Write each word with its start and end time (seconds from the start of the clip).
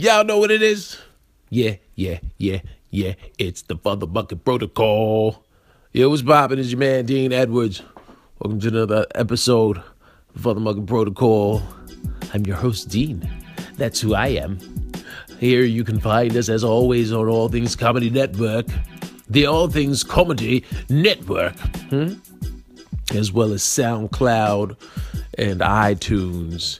Y'all 0.00 0.22
know 0.22 0.38
what 0.38 0.52
it 0.52 0.62
is? 0.62 0.96
Yeah, 1.50 1.74
yeah, 1.96 2.20
yeah, 2.36 2.60
yeah. 2.90 3.14
It's 3.36 3.62
the 3.62 3.74
FuthaMuckin' 3.74 4.44
Protocol. 4.44 5.44
Yo, 5.90 6.08
what's 6.08 6.22
poppin'? 6.22 6.60
It's 6.60 6.70
your 6.70 6.78
man, 6.78 7.04
Dean 7.04 7.32
Edwards. 7.32 7.82
Welcome 8.38 8.60
to 8.60 8.68
another 8.68 9.06
episode 9.16 9.82
of 10.36 10.64
Bucket 10.64 10.86
Protocol. 10.86 11.60
I'm 12.32 12.46
your 12.46 12.54
host, 12.54 12.88
Dean. 12.90 13.28
That's 13.76 14.00
who 14.00 14.14
I 14.14 14.28
am. 14.28 14.60
Here 15.40 15.64
you 15.64 15.82
can 15.82 15.98
find 15.98 16.36
us, 16.36 16.48
as 16.48 16.62
always, 16.62 17.12
on 17.12 17.26
All 17.26 17.48
Things 17.48 17.74
Comedy 17.74 18.08
Network, 18.08 18.66
the 19.28 19.46
All 19.46 19.66
Things 19.66 20.04
Comedy 20.04 20.64
Network, 20.88 21.58
hmm? 21.90 22.12
as 23.16 23.32
well 23.32 23.52
as 23.52 23.64
SoundCloud 23.64 24.76
and 25.36 25.60
iTunes 25.60 26.78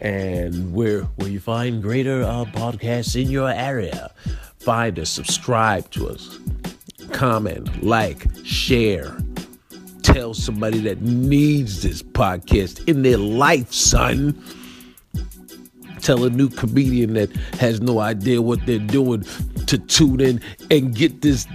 and 0.00 0.72
where 0.72 1.02
where 1.16 1.28
you 1.28 1.40
find 1.40 1.82
greater 1.82 2.22
uh, 2.22 2.44
podcasts 2.46 3.20
in 3.20 3.30
your 3.30 3.50
area. 3.50 4.12
Find 4.60 4.98
us, 4.98 5.10
subscribe 5.10 5.90
to 5.90 6.08
us, 6.08 6.38
comment, 7.12 7.82
like, 7.82 8.26
share. 8.44 9.16
Tell 10.02 10.32
somebody 10.32 10.78
that 10.80 11.02
needs 11.02 11.82
this 11.82 12.02
podcast 12.02 12.86
in 12.88 13.02
their 13.02 13.18
life, 13.18 13.72
son. 13.72 14.42
Tell 16.00 16.24
a 16.24 16.30
new 16.30 16.48
comedian 16.48 17.14
that 17.14 17.30
has 17.58 17.80
no 17.80 18.00
idea 18.00 18.40
what 18.40 18.64
they're 18.66 18.78
doing 18.78 19.24
to 19.66 19.78
tune 19.78 20.20
in 20.20 20.40
and 20.70 20.94
get 20.94 21.22
this 21.22 21.46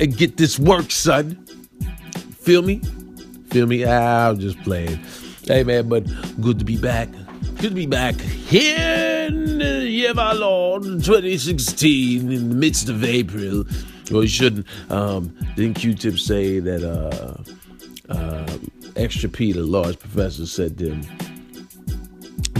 and 0.00 0.16
get 0.16 0.36
this 0.36 0.58
work, 0.58 0.90
son. 0.90 1.34
Feel 2.40 2.62
me? 2.62 2.80
Feel 3.50 3.66
me? 3.66 3.84
Ah, 3.84 4.28
I'm 4.28 4.38
just 4.38 4.60
playing. 4.62 5.00
Hey 5.46 5.62
man, 5.62 5.88
but 5.88 6.04
good 6.40 6.58
to 6.58 6.64
be 6.64 6.76
back. 6.76 7.08
Good 7.58 7.70
to 7.70 7.74
be 7.74 7.86
back 7.86 8.20
here 8.20 9.26
in 9.28 9.58
the 9.58 9.88
year 9.88 10.10
of 10.10 10.18
our 10.18 10.34
Lord 10.34 10.82
2016 10.82 12.30
in 12.30 12.48
the 12.50 12.54
midst 12.54 12.90
of 12.90 13.02
April. 13.02 13.64
Well, 14.10 14.22
you 14.22 14.28
shouldn't. 14.28 14.66
Um, 14.90 15.34
didn't 15.56 15.74
Q-Tip 15.74 16.18
say 16.18 16.60
that 16.60 16.84
uh, 16.84 18.12
uh, 18.12 18.58
Extra 18.94 19.30
P, 19.30 19.52
the 19.52 19.62
large 19.62 19.98
professor, 19.98 20.44
said 20.44 20.76
to 20.78 20.90
him, 20.90 21.02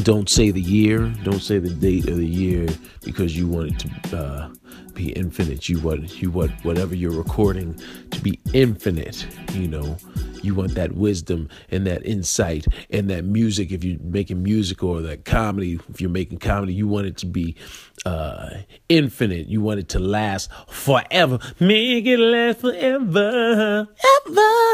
don't 0.02 0.30
say 0.30 0.50
the 0.50 0.62
year, 0.62 1.12
don't 1.24 1.42
say 1.42 1.58
the 1.58 1.68
date 1.68 2.08
of 2.08 2.16
the 2.16 2.26
year 2.26 2.66
because 3.02 3.36
you 3.36 3.46
want 3.46 3.72
it 3.72 4.08
to 4.08 4.16
uh, 4.16 4.48
be 4.94 5.10
infinite. 5.12 5.68
You 5.68 5.78
want 5.78 6.22
you 6.22 6.30
want 6.30 6.52
whatever 6.64 6.94
you're 6.94 7.12
recording 7.12 7.78
to 8.12 8.20
be 8.20 8.40
infinite. 8.54 9.26
You 9.52 9.68
know, 9.68 9.98
you 10.46 10.54
want 10.54 10.74
that 10.74 10.92
wisdom 10.92 11.48
and 11.70 11.86
that 11.86 12.06
insight 12.06 12.66
and 12.90 13.10
that 13.10 13.24
music. 13.24 13.72
If 13.72 13.84
you're 13.84 13.98
making 14.00 14.42
music 14.42 14.82
or 14.82 15.02
that 15.02 15.24
comedy, 15.24 15.78
if 15.88 16.00
you're 16.00 16.10
making 16.10 16.38
comedy, 16.38 16.72
you 16.72 16.86
want 16.88 17.06
it 17.06 17.16
to 17.18 17.26
be 17.26 17.56
uh, 18.04 18.50
infinite. 18.88 19.48
You 19.48 19.60
want 19.60 19.80
it 19.80 19.88
to 19.90 19.98
last 19.98 20.50
forever. 20.68 21.38
Make 21.60 22.06
it 22.06 22.18
last 22.18 22.60
forever, 22.60 23.88
ever. 24.26 24.66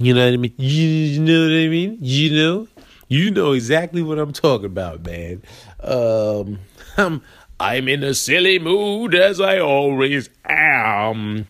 You 0.00 0.14
know 0.14 0.24
what 0.26 0.34
I 0.34 0.36
mean? 0.36 0.54
You 0.58 1.20
know 1.20 1.42
what 1.42 1.52
I 1.52 1.68
mean? 1.68 1.98
You 2.00 2.30
know, 2.36 2.68
you 3.08 3.30
know 3.30 3.52
exactly 3.52 4.02
what 4.02 4.18
I'm 4.18 4.32
talking 4.32 4.66
about, 4.66 5.04
man. 5.04 5.42
Um, 5.80 6.58
I'm 6.96 7.22
I'm 7.60 7.88
in 7.88 8.04
a 8.04 8.14
silly 8.14 8.60
mood 8.60 9.16
as 9.16 9.40
I 9.40 9.58
always 9.58 10.30
am. 10.44 11.48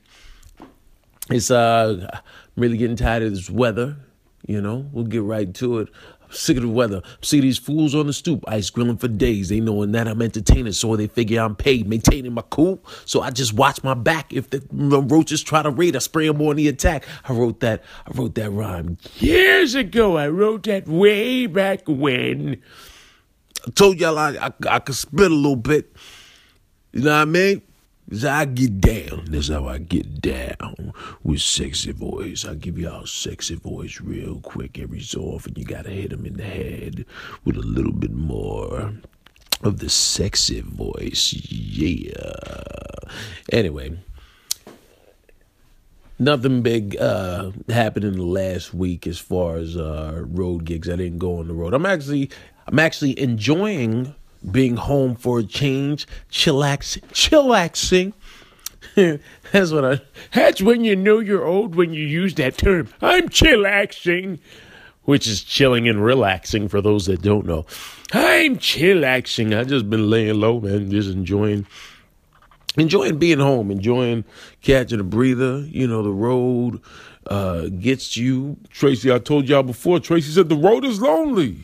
It's 1.31 1.51
uh, 1.51 2.09
I'm 2.13 2.21
really 2.57 2.77
getting 2.79 2.97
tired 2.97 3.23
of 3.23 3.31
this 3.35 3.51
weather. 3.51 3.97
You 4.47 4.61
know, 4.61 4.87
we'll 4.93 5.05
get 5.05 5.23
right 5.23 5.53
to 5.55 5.79
it. 5.79 5.89
I'm 6.23 6.33
sick 6.33 6.57
of 6.57 6.63
the 6.63 6.69
weather. 6.69 7.03
See 7.21 7.41
these 7.41 7.59
fools 7.59 7.95
on 7.95 8.07
the 8.07 8.13
stoop, 8.13 8.45
ice 8.49 8.71
grilling 8.71 8.97
for 8.97 9.09
days. 9.09 9.51
They 9.51 9.61
knowing 9.61 9.93
that 9.93 10.09
I'm 10.09 10.23
entertaining, 10.23 10.73
so 10.73 10.97
they 10.97 11.07
figure 11.07 11.43
I'm 11.43 11.55
paid, 11.55 11.87
maintaining 11.87 12.33
my 12.33 12.45
cool. 12.49 12.83
So 13.05 13.21
I 13.21 13.31
just 13.31 13.53
watch 13.53 13.83
my 13.83 13.95
back. 13.95 14.33
If 14.33 14.49
the 14.51 14.63
roaches 14.71 15.43
try 15.43 15.63
to 15.63 15.71
raid, 15.71 15.97
I 15.97 15.99
spray 15.99 16.29
them 16.29 16.41
on 16.41 16.57
the 16.57 16.69
attack. 16.69 17.05
I 17.25 17.33
wrote 17.33 17.61
that. 17.61 17.83
I 18.07 18.11
wrote 18.17 18.35
that 18.37 18.51
rhyme 18.51 18.97
years 19.17 19.75
ago. 19.75 20.17
I 20.17 20.29
wrote 20.29 20.63
that 20.65 20.89
way 20.89 21.47
back 21.47 21.83
when. 21.87 22.63
I 23.67 23.71
told 23.73 24.01
y'all 24.01 24.19
I, 24.19 24.31
I, 24.37 24.53
I 24.69 24.79
could 24.79 24.95
spit 24.95 25.31
a 25.31 25.35
little 25.35 25.57
bit. 25.57 25.95
You 26.93 27.03
know 27.03 27.11
what 27.11 27.23
I 27.23 27.25
mean? 27.27 27.63
Cause 28.11 28.25
I 28.25 28.47
get 28.47 28.81
down. 28.81 29.27
That's 29.29 29.49
how 29.49 29.69
I 29.69 29.79
get 29.79 30.23
down 30.23 30.95
with 31.23 31.43
sexy 31.43 31.93
voice. 31.93 32.47
I 32.47 32.55
give 32.55 32.79
y'all 32.79 33.05
sexy 33.05 33.55
voice 33.55 34.01
real 34.01 34.41
quick 34.41 34.79
every 34.79 35.01
so 35.01 35.21
often. 35.21 35.55
You 35.57 35.65
gotta 35.65 35.91
hit 35.91 36.11
them 36.11 36.25
in 36.25 36.39
the 36.39 36.45
head 36.45 37.05
with 37.45 37.57
a 37.57 37.61
little 37.61 37.93
bit 37.93 38.13
more 38.13 38.95
of 39.63 39.79
the 39.81 39.91
sexy 39.91 40.61
voice. 40.61 41.35
Yeah. 41.51 42.33
Anyway, 43.53 43.99
nothing 46.19 46.63
big 46.63 46.97
uh, 46.97 47.51
happened 47.69 48.07
in 48.07 48.17
the 48.17 48.25
last 48.25 48.73
week 48.73 49.07
as 49.07 49.19
far 49.19 49.57
as 49.57 49.77
uh, 49.77 50.23
road 50.27 50.65
gigs. 50.65 50.89
I 50.89 50.97
didn't 50.97 51.19
go 51.19 51.41
on 51.41 51.49
the 51.49 51.55
road. 51.55 51.75
I'm 51.75 51.85
actually 51.85 52.31
I'm 52.67 52.79
actually 52.79 53.19
enjoying 53.19 54.15
being 54.51 54.77
home 54.77 55.15
for 55.17 55.41
a 55.41 55.45
change, 55.45 56.07
chillax, 56.31 57.01
chillaxing. 57.13 58.13
that's 59.53 59.71
what 59.73 59.85
I. 59.85 60.01
That's 60.33 60.63
when 60.63 60.85
you 60.85 60.97
know 60.97 61.19
you're 61.19 61.45
old 61.45 61.75
when 61.75 61.93
you 61.93 62.05
use 62.05 62.35
that 62.35 62.57
term. 62.57 62.89
I'm 63.01 63.29
chillaxing, 63.29 64.39
which 65.03 65.27
is 65.27 65.43
chilling 65.43 65.89
and 65.89 66.05
relaxing 66.05 66.69
for 66.69 66.81
those 66.81 67.07
that 67.07 67.23
don't 67.23 67.47
know. 67.47 67.67
I'm 68.13 68.57
chillaxing. 68.57 69.59
I 69.59 69.65
just 69.65 69.91
been 69.91 70.09
laying 70.11 70.41
low, 70.41 70.61
man, 70.61 70.91
just 70.91 71.11
enjoying, 71.11 71.67
enjoying 72.77 73.19
being 73.19 73.41
home, 73.41 73.71
enjoying 73.71 74.25
catching 74.63 75.01
a 75.01 75.05
breather. 75.05 75.61
You 75.61 75.87
know, 75.87 76.03
the 76.03 76.13
road 76.13 76.81
uh, 77.27 77.69
gets 77.69 78.17
you. 78.17 78.57
Tracy, 78.71 79.13
I 79.13 79.19
told 79.19 79.49
y'all 79.49 79.63
before. 79.63 80.01
Tracy 80.01 80.33
said 80.33 80.49
the 80.49 80.57
road 80.57 80.85
is 80.85 81.01
lonely 81.01 81.59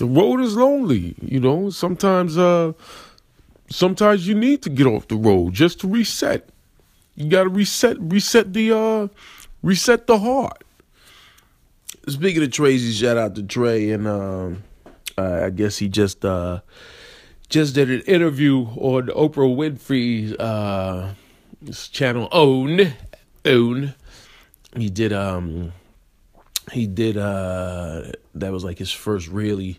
the 0.00 0.06
road 0.06 0.40
is 0.40 0.56
lonely 0.56 1.14
you 1.20 1.38
know. 1.38 1.68
Sometimes 1.70 2.38
uh 2.38 2.72
sometimes 3.68 4.26
you 4.26 4.34
need 4.34 4.62
to 4.62 4.70
get 4.70 4.86
off 4.86 5.06
the 5.08 5.16
road 5.16 5.52
just 5.52 5.80
to 5.80 5.88
reset. 5.88 6.48
You 7.16 7.28
got 7.28 7.44
to 7.44 7.50
reset 7.50 7.98
reset 8.00 8.52
the 8.54 8.76
uh 8.76 9.08
reset 9.62 10.06
the 10.06 10.18
heart. 10.18 10.64
Speaking 12.08 12.42
of 12.42 12.50
tracy 12.50 12.92
shout 12.92 13.18
out 13.18 13.34
to 13.34 13.42
trey 13.42 13.90
and 13.90 14.08
um 14.08 14.62
uh, 15.18 15.42
i 15.44 15.50
guess 15.50 15.76
he 15.76 15.88
just 15.88 16.24
uh 16.24 16.60
just 17.50 17.74
did 17.74 17.90
an 17.90 18.00
interview 18.02 18.60
on 18.76 19.08
oprah 19.08 19.54
winfrey's 19.54 20.32
uh 20.36 21.14
channel 21.92 22.28
own 22.32 22.94
own. 23.44 23.94
He 24.76 24.88
did 24.88 25.12
um 25.12 25.72
he 26.72 26.86
did 26.86 27.18
uh 27.18 28.12
that 28.34 28.52
was 28.52 28.64
like 28.64 28.78
his 28.78 28.92
first 28.92 29.28
really 29.28 29.78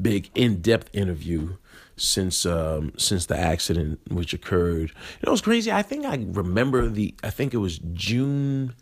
big 0.00 0.30
in-depth 0.34 0.88
interview 0.92 1.56
since 1.96 2.46
um 2.46 2.92
since 2.96 3.26
the 3.26 3.38
accident 3.38 4.00
which 4.10 4.32
occurred. 4.32 4.90
You 4.90 5.26
know 5.26 5.32
it's 5.32 5.42
crazy? 5.42 5.70
I 5.70 5.82
think 5.82 6.04
i 6.06 6.24
remember 6.28 6.88
the 6.88 7.14
i 7.22 7.30
think 7.30 7.54
it 7.54 7.58
was 7.58 7.78
june 7.92 8.74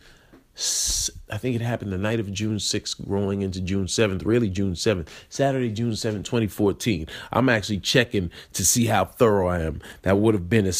I 1.30 1.38
think 1.38 1.56
it 1.56 1.62
happened 1.62 1.92
the 1.92 1.98
night 1.98 2.20
of 2.20 2.32
June 2.32 2.56
6th, 2.56 2.96
rolling 3.06 3.42
into 3.42 3.60
June 3.60 3.86
7th, 3.86 4.26
really 4.26 4.50
June 4.50 4.72
7th, 4.74 5.08
Saturday, 5.28 5.70
June 5.70 5.92
7th, 5.92 6.24
2014. 6.24 7.06
I'm 7.32 7.48
actually 7.48 7.78
checking 7.78 8.30
to 8.52 8.64
see 8.64 8.86
how 8.86 9.04
thorough 9.04 9.48
I 9.48 9.60
am. 9.60 9.80
That 10.02 10.18
would 10.18 10.34
have 10.34 10.50
been 10.50 10.66
a, 10.66 10.72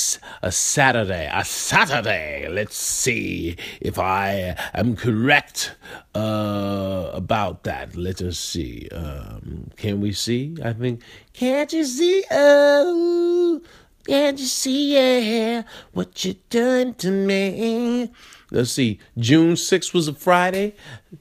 a 0.42 0.52
Saturday, 0.52 1.30
a 1.32 1.44
Saturday. 1.44 2.48
Let's 2.48 2.76
see 2.76 3.56
if 3.80 3.98
I 3.98 4.56
am 4.74 4.96
correct 4.96 5.76
uh, 6.14 7.10
about 7.14 7.62
that. 7.64 7.96
Let 7.96 8.20
us 8.20 8.38
see. 8.38 8.88
Um, 8.90 9.70
can 9.76 10.00
we 10.00 10.12
see? 10.12 10.56
I 10.64 10.72
think, 10.72 11.02
can't 11.32 11.72
you 11.72 11.84
see? 11.84 12.24
Oh, 12.30 13.62
can't 14.10 14.40
you 14.40 14.46
see? 14.46 14.94
Yeah, 14.94 15.62
what 15.92 16.24
you 16.24 16.34
done 16.50 16.94
to 16.94 17.12
me? 17.12 18.10
Let's 18.50 18.72
see. 18.72 18.98
June 19.16 19.52
6th 19.52 19.94
was 19.94 20.08
a 20.08 20.14
Friday. 20.14 20.74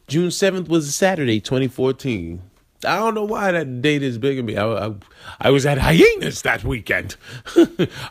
June 0.07 0.29
7th 0.29 0.67
was 0.67 0.87
a 0.87 0.91
Saturday, 0.91 1.39
2014. 1.39 2.41
I 2.85 2.95
don't 2.95 3.13
know 3.13 3.25
why 3.25 3.51
that 3.51 3.81
date 3.81 4.03
is 4.03 4.17
big 4.17 4.43
me. 4.45 4.55
I, 4.55 4.87
I, 4.87 4.93
I 5.41 5.49
was 5.49 5.65
at 5.65 5.79
Hyenas 5.79 6.43
that 6.43 6.63
weekend. 6.63 7.17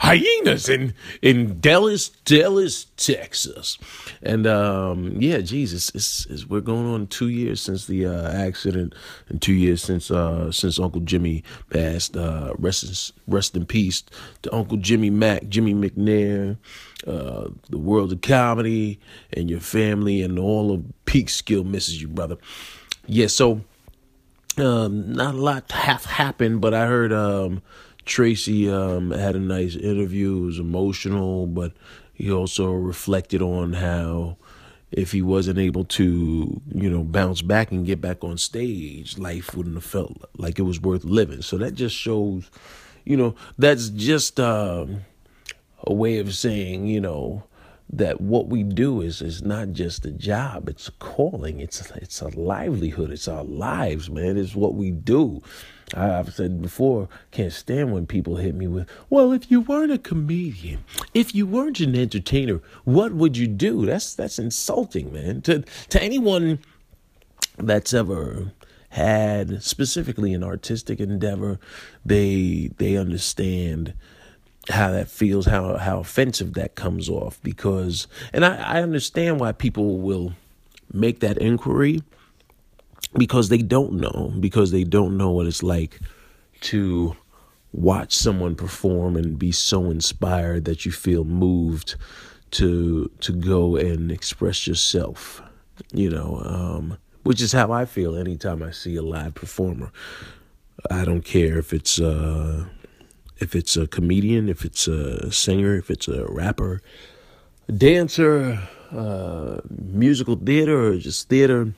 Hyenas 0.00 0.68
in 0.68 0.92
in 1.22 1.58
Dallas, 1.60 2.10
Dallas, 2.26 2.84
Texas, 2.98 3.78
and 4.22 4.46
um, 4.46 5.16
yeah, 5.22 5.38
Jesus, 5.38 5.90
it's, 5.94 6.26
it's, 6.26 6.46
we're 6.46 6.60
going 6.60 6.86
on 6.86 7.06
two 7.06 7.28
years 7.30 7.62
since 7.62 7.86
the 7.86 8.04
uh, 8.06 8.30
accident, 8.30 8.94
and 9.30 9.40
two 9.40 9.54
years 9.54 9.80
since 9.80 10.10
uh, 10.10 10.52
since 10.52 10.78
Uncle 10.78 11.00
Jimmy 11.00 11.44
passed. 11.70 12.14
Uh, 12.14 12.52
rest 12.58 13.14
rest 13.26 13.56
in 13.56 13.64
peace 13.64 14.02
to 14.42 14.54
Uncle 14.54 14.76
Jimmy 14.76 15.08
Mack, 15.08 15.48
Jimmy 15.48 15.72
McNair, 15.72 16.58
uh, 17.06 17.48
the 17.70 17.78
world 17.78 18.12
of 18.12 18.20
comedy, 18.20 19.00
and 19.32 19.48
your 19.48 19.60
family, 19.60 20.20
and 20.20 20.38
all 20.38 20.72
of 20.72 20.84
Peekskill 21.06 21.64
misses 21.64 22.02
you, 22.02 22.08
brother. 22.08 22.36
Yeah, 23.06 23.28
so 23.28 23.62
um, 24.60 25.12
not 25.12 25.34
a 25.34 25.38
lot 25.38 25.70
have 25.72 26.04
happened, 26.04 26.60
but 26.60 26.74
I 26.74 26.86
heard 26.86 27.12
um, 27.12 27.62
Tracy 28.04 28.70
um, 28.70 29.10
had 29.10 29.36
a 29.36 29.40
nice 29.40 29.76
interview. 29.76 30.38
It 30.38 30.46
was 30.46 30.58
emotional, 30.58 31.46
but 31.46 31.72
he 32.12 32.30
also 32.30 32.72
reflected 32.72 33.42
on 33.42 33.74
how 33.74 34.36
if 34.90 35.12
he 35.12 35.20
wasn't 35.22 35.58
able 35.58 35.84
to, 35.84 36.60
you 36.74 36.90
know, 36.90 37.04
bounce 37.04 37.42
back 37.42 37.70
and 37.70 37.86
get 37.86 38.00
back 38.00 38.24
on 38.24 38.38
stage, 38.38 39.18
life 39.18 39.54
wouldn't 39.54 39.74
have 39.74 39.84
felt 39.84 40.16
like 40.36 40.58
it 40.58 40.62
was 40.62 40.80
worth 40.80 41.04
living. 41.04 41.42
So 41.42 41.58
that 41.58 41.74
just 41.74 41.94
shows, 41.94 42.50
you 43.04 43.16
know, 43.16 43.34
that's 43.58 43.90
just 43.90 44.40
uh, 44.40 44.86
a 45.86 45.92
way 45.92 46.18
of 46.18 46.34
saying, 46.34 46.86
you 46.86 47.00
know, 47.00 47.44
that 47.90 48.20
what 48.20 48.48
we 48.48 48.62
do 48.62 49.00
is 49.00 49.22
is 49.22 49.42
not 49.42 49.72
just 49.72 50.04
a 50.04 50.10
job 50.10 50.68
it's 50.68 50.88
a 50.88 50.92
calling 50.92 51.58
it's 51.60 51.90
it's 51.92 52.20
a 52.20 52.28
livelihood 52.38 53.10
it's 53.10 53.28
our 53.28 53.44
lives 53.44 54.10
man 54.10 54.36
it's 54.36 54.54
what 54.54 54.74
we 54.74 54.90
do 54.90 55.42
I've 55.94 56.34
said 56.34 56.60
before, 56.60 57.08
can't 57.30 57.52
stand 57.52 57.92
when 57.92 58.06
people 58.06 58.36
hit 58.36 58.54
me 58.54 58.66
with, 58.66 58.88
well, 59.08 59.32
if 59.32 59.50
you 59.50 59.60
weren't 59.60 59.92
a 59.92 59.98
comedian, 59.98 60.84
if 61.14 61.34
you 61.34 61.46
weren't 61.46 61.80
an 61.80 61.94
entertainer, 61.94 62.60
what 62.84 63.12
would 63.12 63.36
you 63.36 63.46
do? 63.46 63.86
That's 63.86 64.14
that's 64.14 64.38
insulting, 64.38 65.12
man. 65.12 65.40
To 65.42 65.64
to 65.88 66.02
anyone 66.02 66.58
that's 67.56 67.94
ever 67.94 68.52
had 68.90 69.62
specifically 69.62 70.34
an 70.34 70.44
artistic 70.44 71.00
endeavor, 71.00 71.58
they 72.04 72.70
they 72.76 72.96
understand 72.96 73.94
how 74.68 74.90
that 74.92 75.08
feels, 75.08 75.46
how 75.46 75.76
how 75.76 75.98
offensive 76.00 76.54
that 76.54 76.74
comes 76.74 77.08
off. 77.08 77.40
Because, 77.42 78.06
and 78.32 78.44
I, 78.44 78.56
I 78.56 78.82
understand 78.82 79.40
why 79.40 79.52
people 79.52 79.98
will 79.98 80.34
make 80.92 81.20
that 81.20 81.38
inquiry 81.38 82.02
because 83.16 83.48
they 83.48 83.58
don't 83.58 83.94
know, 83.94 84.32
because 84.40 84.70
they 84.70 84.84
don't 84.84 85.16
know 85.16 85.30
what 85.30 85.46
it's 85.46 85.62
like 85.62 86.00
to 86.60 87.16
watch 87.72 88.14
someone 88.14 88.54
perform 88.54 89.16
and 89.16 89.38
be 89.38 89.52
so 89.52 89.90
inspired 89.90 90.64
that 90.64 90.86
you 90.86 90.92
feel 90.92 91.24
moved 91.24 91.94
to 92.50 93.10
to 93.20 93.32
go 93.32 93.76
and 93.76 94.10
express 94.10 94.66
yourself. 94.66 95.42
You 95.92 96.10
know, 96.10 96.42
um, 96.44 96.98
which 97.22 97.40
is 97.40 97.52
how 97.52 97.72
I 97.72 97.84
feel 97.84 98.16
anytime 98.16 98.62
I 98.62 98.70
see 98.70 98.96
a 98.96 99.02
live 99.02 99.34
performer. 99.34 99.92
I 100.90 101.04
don't 101.04 101.24
care 101.24 101.58
if 101.58 101.72
it's 101.72 102.00
uh, 102.00 102.66
if 103.38 103.54
it's 103.54 103.76
a 103.76 103.86
comedian, 103.86 104.48
if 104.48 104.64
it's 104.64 104.88
a 104.88 105.30
singer, 105.30 105.76
if 105.76 105.90
it's 105.90 106.08
a 106.08 106.26
rapper, 106.26 106.82
a 107.68 107.72
dancer, 107.72 108.60
uh, 108.92 109.58
musical 109.68 110.36
theater, 110.36 110.88
or 110.88 110.96
just 110.96 111.28
theater. 111.28 111.72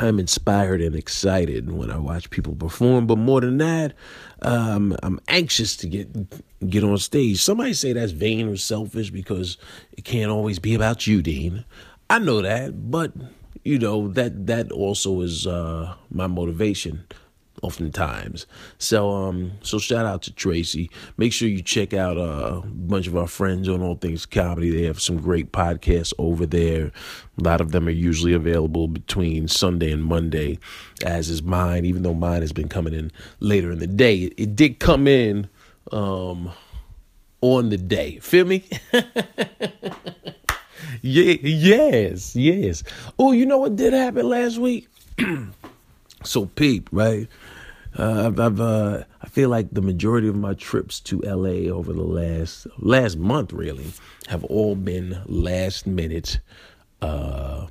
I'm 0.00 0.20
inspired 0.20 0.80
and 0.80 0.94
excited 0.94 1.72
when 1.72 1.90
I 1.90 1.98
watch 1.98 2.30
people 2.30 2.54
perform, 2.54 3.08
but 3.08 3.18
more 3.18 3.40
than 3.40 3.58
that, 3.58 3.94
um, 4.42 4.96
I'm 5.02 5.18
anxious 5.26 5.76
to 5.78 5.88
get 5.88 6.08
get 6.68 6.84
on 6.84 6.98
stage. 6.98 7.42
Somebody 7.42 7.72
say 7.72 7.92
that's 7.92 8.12
vain 8.12 8.48
or 8.48 8.56
selfish 8.56 9.10
because 9.10 9.58
it 9.92 10.04
can't 10.04 10.30
always 10.30 10.60
be 10.60 10.74
about 10.74 11.08
you, 11.08 11.20
Dean. 11.20 11.64
I 12.08 12.20
know 12.20 12.40
that, 12.42 12.90
but 12.90 13.12
you 13.64 13.78
know 13.78 14.06
that 14.08 14.46
that 14.46 14.70
also 14.70 15.20
is 15.20 15.48
uh, 15.48 15.94
my 16.10 16.28
motivation 16.28 17.04
oftentimes. 17.62 18.46
So 18.78 19.10
um 19.10 19.52
so 19.62 19.78
shout 19.78 20.06
out 20.06 20.22
to 20.22 20.32
Tracy. 20.32 20.90
Make 21.16 21.32
sure 21.32 21.48
you 21.48 21.62
check 21.62 21.92
out 21.94 22.16
uh, 22.16 22.60
a 22.62 22.66
bunch 22.66 23.06
of 23.06 23.16
our 23.16 23.26
friends 23.26 23.68
on 23.68 23.82
All 23.82 23.96
Things 23.96 24.26
Comedy. 24.26 24.70
They 24.70 24.84
have 24.84 25.00
some 25.00 25.18
great 25.18 25.52
podcasts 25.52 26.12
over 26.18 26.46
there. 26.46 26.92
A 27.38 27.42
lot 27.42 27.60
of 27.60 27.72
them 27.72 27.86
are 27.86 27.92
usually 27.92 28.32
available 28.32 28.88
between 28.88 29.48
Sunday 29.48 29.92
and 29.92 30.04
Monday, 30.04 30.58
as 31.04 31.28
is 31.28 31.42
mine, 31.42 31.84
even 31.84 32.02
though 32.02 32.14
mine 32.14 32.40
has 32.40 32.52
been 32.52 32.68
coming 32.68 32.94
in 32.94 33.12
later 33.40 33.70
in 33.70 33.78
the 33.78 33.86
day. 33.86 34.16
It, 34.18 34.34
it 34.36 34.56
did 34.56 34.78
come 34.78 35.06
in 35.06 35.48
um 35.92 36.50
on 37.40 37.70
the 37.70 37.78
day. 37.78 38.18
Feel 38.18 38.46
me? 38.46 38.64
yeah, 41.02 41.36
yes, 41.42 42.34
yes. 42.34 42.82
Oh, 43.18 43.32
you 43.32 43.46
know 43.46 43.58
what 43.58 43.76
did 43.76 43.92
happen 43.92 44.28
last 44.28 44.58
week? 44.58 44.88
so 46.24 46.46
peep, 46.46 46.88
right? 46.92 47.28
Uh, 47.98 48.26
I've, 48.26 48.38
I've 48.38 48.60
uh, 48.60 49.02
I 49.22 49.26
feel 49.26 49.48
like 49.48 49.70
the 49.72 49.82
majority 49.82 50.28
of 50.28 50.36
my 50.36 50.54
trips 50.54 51.00
to 51.00 51.18
LA 51.20 51.68
over 51.72 51.92
the 51.92 52.04
last 52.04 52.68
last 52.78 53.18
month 53.18 53.52
really 53.52 53.92
have 54.28 54.44
all 54.44 54.76
been 54.76 55.20
last 55.26 55.84
minute, 55.86 56.38
uh, 57.02 57.66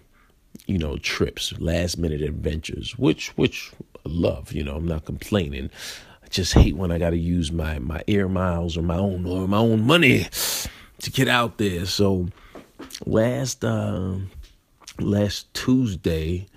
you 0.65 0.77
know, 0.77 0.97
trips, 0.97 1.57
last 1.59 1.97
minute 1.97 2.21
adventures, 2.21 2.97
which 2.97 3.29
which 3.37 3.71
I 4.05 4.09
love. 4.09 4.51
You 4.51 4.63
know, 4.65 4.75
I'm 4.75 4.87
not 4.87 5.05
complaining. 5.05 5.69
I 6.23 6.27
just 6.27 6.53
hate 6.53 6.75
when 6.75 6.91
I 6.91 6.97
got 6.97 7.11
to 7.11 7.17
use 7.17 7.53
my 7.53 7.79
my 7.79 8.03
air 8.05 8.27
miles 8.27 8.75
or 8.77 8.81
my 8.81 8.97
own 8.97 9.25
or 9.25 9.47
my 9.47 9.59
own 9.59 9.85
money 9.87 10.27
to 10.99 11.11
get 11.11 11.29
out 11.29 11.57
there. 11.57 11.85
So 11.85 12.27
last 13.05 13.63
uh, 13.63 14.17
last 14.99 15.53
Tuesday 15.53 16.47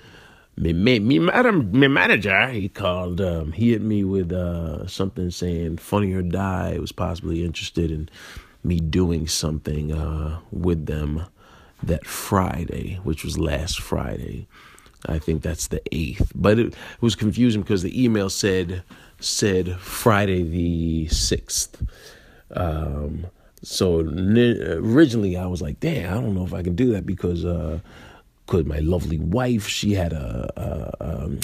me, 0.60 0.74
me, 0.74 0.98
me, 0.98 1.18
madam, 1.18 1.72
me 1.72 1.88
manager, 1.88 2.48
he 2.48 2.68
called, 2.68 3.20
um, 3.20 3.52
he 3.52 3.70
hit 3.70 3.80
me 3.80 4.04
with 4.04 4.30
uh, 4.30 4.86
something 4.86 5.30
saying 5.30 5.78
Funny 5.78 6.12
or 6.12 6.20
Die 6.20 6.78
was 6.78 6.92
possibly 6.92 7.42
interested 7.42 7.90
in 7.90 8.10
me 8.62 8.78
doing 8.78 9.26
something 9.26 9.90
uh, 9.90 10.38
with 10.50 10.84
them 10.84 11.24
that 11.82 12.06
Friday, 12.06 13.00
which 13.04 13.24
was 13.24 13.38
last 13.38 13.80
Friday. 13.80 14.46
I 15.06 15.18
think 15.18 15.40
that's 15.40 15.68
the 15.68 15.80
8th. 15.92 16.30
But 16.34 16.58
it, 16.58 16.66
it 16.66 16.76
was 17.00 17.14
confusing 17.14 17.62
because 17.62 17.82
the 17.82 18.04
email 18.04 18.28
said 18.28 18.82
said 19.18 19.78
Friday 19.80 20.42
the 20.42 21.06
6th. 21.06 21.86
Um, 22.54 23.26
so 23.62 24.00
originally 24.00 25.38
I 25.38 25.46
was 25.46 25.62
like, 25.62 25.80
damn, 25.80 26.12
I 26.12 26.20
don't 26.20 26.34
know 26.34 26.44
if 26.44 26.52
I 26.52 26.62
can 26.62 26.74
do 26.74 26.92
that 26.92 27.06
because 27.06 27.46
uh, 27.46 27.80
because 28.50 28.66
my 28.66 28.80
lovely 28.80 29.18
wife, 29.18 29.68
she 29.68 29.94
had 29.94 30.12
a, 30.12 30.50
a 30.56 31.24
um, 31.24 31.38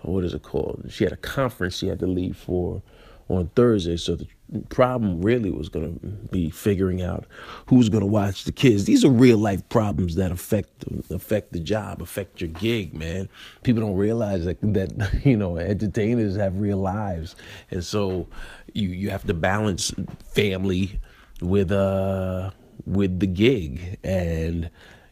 what 0.00 0.24
is 0.24 0.32
it 0.32 0.42
called? 0.42 0.86
She 0.88 1.04
had 1.04 1.12
a 1.12 1.18
conference 1.18 1.76
she 1.76 1.88
had 1.88 1.98
to 1.98 2.06
leave 2.06 2.34
for 2.34 2.80
on 3.28 3.48
Thursday. 3.48 3.98
So 3.98 4.16
the 4.16 4.26
problem 4.70 5.20
really 5.20 5.50
was 5.50 5.68
going 5.68 5.98
to 5.98 6.06
be 6.28 6.48
figuring 6.48 7.02
out 7.02 7.26
who's 7.66 7.90
going 7.90 8.00
to 8.00 8.06
watch 8.06 8.44
the 8.44 8.52
kids. 8.52 8.86
These 8.86 9.04
are 9.04 9.10
real 9.10 9.36
life 9.36 9.68
problems 9.68 10.14
that 10.14 10.32
affect 10.32 10.86
affect 11.10 11.52
the 11.52 11.60
job, 11.60 12.00
affect 12.00 12.40
your 12.40 12.48
gig, 12.48 12.94
man. 12.94 13.28
People 13.62 13.82
don't 13.82 13.96
realize 13.96 14.46
that 14.46 14.56
that 14.62 15.20
you 15.26 15.36
know 15.36 15.58
entertainers 15.58 16.36
have 16.36 16.56
real 16.56 16.78
lives, 16.78 17.36
and 17.70 17.84
so 17.84 18.26
you 18.72 18.88
you 18.88 19.10
have 19.10 19.26
to 19.26 19.34
balance 19.34 19.92
family 20.32 21.00
with 21.42 21.70
uh 21.70 22.50
with 22.86 23.20
the 23.20 23.26
gig, 23.26 23.98
and 24.02 24.70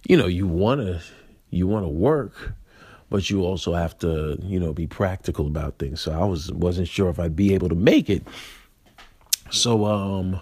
you 0.09 0.17
know 0.17 0.27
you 0.27 0.47
want 0.47 0.81
to 0.81 1.03
you 1.55 1.67
want 1.67 1.85
to 1.85 1.89
work, 1.89 2.55
but 3.11 3.31
you 3.31 3.43
also 3.43 3.75
have 3.75 3.99
to, 3.99 4.39
you 4.43 4.59
know, 4.59 4.73
be 4.73 4.87
practical 4.87 5.47
about 5.47 5.79
things. 5.79 6.01
So 6.01 6.13
I 6.13 6.25
was 6.25 6.53
wasn't 6.53 6.89
sure 6.89 7.09
if 7.09 7.19
I'd 7.19 7.37
be 7.37 7.55
able 7.55 7.69
to 7.69 7.75
make 7.75 8.11
it. 8.11 8.27
So 9.51 9.85
um 9.85 10.41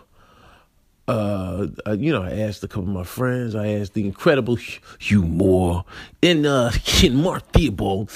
uh, 1.08 1.66
you 1.98 2.12
know, 2.12 2.22
I 2.22 2.38
asked 2.38 2.62
a 2.62 2.68
couple 2.68 2.84
of 2.84 2.94
my 2.94 3.04
friends. 3.04 3.54
I 3.54 3.68
asked 3.68 3.94
the 3.94 4.06
incredible 4.06 4.56
Hugh 4.98 5.22
Moore 5.22 5.84
and 6.22 6.46
uh, 6.46 6.70
in 7.02 7.16
Mark 7.16 7.50
Theobald, 7.52 8.10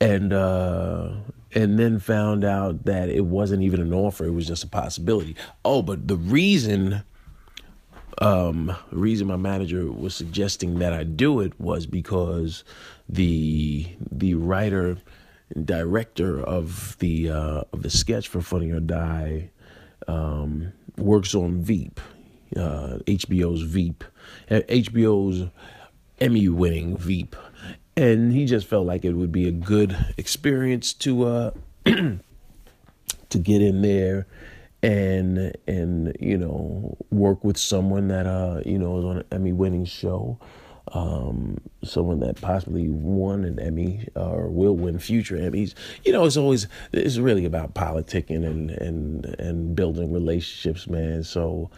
and 0.00 0.32
uh, 0.32 1.10
and 1.54 1.78
then 1.78 1.98
found 1.98 2.44
out 2.44 2.84
that 2.84 3.08
it 3.08 3.26
wasn't 3.26 3.62
even 3.62 3.80
an 3.80 3.92
offer; 3.92 4.24
it 4.24 4.30
was 4.30 4.46
just 4.46 4.64
a 4.64 4.68
possibility. 4.68 5.36
Oh, 5.64 5.82
but 5.82 6.08
the 6.08 6.16
reason 6.16 7.02
um, 8.18 8.74
reason 8.90 9.26
my 9.26 9.36
manager 9.36 9.90
was 9.90 10.14
suggesting 10.14 10.78
that 10.78 10.92
I 10.92 11.04
do 11.04 11.40
it 11.40 11.58
was 11.60 11.86
because 11.86 12.64
the 13.08 13.88
the 14.10 14.34
writer 14.34 14.98
and 15.54 15.66
director 15.66 16.40
of 16.40 16.96
the 16.98 17.30
uh, 17.30 17.62
of 17.72 17.82
the 17.82 17.90
sketch 17.90 18.28
for 18.28 18.40
Funny 18.40 18.70
or 18.70 18.80
Die 18.80 19.50
um, 20.08 20.72
works 20.96 21.34
on 21.34 21.62
Veep, 21.62 22.00
uh, 22.56 22.98
HBO's 23.06 23.62
Veep, 23.62 24.04
HBO's 24.50 25.50
Emmy 26.20 26.48
winning 26.48 26.96
Veep, 26.96 27.36
and 27.96 28.32
he 28.32 28.46
just 28.46 28.66
felt 28.66 28.86
like 28.86 29.04
it 29.04 29.12
would 29.12 29.32
be 29.32 29.48
a 29.48 29.52
good 29.52 29.96
experience 30.16 30.92
to 30.94 31.24
uh, 31.24 31.50
to 31.84 33.38
get 33.38 33.62
in 33.62 33.82
there 33.82 34.26
and 34.82 35.56
and 35.66 36.16
you 36.18 36.36
know 36.36 36.96
work 37.10 37.44
with 37.44 37.56
someone 37.56 38.08
that 38.08 38.26
uh 38.26 38.60
you 38.66 38.78
know 38.78 38.98
is 38.98 39.04
on 39.04 39.18
an 39.18 39.24
Emmy 39.30 39.52
winning 39.52 39.84
show 39.84 40.38
um 40.92 41.58
someone 41.84 42.18
that 42.18 42.40
possibly 42.40 42.88
won 42.88 43.44
an 43.44 43.60
Emmy 43.60 44.08
or 44.16 44.48
will 44.48 44.76
win 44.76 44.98
future 44.98 45.36
Emmys 45.36 45.74
you 46.04 46.12
know 46.12 46.24
it's 46.24 46.36
always 46.36 46.66
it's 46.92 47.18
really 47.18 47.44
about 47.44 47.74
politicking 47.74 48.44
and 48.44 48.70
and 48.70 49.24
and 49.38 49.76
building 49.76 50.12
relationships 50.12 50.88
man 50.88 51.22
so 51.22 51.70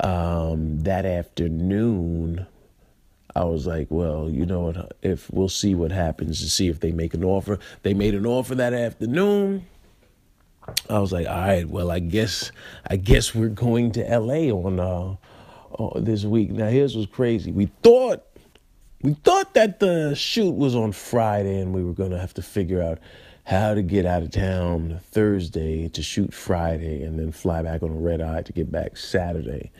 um 0.00 0.80
that 0.80 1.06
afternoon 1.06 2.46
I 3.34 3.44
was 3.44 3.66
like, 3.66 3.86
well, 3.88 4.28
you 4.28 4.44
know 4.44 4.60
what? 4.60 4.96
If 5.00 5.30
we'll 5.32 5.48
see 5.48 5.74
what 5.74 5.90
happens 5.90 6.40
to 6.40 6.50
see 6.50 6.68
if 6.68 6.80
they 6.80 6.92
make 6.92 7.14
an 7.14 7.24
offer. 7.24 7.58
They 7.82 7.94
made 7.94 8.14
an 8.14 8.26
offer 8.26 8.54
that 8.56 8.74
afternoon 8.74 9.64
I 10.88 10.98
was 10.98 11.12
like, 11.12 11.26
all 11.26 11.34
right, 11.40 11.68
well, 11.68 11.90
I 11.90 11.98
guess 11.98 12.52
I 12.88 12.96
guess 12.96 13.34
we're 13.34 13.48
going 13.48 13.92
to 13.92 14.08
L.A. 14.08 14.50
on 14.50 14.80
uh, 14.80 15.16
uh, 15.78 16.00
this 16.00 16.24
week. 16.24 16.50
Now, 16.50 16.68
here's 16.68 16.96
what's 16.96 17.10
crazy. 17.10 17.52
We 17.52 17.66
thought 17.82 18.24
we 19.02 19.14
thought 19.14 19.54
that 19.54 19.80
the 19.80 20.14
shoot 20.14 20.52
was 20.54 20.74
on 20.74 20.92
Friday, 20.92 21.60
and 21.60 21.72
we 21.72 21.82
were 21.84 21.94
gonna 21.94 22.18
have 22.18 22.34
to 22.34 22.42
figure 22.42 22.82
out 22.82 22.98
how 23.44 23.74
to 23.74 23.82
get 23.82 24.06
out 24.06 24.22
of 24.22 24.30
town 24.30 25.00
Thursday 25.10 25.88
to 25.88 26.02
shoot 26.02 26.32
Friday, 26.32 27.02
and 27.02 27.18
then 27.18 27.32
fly 27.32 27.62
back 27.62 27.82
on 27.82 27.90
a 27.90 27.94
red 27.94 28.20
eye 28.20 28.42
to 28.42 28.52
get 28.52 28.70
back 28.70 28.96
Saturday. 28.96 29.70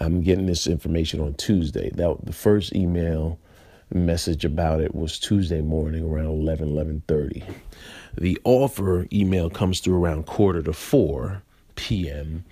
I'm 0.00 0.22
getting 0.22 0.46
this 0.46 0.66
information 0.66 1.20
on 1.20 1.34
Tuesday. 1.34 1.90
That 1.90 2.18
the 2.24 2.32
first 2.32 2.74
email 2.74 3.38
message 3.92 4.44
about 4.44 4.80
it 4.80 4.94
was 4.94 5.18
Tuesday 5.18 5.60
morning 5.60 6.04
around 6.04 6.26
11, 6.26 6.68
11.30. 6.68 7.42
The 8.16 8.38
offer 8.44 9.06
email 9.12 9.50
comes 9.50 9.80
through 9.80 10.02
around 10.02 10.26
quarter 10.26 10.62
to 10.62 10.72
4 10.72 11.42
p.m. 11.76 12.44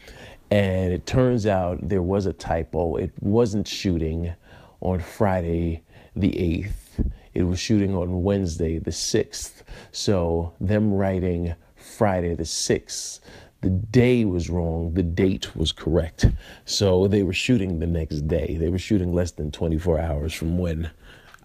And 0.51 0.93
it 0.93 1.07
turns 1.07 1.47
out 1.47 1.89
there 1.89 2.03
was 2.03 2.27
a 2.27 2.33
typo. 2.33 2.97
It 2.97 3.13
wasn't 3.21 3.67
shooting 3.67 4.35
on 4.81 5.01
Friday 5.01 5.83
the 6.15 6.31
8th. 6.31 7.11
It 7.35 7.43
was 7.43 7.59
shooting 7.59 7.95
on 7.95 8.23
Wednesday 8.23 8.79
the 8.79 8.91
6th. 8.91 9.63
So 9.93 10.53
them 10.61 10.93
writing 10.93 11.55
Friday 11.77 12.35
the 12.35 12.45
6th 12.45 13.21
the 13.67 13.71
day 13.71 14.25
was 14.25 14.49
wrong, 14.49 14.95
the 14.95 15.03
date 15.03 15.57
was 15.57 15.73
correct. 15.73 16.27
So 16.65 17.09
they 17.09 17.25
were 17.25 17.33
shooting 17.33 17.79
the 17.79 17.87
next 17.87 18.29
day. 18.29 18.57
They 18.59 18.69
were 18.69 18.79
shooting 18.79 19.13
less 19.13 19.33
than 19.33 19.51
24 19.51 19.99
hours 19.99 20.33
from 20.33 20.59
when 20.59 20.91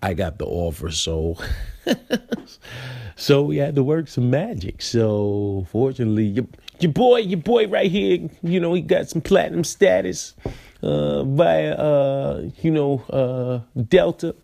I 0.02 0.14
got 0.14 0.38
the 0.38 0.46
offer. 0.46 0.92
So 0.92 1.38
so 3.16 3.44
we 3.44 3.58
had 3.58 3.76
to 3.76 3.84
work 3.84 4.08
some 4.08 4.30
magic. 4.30 4.82
So 4.82 5.68
fortunately, 5.72 6.26
your, 6.26 6.48
your 6.80 6.92
boy, 6.92 7.20
your 7.20 7.40
boy 7.40 7.68
right 7.68 7.90
here, 7.90 8.30
you 8.42 8.60
know, 8.60 8.74
he 8.74 8.82
got 8.82 9.10
some 9.10 9.22
platinum 9.22 9.64
status 9.64 10.36
uh 10.84 11.22
uh 11.22 12.42
you 12.62 12.72
know 12.72 13.04
uh 13.12 13.60
Delta 13.80 14.36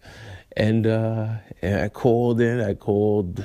and 0.55 0.85
uh 0.85 1.29
and 1.61 1.81
I 1.81 1.89
called 1.89 2.39
in, 2.41 2.61
I 2.61 2.75
called 2.75 3.43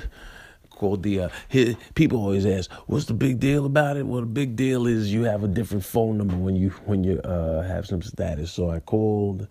called 0.69 1.03
the 1.03 1.21
uh, 1.21 1.29
his, 1.47 1.75
people 1.95 2.19
always 2.19 2.45
ask 2.45 2.71
what's 2.87 3.05
the 3.05 3.13
big 3.13 3.39
deal 3.39 3.65
about 3.65 3.95
it 3.95 4.05
well 4.05 4.21
the 4.21 4.27
big 4.27 4.55
deal 4.55 4.85
is 4.87 5.13
you 5.13 5.23
have 5.23 5.43
a 5.43 5.47
different 5.47 5.85
phone 5.85 6.17
number 6.17 6.35
when 6.35 6.55
you 6.55 6.69
when 6.85 7.03
you 7.03 7.19
uh, 7.19 7.61
have 7.61 7.85
some 7.85 8.01
status 8.01 8.51
so 8.51 8.69
i 8.69 8.79
called 8.79 9.47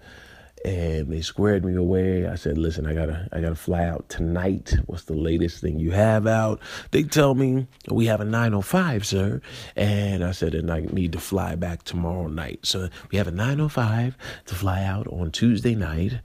and 0.65 1.13
they 1.13 1.21
squared 1.21 1.65
me 1.65 1.75
away 1.75 2.27
i 2.27 2.35
said 2.35 2.57
listen 2.57 2.87
i 2.87 2.95
gotta 2.95 3.29
i 3.33 3.41
gotta 3.41 3.55
fly 3.55 3.85
out 3.85 4.09
tonight 4.09 4.75
what's 4.87 5.05
the 5.05 5.15
latest 5.15 5.61
thing 5.61 5.79
you 5.79 5.91
have 5.91 6.27
out 6.27 6.61
they 6.93 7.03
tell 7.03 7.35
me 7.35 7.67
we 7.91 8.07
have 8.07 8.21
a 8.21 8.25
905 8.25 9.05
sir 9.07 9.41
and 9.77 10.25
i 10.25 10.31
said 10.31 10.55
and 10.55 10.71
i 10.71 10.81
need 10.81 11.13
to 11.13 11.19
fly 11.19 11.55
back 11.55 11.83
tomorrow 11.83 12.29
night 12.29 12.61
so 12.63 12.89
we 13.11 13.19
have 13.19 13.27
a 13.27 13.33
905 13.33 14.17
to 14.47 14.55
fly 14.55 14.83
out 14.85 15.07
on 15.09 15.31
tuesday 15.31 15.75
night 15.75 16.21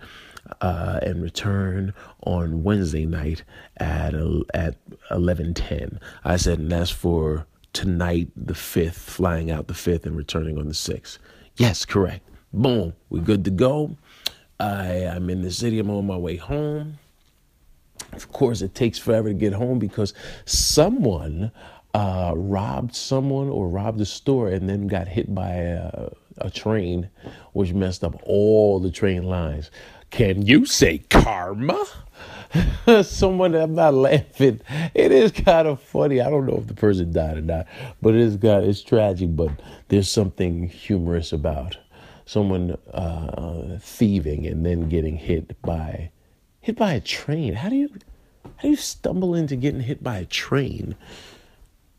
uh, 0.62 1.00
and 1.02 1.22
return 1.22 1.94
on 2.24 2.64
Wednesday 2.64 3.06
night 3.06 3.44
at 3.78 4.14
at 4.54 4.76
eleven 5.12 5.54
ten. 5.54 6.00
I 6.24 6.38
said, 6.38 6.60
and 6.60 6.72
that's 6.72 6.90
for 6.92 7.46
tonight, 7.74 8.30
the 8.36 8.56
fifth, 8.56 8.98
flying 8.98 9.52
out 9.52 9.68
the 9.68 9.74
fifth 9.74 10.06
and 10.06 10.16
returning 10.16 10.58
on 10.58 10.68
the 10.68 10.74
sixth. 10.74 11.20
Yes, 11.58 11.86
correct. 11.86 12.28
Boom, 12.54 12.94
we're 13.10 13.22
good 13.22 13.44
to 13.46 13.52
go. 13.52 13.98
I 14.60 15.06
I'm 15.06 15.30
in 15.30 15.42
the 15.42 15.52
city. 15.52 15.80
I'm 15.80 15.90
on 15.90 16.08
my 16.08 16.18
way 16.18 16.36
home. 16.36 17.00
Of 18.14 18.32
course, 18.32 18.62
it 18.62 18.74
takes 18.76 18.98
forever 18.98 19.30
to 19.30 19.34
get 19.34 19.54
home 19.54 19.80
because 19.80 20.14
someone 20.46 21.52
uh, 21.94 22.34
robbed 22.36 22.96
someone 22.96 23.50
or 23.50 23.68
robbed 23.68 24.00
a 24.02 24.06
store 24.06 24.50
and 24.50 24.70
then 24.70 24.88
got 24.88 25.08
hit 25.08 25.34
by 25.34 25.50
a, 25.50 26.10
a 26.38 26.50
train, 26.50 27.10
which 27.54 27.74
messed 27.74 28.04
up 28.04 28.20
all 28.24 28.80
the 28.80 28.92
train 28.92 29.24
lines. 29.24 29.72
Can 30.10 30.46
you 30.46 30.66
say 30.66 31.00
karma? 31.10 31.86
Someone, 33.04 33.56
I'm 33.56 33.76
not 33.76 33.94
laughing. 33.94 34.62
It 34.94 35.12
is 35.12 35.32
kind 35.32 35.68
of 35.68 35.82
funny. 35.82 36.22
I 36.22 36.30
don't 36.30 36.46
know 36.46 36.58
if 36.58 36.68
the 36.68 36.74
person 36.74 37.12
died 37.12 37.38
or 37.38 37.42
not, 37.42 37.68
but 38.02 38.16
it 38.16 38.22
is 38.22 38.38
got 38.38 38.64
it's 38.64 38.82
tragic. 38.82 39.36
But 39.36 39.52
there's 39.90 40.10
something 40.10 40.70
humorous 40.70 41.34
about 41.34 41.78
someone 42.28 42.78
uh, 42.94 43.80
thieving 43.80 44.46
and 44.46 44.66
then 44.66 44.90
getting 44.90 45.16
hit 45.16 45.60
by 45.62 46.12
hit 46.60 46.76
by 46.76 46.94
a 46.94 47.00
train. 47.00 47.54
How 47.54 47.70
do 47.70 47.76
you 47.76 47.90
how 48.44 48.64
do 48.64 48.70
you 48.70 48.76
stumble 48.76 49.34
into 49.34 49.56
getting 49.56 49.82
hit 49.82 50.04
by 50.04 50.20
a 50.20 50.26
train? 50.26 50.96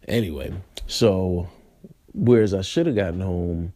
Anyway, 0.06 0.52
so 0.86 1.48
whereas 2.12 2.54
I 2.54 2.60
should 2.60 2.86
have 2.86 2.94
gotten 2.94 3.20
home 3.20 3.72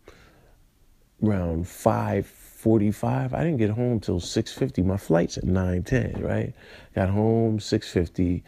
around 1.22 1.66
five 1.66 2.26
45. 2.26 3.34
I 3.34 3.42
didn't 3.42 3.56
get 3.56 3.70
home 3.70 3.98
till 3.98 4.20
6:50. 4.20 4.84
My 4.84 4.96
flight's 4.96 5.36
at 5.36 5.44
9:10, 5.44 6.22
right? 6.22 6.54
Got 6.94 7.08
home 7.08 7.58
6:50, 7.58 8.44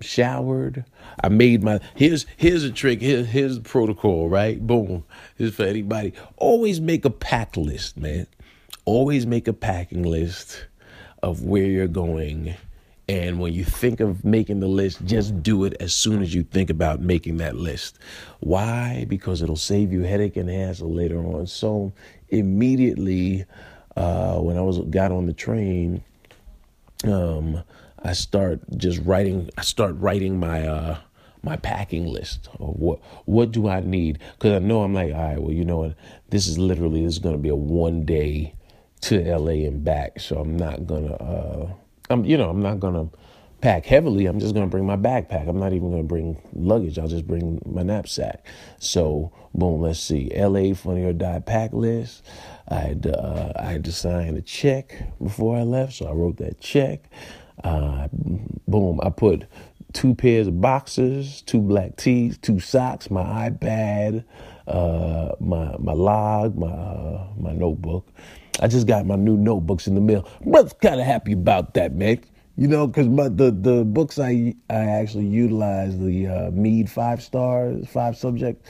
showered. 0.00 0.84
I 1.22 1.28
made 1.28 1.62
my 1.62 1.80
here's 1.94 2.26
here's 2.36 2.64
a 2.64 2.70
trick. 2.70 3.00
Here, 3.00 3.24
here's 3.24 3.56
the 3.56 3.68
protocol, 3.68 4.28
right? 4.28 4.64
Boom. 4.64 5.04
This 5.36 5.50
is 5.50 5.56
for 5.56 5.64
anybody. 5.64 6.12
Always 6.36 6.80
make 6.80 7.04
a 7.04 7.10
pack 7.10 7.56
list, 7.56 7.96
man. 7.96 8.26
Always 8.84 9.26
make 9.26 9.48
a 9.48 9.52
packing 9.52 10.02
list 10.02 10.66
of 11.22 11.42
where 11.42 11.64
you're 11.64 11.86
going 11.86 12.56
and 13.08 13.38
when 13.38 13.52
you 13.52 13.64
think 13.64 14.00
of 14.00 14.24
making 14.24 14.60
the 14.60 14.66
list, 14.66 15.04
just 15.04 15.42
do 15.42 15.64
it 15.64 15.74
as 15.78 15.94
soon 15.94 16.22
as 16.22 16.34
you 16.34 16.42
think 16.42 16.70
about 16.70 17.00
making 17.00 17.36
that 17.38 17.54
list. 17.54 17.98
Why? 18.40 19.04
Because 19.08 19.42
it'll 19.42 19.56
save 19.56 19.92
you 19.92 20.02
headache 20.02 20.36
and 20.36 20.48
hassle 20.48 20.92
later 20.92 21.18
on. 21.18 21.46
So 21.46 21.92
immediately, 22.30 23.44
uh, 23.94 24.38
when 24.38 24.56
I 24.56 24.62
was 24.62 24.78
got 24.78 25.12
on 25.12 25.26
the 25.26 25.34
train, 25.34 26.02
um, 27.04 27.62
I 28.04 28.12
start 28.12 28.60
just 28.76 29.00
writing. 29.04 29.50
I 29.56 29.62
start 29.62 29.96
writing 29.98 30.38
my 30.38 30.66
uh, 30.66 30.98
my 31.42 31.56
packing 31.56 32.06
list 32.06 32.48
of 32.58 32.76
what 32.76 33.00
what 33.24 33.50
do 33.50 33.68
I 33.68 33.80
need 33.80 34.18
because 34.38 34.52
I 34.52 34.58
know 34.58 34.82
I'm 34.82 34.94
like, 34.94 35.14
all 35.14 35.20
right, 35.20 35.40
well, 35.40 35.52
you 35.52 35.64
know 35.64 35.78
what? 35.78 35.94
This 36.28 36.46
is 36.46 36.58
literally 36.58 37.04
this 37.04 37.14
is 37.14 37.20
to 37.20 37.36
be 37.36 37.48
a 37.48 37.56
one 37.56 38.04
day 38.04 38.54
to 39.02 39.20
LA 39.20 39.66
and 39.66 39.84
back, 39.84 40.20
so 40.20 40.38
I'm 40.38 40.56
not 40.56 40.86
gonna. 40.86 41.14
Uh, 41.14 41.72
I'm, 42.10 42.24
you 42.24 42.36
know, 42.36 42.50
I'm 42.50 42.60
not 42.60 42.80
gonna 42.80 43.08
pack 43.60 43.86
heavily. 43.86 44.26
I'm 44.26 44.38
just 44.38 44.54
gonna 44.54 44.66
bring 44.66 44.86
my 44.86 44.96
backpack. 44.96 45.48
I'm 45.48 45.58
not 45.58 45.72
even 45.72 45.90
gonna 45.90 46.02
bring 46.02 46.36
luggage. 46.54 46.98
I'll 46.98 47.08
just 47.08 47.26
bring 47.26 47.60
my 47.66 47.82
knapsack. 47.82 48.46
So, 48.78 49.32
boom. 49.54 49.80
Let's 49.80 50.00
see. 50.00 50.30
L.A. 50.34 50.74
Funny 50.74 51.04
or 51.04 51.12
Die 51.12 51.38
pack 51.40 51.72
list. 51.72 52.24
I 52.68 52.76
had 52.76 53.06
uh, 53.06 53.52
I 53.56 53.72
had 53.72 53.84
to 53.84 53.92
sign 53.92 54.36
a 54.36 54.42
check 54.42 55.02
before 55.22 55.56
I 55.56 55.62
left, 55.62 55.94
so 55.94 56.06
I 56.06 56.12
wrote 56.12 56.38
that 56.38 56.60
check. 56.60 57.10
Uh, 57.62 58.08
boom. 58.66 59.00
I 59.02 59.10
put 59.10 59.46
two 59.92 60.14
pairs 60.14 60.48
of 60.48 60.60
boxers, 60.60 61.42
two 61.42 61.60
black 61.60 61.96
tees, 61.96 62.36
two 62.38 62.60
socks, 62.60 63.10
my 63.10 63.48
iPad, 63.48 64.24
uh, 64.66 65.32
my 65.40 65.76
my 65.78 65.92
log, 65.92 66.56
my 66.56 66.66
uh, 66.66 67.26
my 67.38 67.52
notebook. 67.52 68.06
I 68.60 68.68
just 68.68 68.86
got 68.86 69.06
my 69.06 69.16
new 69.16 69.36
notebooks 69.36 69.86
in 69.86 69.94
the 69.94 70.00
mail. 70.00 70.28
Brother's 70.44 70.74
kind 70.74 71.00
of 71.00 71.06
happy 71.06 71.32
about 71.32 71.74
that, 71.74 71.94
man. 71.94 72.20
You 72.56 72.68
know, 72.68 72.86
because 72.86 73.06
the 73.36 73.50
the 73.50 73.84
books 73.84 74.18
I 74.18 74.54
I 74.68 74.74
actually 74.74 75.26
utilize 75.26 75.98
the 75.98 76.26
uh, 76.26 76.50
Mead 76.50 76.90
five 76.90 77.22
stars 77.22 77.88
five 77.88 78.16
subject. 78.16 78.66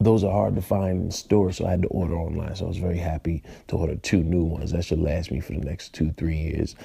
Those 0.00 0.22
are 0.22 0.30
hard 0.30 0.54
to 0.54 0.62
find 0.62 1.02
in 1.06 1.10
stores, 1.10 1.56
so 1.56 1.66
I 1.66 1.70
had 1.70 1.82
to 1.82 1.88
order 1.88 2.14
online. 2.14 2.54
So 2.54 2.66
I 2.66 2.68
was 2.68 2.76
very 2.76 2.98
happy 2.98 3.42
to 3.66 3.76
order 3.76 3.96
two 3.96 4.22
new 4.22 4.44
ones. 4.44 4.70
That 4.70 4.84
should 4.84 5.00
last 5.00 5.32
me 5.32 5.40
for 5.40 5.54
the 5.54 5.58
next 5.58 5.92
two 5.92 6.12
three 6.12 6.36
years. 6.36 6.76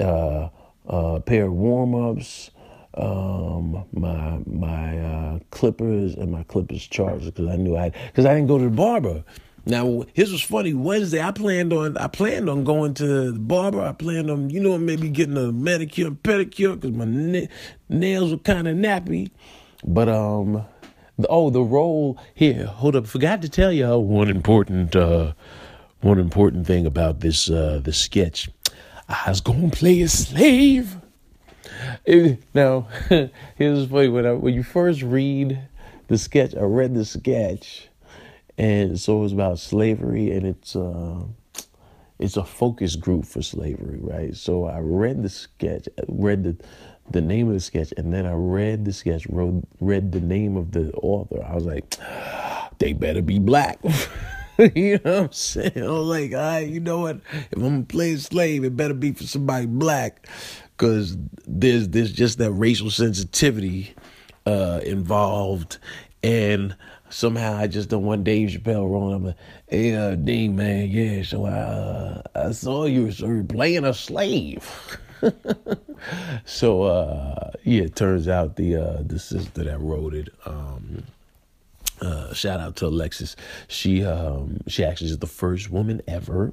Uh, 0.00 0.48
a 0.86 1.20
pair 1.20 1.46
of 1.46 1.52
warm 1.52 1.94
ups, 1.94 2.50
um, 2.94 3.84
my 3.92 4.38
my 4.46 4.98
uh, 4.98 5.38
clippers 5.50 6.14
and 6.14 6.30
my 6.30 6.42
clippers 6.44 6.86
chargers 6.86 7.26
because 7.26 7.48
I 7.48 7.56
knew 7.56 7.76
I 7.76 7.90
because 8.06 8.26
I 8.26 8.34
didn't 8.34 8.48
go 8.48 8.58
to 8.58 8.64
the 8.64 8.70
barber. 8.70 9.24
Now, 9.64 10.04
here's 10.12 10.32
was 10.32 10.42
funny. 10.42 10.74
Wednesday, 10.74 11.22
I 11.22 11.30
planned 11.30 11.72
on 11.72 11.96
I 11.96 12.08
planned 12.08 12.50
on 12.50 12.64
going 12.64 12.94
to 12.94 13.30
the 13.32 13.38
barber. 13.38 13.80
I 13.80 13.92
planned 13.92 14.30
on 14.30 14.50
you 14.50 14.60
know 14.60 14.76
maybe 14.76 15.08
getting 15.08 15.36
a 15.36 15.52
manicure 15.52 16.08
and 16.08 16.22
pedicure 16.22 16.74
because 16.74 16.96
my 16.96 17.04
na- 17.04 17.46
nails 17.88 18.32
were 18.32 18.38
kind 18.38 18.66
of 18.66 18.76
nappy. 18.76 19.30
But 19.84 20.08
um, 20.08 20.64
oh, 21.28 21.50
the 21.50 21.62
role 21.62 22.18
here. 22.34 22.66
Hold 22.66 22.96
up, 22.96 23.06
forgot 23.06 23.40
to 23.42 23.48
tell 23.48 23.72
y'all 23.72 24.04
one 24.04 24.28
important 24.28 24.96
uh, 24.96 25.32
one 26.00 26.18
important 26.18 26.66
thing 26.66 26.84
about 26.84 27.20
this 27.20 27.48
uh, 27.48 27.80
the 27.82 27.92
sketch. 27.92 28.50
I 29.08 29.24
was 29.28 29.40
gonna 29.40 29.70
play 29.70 30.00
a 30.02 30.08
slave. 30.08 30.96
It, 32.04 32.42
now, 32.54 32.88
here's 33.56 33.86
funny 33.88 34.08
when 34.08 34.26
I, 34.26 34.32
when 34.32 34.54
you 34.54 34.62
first 34.62 35.02
read 35.02 35.60
the 36.08 36.18
sketch. 36.18 36.54
I 36.54 36.62
read 36.62 36.94
the 36.94 37.04
sketch 37.04 37.88
and 38.58 38.98
so 39.00 39.18
it 39.18 39.20
was 39.20 39.32
about 39.32 39.58
slavery, 39.58 40.30
and 40.30 40.46
it's 40.46 40.76
uh, 40.76 41.22
it's 42.18 42.36
a 42.36 42.44
focus 42.44 42.96
group 42.96 43.24
for 43.24 43.42
slavery, 43.42 43.98
right? 44.00 44.36
So 44.36 44.66
I 44.66 44.78
read 44.78 45.22
the 45.22 45.28
sketch, 45.28 45.88
read 46.08 46.44
the 46.44 46.56
the 47.10 47.20
name 47.20 47.48
of 47.48 47.54
the 47.54 47.60
sketch, 47.60 47.92
and 47.96 48.12
then 48.12 48.26
I 48.26 48.34
read 48.34 48.84
the 48.84 48.92
sketch, 48.92 49.26
wrote, 49.26 49.64
read 49.80 50.12
the 50.12 50.20
name 50.20 50.56
of 50.56 50.72
the 50.72 50.92
author. 50.92 51.42
I 51.44 51.54
was 51.54 51.64
like, 51.64 51.96
they 52.78 52.92
better 52.92 53.22
be 53.22 53.38
black. 53.38 53.80
you 54.74 55.00
know 55.04 55.12
what 55.12 55.24
I'm 55.24 55.32
saying? 55.32 55.72
I 55.76 55.88
was 55.88 56.06
like, 56.06 56.32
all 56.32 56.38
right, 56.38 56.68
you 56.68 56.80
know 56.80 57.00
what? 57.00 57.20
If 57.32 57.56
I'm 57.56 57.62
gonna 57.62 57.82
play 57.82 58.12
a 58.12 58.18
slave, 58.18 58.64
it 58.64 58.76
better 58.76 58.94
be 58.94 59.12
for 59.12 59.24
somebody 59.24 59.66
black, 59.66 60.28
because 60.76 61.16
there's 61.46 61.88
there's 61.88 62.12
just 62.12 62.38
that 62.38 62.52
racial 62.52 62.90
sensitivity 62.90 63.94
uh, 64.46 64.80
involved, 64.84 65.78
and 66.22 66.76
somehow 67.10 67.56
I 67.56 67.66
just 67.66 67.88
don't 67.88 68.04
want 68.04 68.24
Dave 68.24 68.50
Chappelle 68.50 68.88
rolling 68.88 69.16
up. 69.16 69.22
Like, 69.22 69.36
hey, 69.68 69.94
uh, 69.94 70.14
Dean, 70.14 70.54
man, 70.54 70.88
yeah. 70.90 71.22
So 71.24 71.44
I 71.44 71.50
uh, 71.50 72.22
I 72.36 72.52
saw 72.52 72.84
you, 72.84 73.10
so 73.10 73.26
you're 73.26 73.44
playing 73.44 73.84
a 73.84 73.94
slave. 73.94 74.98
so 76.44 76.82
uh, 76.82 77.50
yeah, 77.64 77.82
it 77.82 77.96
turns 77.96 78.28
out 78.28 78.54
the 78.56 78.76
uh, 78.76 79.02
the 79.04 79.18
sister 79.18 79.64
that 79.64 79.80
wrote 79.80 80.14
it. 80.14 80.28
Um, 80.46 81.02
uh, 82.02 82.34
shout 82.34 82.60
out 82.60 82.76
to 82.76 82.86
Alexis. 82.86 83.36
She 83.68 84.04
um, 84.04 84.58
she 84.66 84.84
actually 84.84 85.10
is 85.10 85.18
the 85.18 85.26
first 85.26 85.70
woman 85.70 86.02
ever 86.08 86.52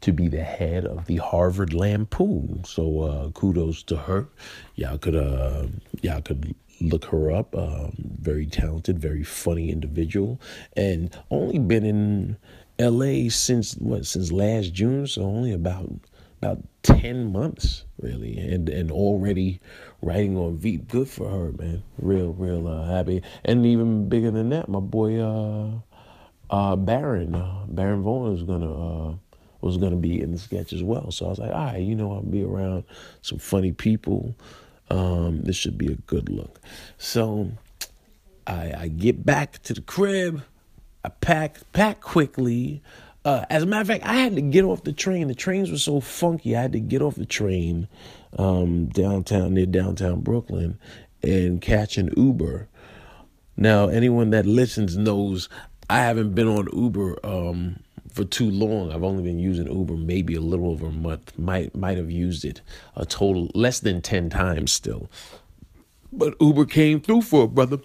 to 0.00 0.12
be 0.12 0.28
the 0.28 0.42
head 0.42 0.84
of 0.84 1.06
the 1.06 1.16
Harvard 1.16 1.74
Lampoon. 1.74 2.64
So 2.64 3.00
uh, 3.00 3.30
kudos 3.30 3.82
to 3.84 3.96
her. 3.96 4.28
Y'all 4.76 4.98
could 4.98 5.16
uh, 5.16 5.66
y'all 6.02 6.22
could 6.22 6.54
look 6.80 7.04
her 7.06 7.30
up. 7.30 7.54
Um, 7.56 7.92
very 8.20 8.46
talented, 8.46 8.98
very 8.98 9.24
funny 9.24 9.70
individual, 9.70 10.40
and 10.76 11.16
only 11.30 11.58
been 11.58 11.84
in 11.84 12.36
L.A. 12.78 13.28
since 13.28 13.74
what 13.74 14.06
since 14.06 14.32
last 14.32 14.72
June. 14.72 15.06
So 15.06 15.22
only 15.22 15.52
about 15.52 15.90
about 16.40 16.62
10 16.84 17.32
months 17.32 17.84
really 18.00 18.38
and 18.38 18.68
and 18.68 18.92
already 18.92 19.60
writing 20.02 20.36
on 20.36 20.56
Veep 20.56 20.88
good 20.88 21.08
for 21.08 21.28
her 21.28 21.52
man. 21.52 21.82
Real 21.98 22.32
real 22.32 22.68
uh, 22.68 22.86
happy. 22.86 23.22
And 23.44 23.66
even 23.66 24.08
bigger 24.08 24.30
than 24.30 24.50
that 24.50 24.68
my 24.68 24.80
boy 24.80 25.18
uh 25.18 25.70
uh 26.50 26.76
Baron 26.76 27.34
uh, 27.34 27.64
Baron 27.68 28.02
Vaughn 28.02 28.30
was 28.30 28.42
gonna 28.42 28.72
uh 28.72 29.14
was 29.60 29.76
gonna 29.76 29.96
be 29.96 30.20
in 30.20 30.32
the 30.32 30.38
sketch 30.38 30.72
as 30.72 30.82
well. 30.82 31.10
So 31.10 31.26
I 31.26 31.28
was 31.30 31.38
like 31.38 31.50
all 31.50 31.64
right 31.66 31.82
you 31.82 31.94
know 31.94 32.12
I'll 32.12 32.22
be 32.22 32.44
around 32.44 32.84
some 33.22 33.38
funny 33.38 33.72
people. 33.72 34.34
Um 34.90 35.42
this 35.42 35.56
should 35.56 35.76
be 35.76 35.92
a 35.92 35.96
good 35.96 36.28
look. 36.28 36.60
So 36.96 37.50
I 38.46 38.72
I 38.76 38.88
get 38.88 39.26
back 39.26 39.62
to 39.64 39.74
the 39.74 39.82
crib. 39.82 40.42
I 41.04 41.10
pack 41.10 41.60
pack 41.72 42.00
quickly 42.00 42.82
uh, 43.28 43.44
as 43.50 43.62
a 43.62 43.66
matter 43.66 43.82
of 43.82 43.86
fact, 43.88 44.04
I 44.06 44.14
had 44.14 44.36
to 44.36 44.40
get 44.40 44.64
off 44.64 44.84
the 44.84 44.92
train. 44.92 45.28
The 45.28 45.34
trains 45.34 45.70
were 45.70 45.76
so 45.76 46.00
funky. 46.00 46.56
I 46.56 46.62
had 46.62 46.72
to 46.72 46.80
get 46.80 47.02
off 47.02 47.16
the 47.16 47.26
train 47.26 47.86
um, 48.38 48.86
downtown 48.86 49.52
near 49.52 49.66
downtown 49.66 50.20
Brooklyn 50.20 50.78
and 51.22 51.60
catch 51.60 51.98
an 51.98 52.10
Uber. 52.16 52.68
Now, 53.54 53.88
anyone 53.88 54.30
that 54.30 54.46
listens 54.46 54.96
knows 54.96 55.50
I 55.90 55.98
haven't 55.98 56.34
been 56.34 56.48
on 56.48 56.68
Uber 56.72 57.18
um, 57.22 57.80
for 58.10 58.24
too 58.24 58.50
long. 58.50 58.92
I've 58.92 59.04
only 59.04 59.22
been 59.22 59.38
using 59.38 59.70
Uber 59.70 59.96
maybe 59.96 60.34
a 60.34 60.40
little 60.40 60.70
over 60.70 60.86
a 60.86 60.92
month. 60.92 61.38
Might 61.38 61.76
might 61.76 61.98
have 61.98 62.10
used 62.10 62.46
it 62.46 62.62
a 62.96 63.04
total 63.04 63.50
less 63.54 63.80
than 63.80 64.00
ten 64.00 64.30
times 64.30 64.72
still. 64.72 65.10
But 66.10 66.34
Uber 66.40 66.64
came 66.64 67.02
through 67.02 67.22
for 67.22 67.44
a 67.44 67.48
brother. 67.48 67.78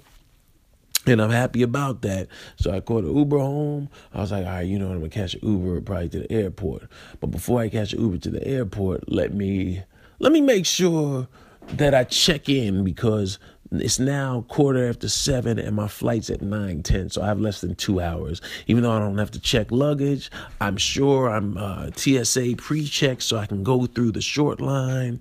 And 1.05 1.22
I'm 1.22 1.31
happy 1.31 1.63
about 1.63 2.01
that. 2.03 2.27
So 2.55 2.72
I 2.72 2.79
called 2.79 3.03
an 3.03 3.15
Uber 3.15 3.38
home. 3.39 3.89
I 4.13 4.22
was 4.22 4.31
like, 4.31 4.45
all 4.45 4.53
right, 4.53 4.62
you 4.62 4.79
know 4.79 4.88
what? 4.88 4.93
I'm 4.93 5.00
going 5.00 5.12
to 5.12 5.19
catch 5.19 5.33
an 5.33 5.41
Uber 5.43 5.81
probably 5.81 6.10
to 6.10 6.19
the 6.19 6.31
airport. 6.31 6.83
But 7.19 7.27
before 7.27 7.60
I 7.60 7.69
catch 7.69 7.93
an 7.93 8.01
Uber 8.01 8.17
to 8.19 8.29
the 8.29 8.48
airport, 8.48 9.12
let 9.12 9.33
me 9.33 9.83
let 10.19 10.31
me 10.31 10.39
make 10.39 10.65
sure 10.65 11.27
that 11.67 11.93
I 11.93 12.05
check 12.05 12.48
in 12.48 12.83
because 12.83 13.39
it's 13.72 14.00
now 14.00 14.45
quarter 14.50 14.88
after 14.88 15.10
seven 15.10 15.57
and 15.57 15.75
my 15.75 15.88
flight's 15.88 16.29
at 16.29 16.41
nine 16.41 16.83
ten, 16.83 17.10
so 17.10 17.22
I 17.22 17.27
have 17.27 17.39
less 17.39 17.62
than 17.62 17.75
two 17.75 18.00
hours. 18.00 18.41
Even 18.67 18.83
though 18.83 18.91
I 18.91 19.00
don't 19.00 19.17
have 19.17 19.31
to 19.31 19.39
check 19.39 19.72
luggage, 19.72 20.29
I'm 20.61 20.77
sure 20.77 21.29
I'm 21.29 21.57
uh, 21.57 21.89
TSA 21.96 22.55
pre-checked, 22.57 23.24
so 23.24 23.37
I 23.37 23.48
can 23.48 23.63
go 23.63 23.85
through 23.85 24.11
the 24.11 24.22
short 24.22 24.61
line. 24.61 25.20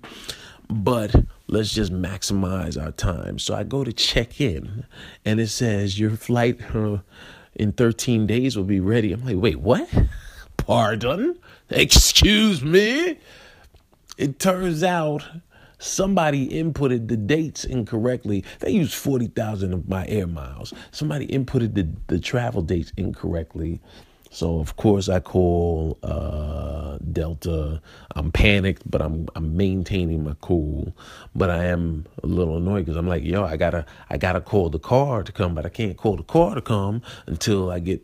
But 0.73 1.13
let's 1.47 1.71
just 1.71 1.93
maximize 1.93 2.81
our 2.83 2.91
time. 2.91 3.37
So 3.37 3.53
I 3.53 3.63
go 3.63 3.83
to 3.83 3.93
check 3.93 4.41
in, 4.41 4.85
and 5.23 5.39
it 5.39 5.49
says 5.49 5.99
your 5.99 6.11
flight 6.11 6.59
uh, 6.73 6.97
in 7.53 7.73
13 7.73 8.25
days 8.25 8.57
will 8.57 8.63
be 8.63 8.79
ready. 8.79 9.13
I'm 9.13 9.23
like, 9.23 9.37
wait, 9.37 9.59
what? 9.59 9.87
Pardon? 10.57 11.37
Excuse 11.69 12.63
me? 12.63 13.19
It 14.17 14.39
turns 14.39 14.83
out 14.83 15.23
somebody 15.77 16.49
inputted 16.49 17.07
the 17.07 17.17
dates 17.17 17.65
incorrectly. 17.65 18.43
They 18.59 18.71
used 18.71 18.95
40,000 18.95 19.73
of 19.73 19.87
my 19.87 20.07
air 20.07 20.25
miles. 20.25 20.73
Somebody 20.89 21.27
inputted 21.27 21.75
the, 21.75 21.87
the 22.07 22.19
travel 22.19 22.63
dates 22.63 22.91
incorrectly. 22.97 23.79
So 24.33 24.59
of 24.59 24.75
course 24.77 25.09
I 25.09 25.19
call 25.19 25.99
uh, 26.01 26.97
Delta. 27.11 27.79
I'm 28.15 28.31
panicked, 28.31 28.89
but 28.89 28.99
I'm 29.01 29.29
I'm 29.35 29.55
maintaining 29.55 30.23
my 30.23 30.35
cool. 30.41 30.95
But 31.35 31.51
I 31.51 31.65
am 31.65 32.07
a 32.23 32.27
little 32.27 32.57
annoyed 32.57 32.85
because 32.85 32.97
I'm 32.97 33.07
like, 33.07 33.23
yo, 33.23 33.43
I 33.43 33.57
gotta 33.57 33.85
I 34.09 34.17
gotta 34.17 34.41
call 34.41 34.69
the 34.69 34.79
car 34.79 35.23
to 35.23 35.31
come, 35.31 35.53
but 35.53 35.67
I 35.67 35.69
can't 35.69 35.95
call 35.97 36.15
the 36.15 36.23
car 36.23 36.55
to 36.55 36.61
come 36.61 37.03
until 37.27 37.69
I 37.69 37.77
get 37.77 38.03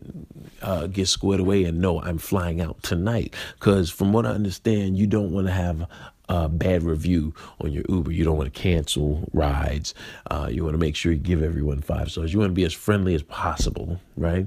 uh, 0.62 0.86
get 0.86 1.08
squared 1.08 1.40
away 1.40 1.64
and 1.64 1.80
know 1.80 2.00
I'm 2.00 2.18
flying 2.18 2.60
out 2.60 2.80
tonight. 2.84 3.34
Because 3.58 3.90
from 3.90 4.12
what 4.12 4.24
I 4.24 4.30
understand, 4.30 4.96
you 4.96 5.08
don't 5.08 5.32
want 5.32 5.48
to 5.48 5.52
have 5.52 5.88
a 6.28 6.48
bad 6.48 6.84
review 6.84 7.34
on 7.60 7.72
your 7.72 7.82
Uber. 7.88 8.12
You 8.12 8.22
don't 8.22 8.36
want 8.36 8.54
to 8.54 8.60
cancel 8.60 9.28
rides. 9.32 9.94
Uh, 10.30 10.48
you 10.48 10.62
want 10.62 10.74
to 10.74 10.78
make 10.78 10.94
sure 10.94 11.10
you 11.10 11.18
give 11.18 11.42
everyone 11.42 11.80
five 11.80 12.12
stars. 12.12 12.32
You 12.32 12.38
want 12.38 12.50
to 12.50 12.54
be 12.54 12.64
as 12.64 12.72
friendly 12.72 13.14
as 13.14 13.24
possible, 13.24 14.00
right? 14.16 14.46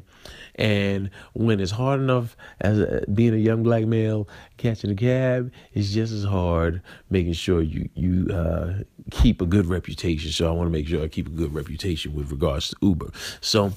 And 0.55 1.09
when 1.33 1.59
it's 1.59 1.71
hard 1.71 1.99
enough 1.99 2.37
as 2.61 2.79
a, 2.79 3.03
being 3.13 3.33
a 3.33 3.37
young 3.37 3.63
black 3.63 3.85
male 3.85 4.27
catching 4.57 4.91
a 4.91 4.95
cab, 4.95 5.51
it's 5.73 5.91
just 5.91 6.13
as 6.13 6.23
hard 6.23 6.81
making 7.09 7.33
sure 7.33 7.61
you 7.61 7.89
you 7.95 8.27
uh, 8.33 8.83
keep 9.11 9.41
a 9.41 9.45
good 9.45 9.65
reputation. 9.65 10.31
So 10.31 10.47
I 10.47 10.51
want 10.51 10.67
to 10.67 10.71
make 10.71 10.87
sure 10.87 11.03
I 11.03 11.07
keep 11.07 11.27
a 11.27 11.31
good 11.31 11.53
reputation 11.53 12.13
with 12.13 12.31
regards 12.31 12.69
to 12.69 12.75
Uber. 12.81 13.11
So 13.41 13.73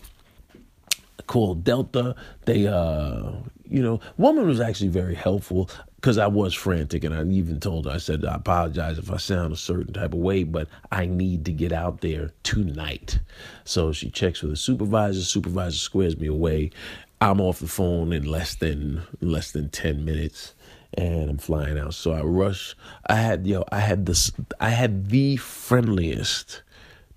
called 1.26 1.64
Delta. 1.64 2.14
They, 2.44 2.66
uh, 2.66 3.32
you 3.64 3.82
know, 3.82 4.00
woman 4.16 4.46
was 4.46 4.60
actually 4.60 4.88
very 4.88 5.14
helpful 5.14 5.70
because 5.96 6.18
I 6.18 6.26
was 6.26 6.54
frantic, 6.54 7.04
and 7.04 7.14
I 7.14 7.24
even 7.24 7.58
told 7.58 7.86
her, 7.86 7.92
I 7.92 7.98
said, 7.98 8.24
I 8.24 8.36
apologize 8.36 8.98
if 8.98 9.10
I 9.10 9.16
sound 9.16 9.52
a 9.52 9.56
certain 9.56 9.92
type 9.92 10.12
of 10.12 10.20
way, 10.20 10.44
but 10.44 10.68
I 10.92 11.06
need 11.06 11.44
to 11.46 11.52
get 11.52 11.72
out 11.72 12.00
there 12.00 12.32
tonight. 12.42 13.18
So 13.64 13.92
she 13.92 14.10
checks 14.10 14.42
with 14.42 14.52
the 14.52 14.56
supervisor. 14.56 15.22
Supervisor 15.22 15.78
squares 15.78 16.16
me 16.16 16.28
away. 16.28 16.70
I'm 17.20 17.40
off 17.40 17.60
the 17.60 17.66
phone 17.66 18.12
in 18.12 18.24
less 18.24 18.54
than 18.54 19.02
less 19.20 19.50
than 19.52 19.70
ten 19.70 20.04
minutes, 20.04 20.54
and 20.94 21.30
I'm 21.30 21.38
flying 21.38 21.78
out. 21.78 21.94
So 21.94 22.12
I 22.12 22.20
rush. 22.20 22.76
I 23.06 23.16
had 23.16 23.46
yo, 23.46 23.64
I 23.72 23.80
had 23.80 24.04
this. 24.04 24.30
I 24.60 24.68
had 24.70 25.08
the 25.08 25.36
friendliest, 25.38 26.62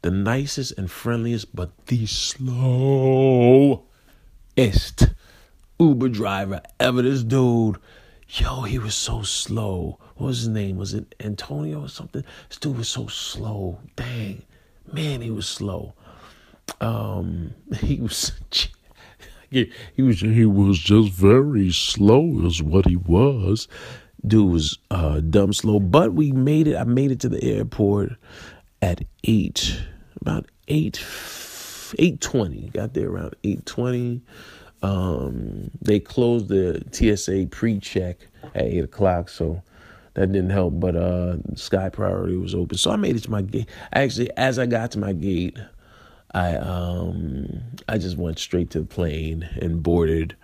the 0.01 0.11
nicest 0.11 0.77
and 0.77 0.89
friendliest, 0.89 1.53
but 1.53 1.71
the 1.87 2.05
slowest 2.05 3.83
Uber 5.79 6.09
driver 6.09 6.61
ever. 6.79 7.01
This 7.01 7.23
dude 7.23 7.77
Yo, 8.31 8.61
he 8.61 8.77
was 8.77 8.93
so 8.93 9.23
slow. 9.23 9.97
What 10.15 10.27
was 10.27 10.39
his 10.39 10.47
name? 10.49 10.77
Was 10.77 10.93
it 10.93 11.15
Antonio 11.19 11.81
or 11.81 11.89
something? 11.89 12.23
This 12.47 12.59
dude 12.59 12.77
was 12.77 12.87
so 12.87 13.07
slow. 13.07 13.79
Dang. 13.95 14.43
Man, 14.91 15.21
he 15.21 15.31
was 15.31 15.47
slow. 15.47 15.93
Um, 16.79 17.55
he 17.77 17.99
was 17.99 18.31
he 19.49 19.71
was 19.97 20.19
he 20.21 20.45
was 20.45 20.77
just 20.77 21.11
very 21.11 21.71
slow 21.71 22.45
is 22.45 22.61
what 22.61 22.85
he 22.85 22.95
was. 22.97 23.67
Dude 24.25 24.51
was 24.51 24.77
uh 24.91 25.21
dumb 25.21 25.51
slow. 25.51 25.79
But 25.79 26.13
we 26.13 26.31
made 26.31 26.67
it. 26.67 26.75
I 26.75 26.83
made 26.83 27.09
it 27.11 27.19
to 27.21 27.29
the 27.29 27.43
airport 27.43 28.11
at 28.79 29.05
eight, 29.23 29.81
about 30.21 30.45
eight 30.67 31.03
eight 31.97 32.21
twenty. 32.21 32.69
Got 32.69 32.93
there 32.93 33.09
around 33.09 33.35
eight 33.43 33.65
twenty. 33.65 34.21
Um, 34.81 35.71
they 35.81 35.99
closed 35.99 36.47
the 36.47 36.83
TSA 36.91 37.47
pre-check 37.51 38.19
at 38.55 38.63
eight 38.63 38.83
o'clock, 38.83 39.29
so 39.29 39.61
that 40.13 40.31
didn't 40.31 40.51
help. 40.51 40.79
But 40.79 40.95
uh, 40.95 41.37
Sky 41.55 41.89
Priority 41.89 42.37
was 42.37 42.55
open, 42.55 42.77
so 42.77 42.91
I 42.91 42.95
made 42.95 43.15
it 43.15 43.23
to 43.23 43.31
my 43.31 43.41
gate. 43.41 43.69
Actually, 43.93 44.31
as 44.37 44.57
I 44.57 44.65
got 44.65 44.91
to 44.91 44.99
my 44.99 45.13
gate, 45.13 45.57
I 46.31 46.55
um 46.57 47.61
I 47.87 47.97
just 47.97 48.17
went 48.17 48.39
straight 48.39 48.69
to 48.71 48.79
the 48.81 48.85
plane 48.85 49.49
and 49.61 49.81
boarded. 49.81 50.35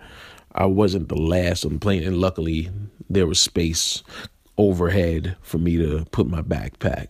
I 0.52 0.66
wasn't 0.66 1.08
the 1.08 1.16
last 1.16 1.64
on 1.64 1.74
the 1.74 1.78
plane, 1.78 2.02
and 2.02 2.18
luckily 2.18 2.70
there 3.08 3.26
was 3.26 3.40
space 3.40 4.02
overhead 4.58 5.36
for 5.42 5.58
me 5.58 5.76
to 5.76 6.04
put 6.10 6.26
my 6.26 6.40
backpack. 6.40 7.08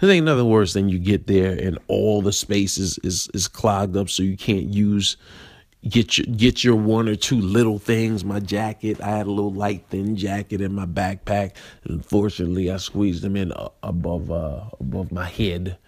There 0.00 0.10
ain't 0.10 0.26
nothing 0.26 0.48
worse 0.48 0.72
than 0.72 0.88
you 0.88 0.98
get 0.98 1.26
there 1.26 1.52
and 1.52 1.78
all 1.86 2.22
the 2.22 2.32
space 2.32 2.76
is, 2.78 2.98
is, 3.04 3.28
is 3.34 3.48
clogged 3.48 3.96
up, 3.96 4.10
so 4.10 4.22
you 4.22 4.36
can't 4.36 4.66
use 4.66 5.16
get 5.86 6.18
your 6.18 6.26
get 6.36 6.64
your 6.64 6.76
one 6.76 7.08
or 7.08 7.16
two 7.16 7.40
little 7.40 7.78
things. 7.78 8.24
My 8.24 8.40
jacket, 8.40 9.00
I 9.00 9.10
had 9.10 9.26
a 9.26 9.30
little 9.30 9.52
light 9.52 9.84
thin 9.88 10.16
jacket 10.16 10.60
in 10.60 10.74
my 10.74 10.86
backpack. 10.86 11.52
Unfortunately, 11.84 12.70
I 12.70 12.78
squeezed 12.78 13.22
them 13.22 13.36
in 13.36 13.52
uh, 13.52 13.68
above 13.82 14.30
uh, 14.30 14.64
above 14.80 15.12
my 15.12 15.26
head. 15.26 15.78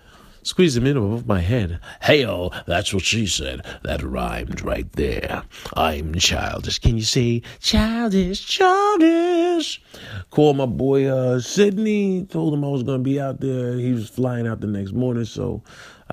Squeezed 0.42 0.74
them 0.74 0.86
in 0.86 0.96
above 0.96 1.26
my 1.26 1.40
head. 1.40 1.80
Hey, 2.00 2.24
oh, 2.24 2.50
that's 2.66 2.94
what 2.94 3.04
she 3.04 3.26
said. 3.26 3.60
That 3.84 4.02
rhymed 4.02 4.62
right 4.62 4.90
there. 4.92 5.42
I'm 5.76 6.14
childish. 6.14 6.78
Can 6.78 6.96
you 6.96 7.02
say 7.02 7.42
childish, 7.60 8.46
childish? 8.46 9.82
Called 10.30 10.56
my 10.56 10.64
boy 10.64 11.06
uh, 11.06 11.40
Sydney. 11.40 12.24
Told 12.24 12.54
him 12.54 12.64
I 12.64 12.68
was 12.68 12.84
gonna 12.84 13.02
be 13.02 13.20
out 13.20 13.40
there. 13.40 13.74
He 13.74 13.92
was 13.92 14.08
flying 14.08 14.46
out 14.46 14.60
the 14.60 14.66
next 14.66 14.92
morning, 14.92 15.26
so 15.26 15.62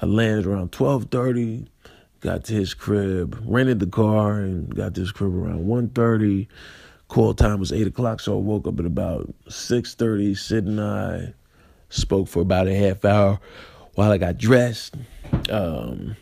I 0.01 0.05
landed 0.05 0.45
around 0.45 0.73
twelve 0.73 1.05
thirty 1.05 1.67
got 2.21 2.43
to 2.45 2.53
his 2.53 2.73
crib, 2.73 3.41
rented 3.45 3.79
the 3.79 3.87
car, 3.87 4.39
and 4.39 4.73
got 4.75 4.95
to 4.95 5.01
his 5.01 5.11
crib 5.11 5.35
around 5.35 5.65
1.30. 5.65 6.47
Call 7.07 7.33
time 7.33 7.59
was 7.59 7.71
8 7.71 7.87
o'clock, 7.87 8.19
so 8.19 8.37
I 8.37 8.41
woke 8.41 8.67
up 8.67 8.79
at 8.79 8.85
about 8.85 9.33
6.30. 9.47 10.37
Sid 10.37 10.65
and 10.65 10.81
I 10.81 11.33
spoke 11.89 12.27
for 12.27 12.41
about 12.41 12.67
a 12.67 12.75
half 12.75 13.05
hour 13.05 13.39
while 13.95 14.11
I 14.11 14.17
got 14.17 14.37
dressed. 14.37 14.95
Um, 15.49 16.17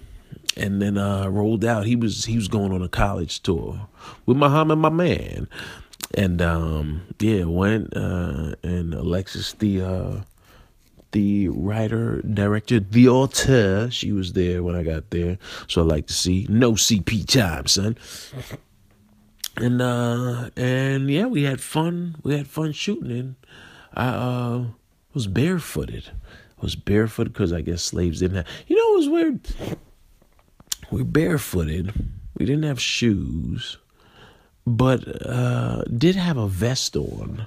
and 0.58 0.82
then 0.82 0.98
uh, 0.98 1.28
rolled 1.28 1.66
out. 1.66 1.86
He 1.86 1.96
was 1.96 2.26
he 2.26 2.36
was 2.36 2.48
going 2.48 2.72
on 2.72 2.82
a 2.82 2.88
college 2.88 3.42
tour 3.42 3.88
with 4.26 4.38
Muhammad, 4.38 4.80
my 4.80 4.90
man, 4.90 5.48
and 6.14 6.42
um, 6.42 7.02
yeah, 7.20 7.44
went 7.44 7.96
uh, 7.96 8.56
and 8.64 8.94
Alexis 8.94 9.54
the 9.54 9.82
uh, 9.82 10.22
the 11.16 11.48
writer, 11.48 12.22
director, 12.22 12.82
the 12.82 13.08
author. 13.08 13.90
She 13.90 14.12
was 14.12 14.34
there 14.34 14.62
when 14.62 14.76
I 14.76 14.84
got 14.84 15.12
there, 15.12 15.38
so 15.66 15.82
I 15.82 15.86
like 15.86 16.08
to 16.08 16.14
see 16.14 16.46
no 16.50 16.74
CP 16.74 17.26
time, 17.26 17.68
son. 17.68 17.98
And 19.56 19.82
uh, 19.82 20.50
and 20.58 21.10
yeah, 21.10 21.28
we 21.28 21.44
had 21.44 21.62
fun. 21.62 22.18
We 22.24 22.36
had 22.38 22.48
fun 22.48 22.74
shooting. 22.74 23.12
And 23.12 23.36
I 23.94 24.08
uh, 24.08 24.66
was 25.14 25.28
barefooted. 25.28 26.12
I 26.58 26.62
was 26.62 26.76
barefooted 26.76 27.32
because 27.32 27.54
I 27.54 27.62
guess 27.62 27.82
slaves 27.82 28.20
didn't 28.20 28.36
have. 28.36 28.48
You 28.68 28.76
know, 28.76 28.94
it 28.94 28.98
was 28.98 29.10
weird. 29.10 29.40
We're 30.92 31.06
barefooted. 31.06 31.94
We 32.38 32.46
didn't 32.46 32.64
have 32.64 32.82
shoes, 32.82 33.78
but 34.68 35.26
uh, 35.26 35.84
did 35.84 36.18
have 36.18 36.36
a 36.36 36.50
vest 36.50 36.98
on, 36.98 37.46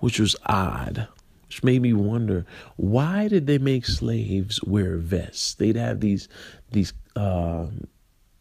which 0.00 0.20
was 0.20 0.36
odd 0.44 1.08
which 1.56 1.64
made 1.64 1.80
me 1.80 1.94
wonder 1.94 2.44
why 2.76 3.28
did 3.28 3.46
they 3.46 3.56
make 3.56 3.86
slaves 3.86 4.62
wear 4.64 4.98
vests? 4.98 5.54
They'd 5.54 5.76
have 5.76 6.00
these 6.00 6.28
these 6.70 6.92
uh, 7.14 7.68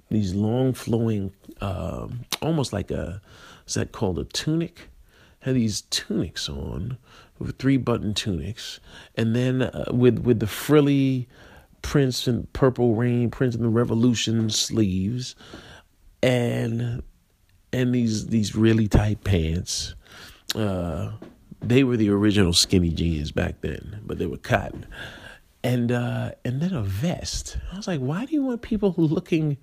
these 0.09 0.35
long 0.35 0.73
flowing, 0.73 1.31
uh, 1.61 2.09
almost 2.41 2.73
like 2.73 2.91
a 2.91 3.21
is 3.65 3.75
that 3.75 3.93
called 3.93 4.19
a 4.19 4.25
tunic? 4.25 4.89
Had 5.39 5.55
these 5.55 5.81
tunics 5.83 6.49
on, 6.49 6.97
with 7.39 7.57
three 7.57 7.77
button 7.77 8.13
tunics, 8.13 8.81
and 9.15 9.33
then 9.33 9.61
uh, 9.61 9.85
with 9.91 10.19
with 10.19 10.41
the 10.41 10.47
frilly 10.47 11.29
Prince 11.81 12.27
and 12.27 12.51
Purple 12.51 12.95
Rain, 12.95 13.31
Prince 13.31 13.55
and 13.55 13.63
the 13.63 13.69
Revolution 13.69 14.49
sleeves, 14.49 15.37
and 16.21 17.01
and 17.71 17.95
these 17.95 18.27
these 18.27 18.55
really 18.55 18.89
tight 18.89 19.23
pants. 19.23 19.95
Uh, 20.53 21.11
they 21.65 21.83
were 21.83 21.97
the 21.97 22.09
original 22.09 22.53
skinny 22.53 22.89
jeans 22.89 23.31
back 23.31 23.61
then, 23.61 24.01
but 24.05 24.19
they 24.19 24.27
were 24.27 24.37
cotton. 24.37 24.85
And 25.63 25.91
uh, 25.91 26.31
and 26.43 26.61
then 26.61 26.73
a 26.73 26.83
vest. 26.83 27.57
I 27.73 27.77
was 27.77 27.87
like, 27.87 27.99
why 27.99 28.25
do 28.25 28.33
you 28.33 28.43
want 28.43 28.61
people 28.61 28.93
looking 28.97 29.57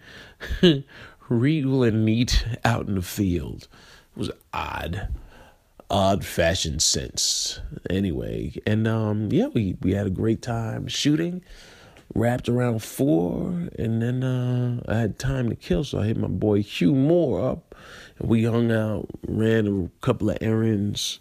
regal 1.28 1.84
and 1.84 2.04
neat 2.04 2.44
out 2.64 2.88
in 2.88 2.96
the 2.96 3.02
field? 3.02 3.68
It 4.16 4.18
was 4.18 4.30
odd, 4.52 5.08
odd 5.88 6.24
fashion 6.24 6.80
sense. 6.80 7.60
Anyway, 7.88 8.54
and 8.66 8.88
um, 8.88 9.30
yeah, 9.30 9.46
we 9.46 9.76
we 9.80 9.92
had 9.92 10.08
a 10.08 10.10
great 10.10 10.42
time 10.42 10.88
shooting. 10.88 11.42
Wrapped 12.14 12.46
around 12.46 12.82
four, 12.82 13.68
and 13.78 14.02
then 14.02 14.22
uh, 14.22 14.82
I 14.86 14.96
had 14.96 15.18
time 15.18 15.48
to 15.48 15.56
kill, 15.56 15.82
so 15.82 16.00
I 16.00 16.08
hit 16.08 16.18
my 16.18 16.28
boy 16.28 16.60
Hugh 16.60 16.94
Moore 16.94 17.48
up, 17.48 17.74
and 18.18 18.28
we 18.28 18.44
hung 18.44 18.70
out, 18.70 19.08
ran 19.26 19.66
a 19.66 20.04
couple 20.04 20.28
of 20.28 20.36
errands 20.42 21.20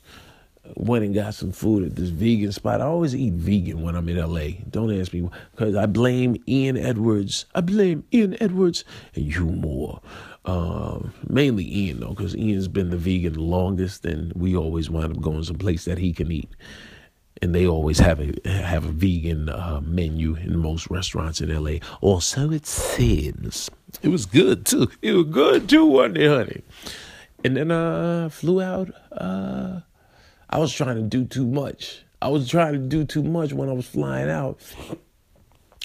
went 0.76 1.04
and 1.04 1.14
got 1.14 1.34
some 1.34 1.52
food 1.52 1.84
at 1.84 1.96
this 1.96 2.10
vegan 2.10 2.52
spot. 2.52 2.82
I 2.82 2.86
always 2.86 3.16
eat 3.16 3.34
vegan 3.34 3.82
when 3.82 3.96
I'm 3.96 4.10
in 4.10 4.18
LA. 4.18 4.64
Don't 4.70 4.94
ask 5.00 5.14
me 5.14 5.30
because 5.52 5.76
I 5.76 5.86
blame 5.86 6.42
Ian 6.48 6.78
Edwards. 6.78 7.46
I 7.54 7.62
blame 7.62 8.04
Ian 8.14 8.38
Edwards 8.42 8.84
and 9.16 9.26
Hugh 9.26 9.52
Moore. 9.52 10.02
Um, 10.46 11.14
mainly 11.28 11.66
Ian 11.66 12.00
though, 12.00 12.10
because 12.10 12.36
Ian's 12.36 12.68
been 12.68 12.90
the 12.90 12.98
vegan 12.98 13.34
the 13.34 13.42
longest, 13.42 14.06
and 14.06 14.34
we 14.34 14.56
always 14.56 14.90
wind 14.90 15.16
up 15.16 15.22
going 15.22 15.44
someplace 15.44 15.86
that 15.86 15.98
he 15.98 16.14
can 16.14 16.32
eat. 16.32 16.50
And 17.44 17.56
they 17.56 17.66
always 17.66 18.00
have 18.00 18.20
a 18.20 18.34
have 18.48 18.86
a 18.86 18.92
vegan 18.92 19.50
uh, 19.50 19.82
menu 19.84 20.36
in 20.36 20.60
most 20.60 20.90
restaurants 20.90 21.42
in 21.42 21.54
LA. 21.64 21.78
Or 22.02 22.22
so 22.22 22.52
it 22.52 22.66
seems. 22.66 23.70
It 24.02 24.10
was 24.10 24.26
good 24.26 24.66
too. 24.66 24.90
It 25.02 25.14
was 25.14 25.26
good 25.26 25.68
too, 25.70 25.86
wasn't 25.86 26.18
it, 26.18 26.30
honey? 26.30 26.62
And 27.44 27.58
then 27.58 27.72
I 27.72 28.26
uh, 28.26 28.30
flew 28.30 28.62
out. 28.62 28.92
Uh, 29.12 29.82
I 30.52 30.60
was 30.60 30.74
trying 30.74 30.98
to 30.98 31.02
do 31.02 31.26
too 31.26 31.48
much. 31.48 32.04
I 32.22 32.28
was 32.28 32.50
trying 32.50 32.74
to 32.74 32.80
do 32.80 33.06
too 33.06 33.24
much 33.24 33.54
when 33.54 33.70
I 33.70 33.74
was 33.74 33.88
flying 33.88 34.30
out. 34.30 34.60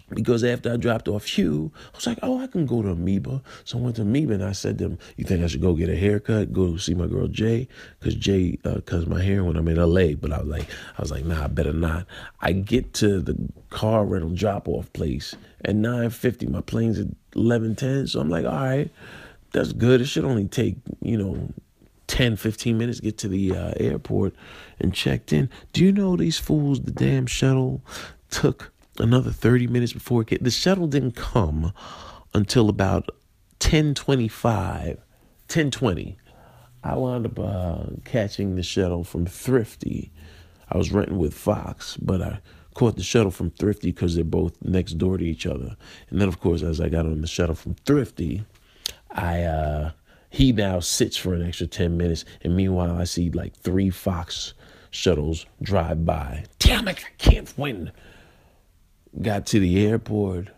Because 0.09 0.44
after 0.44 0.72
I 0.72 0.76
dropped 0.76 1.09
off 1.09 1.26
Hugh, 1.26 1.72
I 1.92 1.96
was 1.96 2.07
like, 2.07 2.18
oh, 2.22 2.40
I 2.40 2.46
can 2.46 2.64
go 2.64 2.81
to 2.81 2.90
Amoeba. 2.90 3.42
So 3.64 3.79
I 3.79 3.81
went 3.81 3.96
to 3.96 4.02
Amoeba 4.02 4.35
and 4.35 4.44
I 4.44 4.52
said 4.52 4.79
to 4.79 4.85
them, 4.85 4.98
you 5.16 5.24
think 5.24 5.42
I 5.42 5.48
should 5.48 5.61
go 5.61 5.74
get 5.74 5.88
a 5.88 5.96
haircut, 5.96 6.52
go 6.52 6.76
see 6.76 6.94
my 6.94 7.09
girl 7.09 7.26
Jay? 7.26 7.66
Because 7.98 8.14
Jay 8.14 8.57
uh, 8.64 8.81
cuts 8.83 9.07
my 9.07 9.20
hair 9.20 9.42
when 9.42 9.57
I'm 9.57 9.66
in 9.66 9.76
LA. 9.76 10.14
But 10.14 10.33
I 10.33 10.38
was 10.38 10.46
like, 10.46 10.68
I 10.96 11.02
was 11.02 11.11
like, 11.11 11.24
nah, 11.24 11.44
I 11.44 11.46
better 11.48 11.72
not. 11.72 12.07
I 12.40 12.52
get 12.52 12.94
to 12.94 13.20
the 13.20 13.37
car 13.70 14.05
rental 14.05 14.31
drop 14.31 14.68
off 14.68 14.92
place 14.92 15.35
at 15.64 15.74
9.50. 15.74 16.50
My 16.50 16.61
plane's 16.61 17.00
at 17.00 17.09
11.10. 17.33 18.09
So 18.09 18.20
I'm 18.20 18.31
like, 18.31 18.44
all 18.44 18.52
right, 18.52 18.90
that's 19.52 19.72
good. 19.72 20.00
It 20.00 20.07
should 20.07 20.24
only 20.24 20.46
take, 20.46 20.76
you 21.02 21.16
know, 21.16 21.48
10, 22.07 22.37
15 22.37 22.79
minutes, 22.79 23.01
get 23.01 23.19
to 23.19 23.29
the 23.29 23.55
uh, 23.55 23.73
airport 23.79 24.35
and 24.79 24.95
checked 24.95 25.33
in. 25.33 25.51
Do 25.73 25.85
you 25.85 25.92
know 25.92 26.16
these 26.16 26.38
fools, 26.38 26.81
the 26.81 26.92
damn 26.92 27.27
shuttle 27.27 27.83
took 28.31 28.73
another 28.99 29.31
30 29.31 29.66
minutes 29.66 29.92
before 29.92 30.23
it 30.23 30.29
came. 30.29 30.38
The 30.40 30.51
shuttle 30.51 30.87
didn't 30.87 31.16
come 31.16 31.73
until 32.35 32.69
about 32.69 33.09
1025, 33.61 34.87
1020. 34.87 36.19
I 36.85 36.95
wound 36.95 37.27
up 37.27 37.38
uh, 37.38 37.97
catching 38.05 38.55
the 38.55 38.62
shuttle 38.62 39.03
from 39.03 39.27
Thrifty. 39.27 40.12
I 40.71 40.79
was 40.79 40.92
renting 40.92 41.19
with 41.19 41.35
Fox, 41.35 41.97
but 41.97 42.23
I 42.23 42.40
caught 42.75 42.97
the 42.97 43.03
shuttle 43.03 43.31
from 43.31 43.51
Thrifty 43.51 43.90
because 43.90 44.14
they're 44.14 44.25
both 44.25 44.57
next 44.62 44.92
door 44.95 45.19
to 45.19 45.25
each 45.25 45.47
other. 45.47 45.77
And 46.11 46.21
then, 46.21 46.29
of 46.29 46.38
course, 46.40 46.62
as 46.62 46.81
I 46.81 46.88
got 46.88 47.07
on 47.07 47.21
the 47.23 47.27
shuttle 47.27 47.55
from 47.55 47.75
Thrifty, 47.87 48.45
I 49.11 49.42
uh, 49.42 49.90
he 50.37 50.53
now 50.53 50.81
sits 50.81 51.16
for 51.16 51.33
an 51.33 51.42
extra 51.42 51.66
10 51.66 51.96
minutes. 51.96 52.27
And 52.42 52.55
meanwhile, 52.55 52.99
I 52.99 53.05
see 53.05 53.31
like 53.31 53.57
three 53.57 53.88
Fox 53.88 54.53
shuttles 54.90 55.46
drive 55.62 56.05
by. 56.05 56.44
Damn 56.59 56.88
it, 56.88 56.99
I 56.99 57.11
can't 57.16 57.53
win. 57.57 57.90
Got 59.22 59.46
to 59.46 59.61
the 59.61 59.87
airport, 59.87 60.49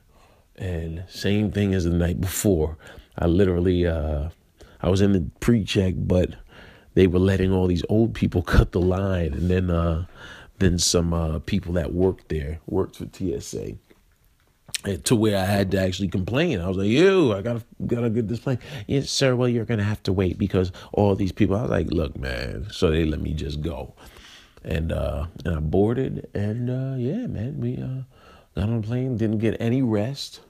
and 0.57 1.05
same 1.09 1.53
thing 1.53 1.75
as 1.75 1.85
the 1.85 1.91
night 1.91 2.21
before. 2.21 2.77
I 3.17 3.27
literally, 3.27 3.87
uh, 3.87 4.31
I 4.83 4.89
was 4.89 5.01
in 5.01 5.13
the 5.13 5.31
pre-check, 5.39 5.95
but 5.97 6.31
they 6.95 7.07
were 7.07 7.21
letting 7.21 7.53
all 7.53 7.69
these 7.69 7.85
old 7.89 8.15
people 8.15 8.43
cut 8.57 8.73
the 8.73 8.81
line, 8.81 9.33
and 9.33 9.49
then, 9.49 9.71
uh, 9.71 10.07
then 10.59 10.81
some 10.81 11.15
uh, 11.15 11.39
people 11.39 11.73
that 11.75 11.95
worked 11.95 12.31
there 12.31 12.59
worked 12.67 12.97
for 12.97 13.07
TSA 13.13 13.77
to 14.85 15.17
where 15.17 15.37
I 15.37 15.45
had 15.45 15.71
to 15.73 15.81
actually 15.81 16.09
complain. 16.09 16.61
I 16.61 16.69
was 16.69 16.77
like, 16.77 16.89
"You, 16.89 17.35
I 17.35 17.43
gotta 17.43 17.63
gotta 17.87 18.11
get 18.11 18.29
this 18.29 18.39
plane." 18.39 18.59
Yes, 18.87 19.11
sir. 19.11 19.35
Well, 19.35 19.49
you're 19.49 19.65
gonna 19.65 19.83
have 19.83 20.03
to 20.05 20.13
wait 20.13 20.39
because 20.39 20.73
all 20.93 21.15
these 21.15 21.33
people. 21.33 21.57
I 21.57 21.63
was 21.63 21.71
like, 21.71 21.91
"Look, 21.91 22.17
man." 22.17 22.69
So 22.71 22.91
they 22.91 23.05
let 23.05 23.21
me 23.21 23.35
just 23.35 23.61
go, 23.61 23.95
and 24.65 24.93
uh, 24.93 25.27
and 25.45 25.57
I 25.57 25.61
boarded, 25.61 26.29
and 26.35 26.71
uh, 26.71 26.97
yeah, 26.97 27.27
man, 27.27 27.61
we 27.61 27.77
uh, 27.77 28.05
got 28.55 28.69
on 28.69 28.81
the 28.81 28.87
plane. 28.87 29.17
Didn't 29.17 29.39
get 29.39 29.57
any 29.61 29.83
rest. 29.83 30.41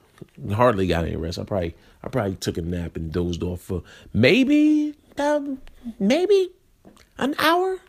Hardly 0.53 0.85
got 0.85 1.05
any 1.05 1.15
rest. 1.15 1.39
I 1.39 1.43
probably 1.43 1.75
I 2.03 2.09
probably 2.09 2.35
took 2.35 2.57
a 2.57 2.61
nap 2.61 2.95
and 2.95 3.11
dozed 3.11 3.41
off 3.41 3.61
for 3.61 3.83
maybe 4.13 4.95
um, 5.17 5.59
maybe 5.99 6.51
an 7.17 7.35
hour, 7.39 7.79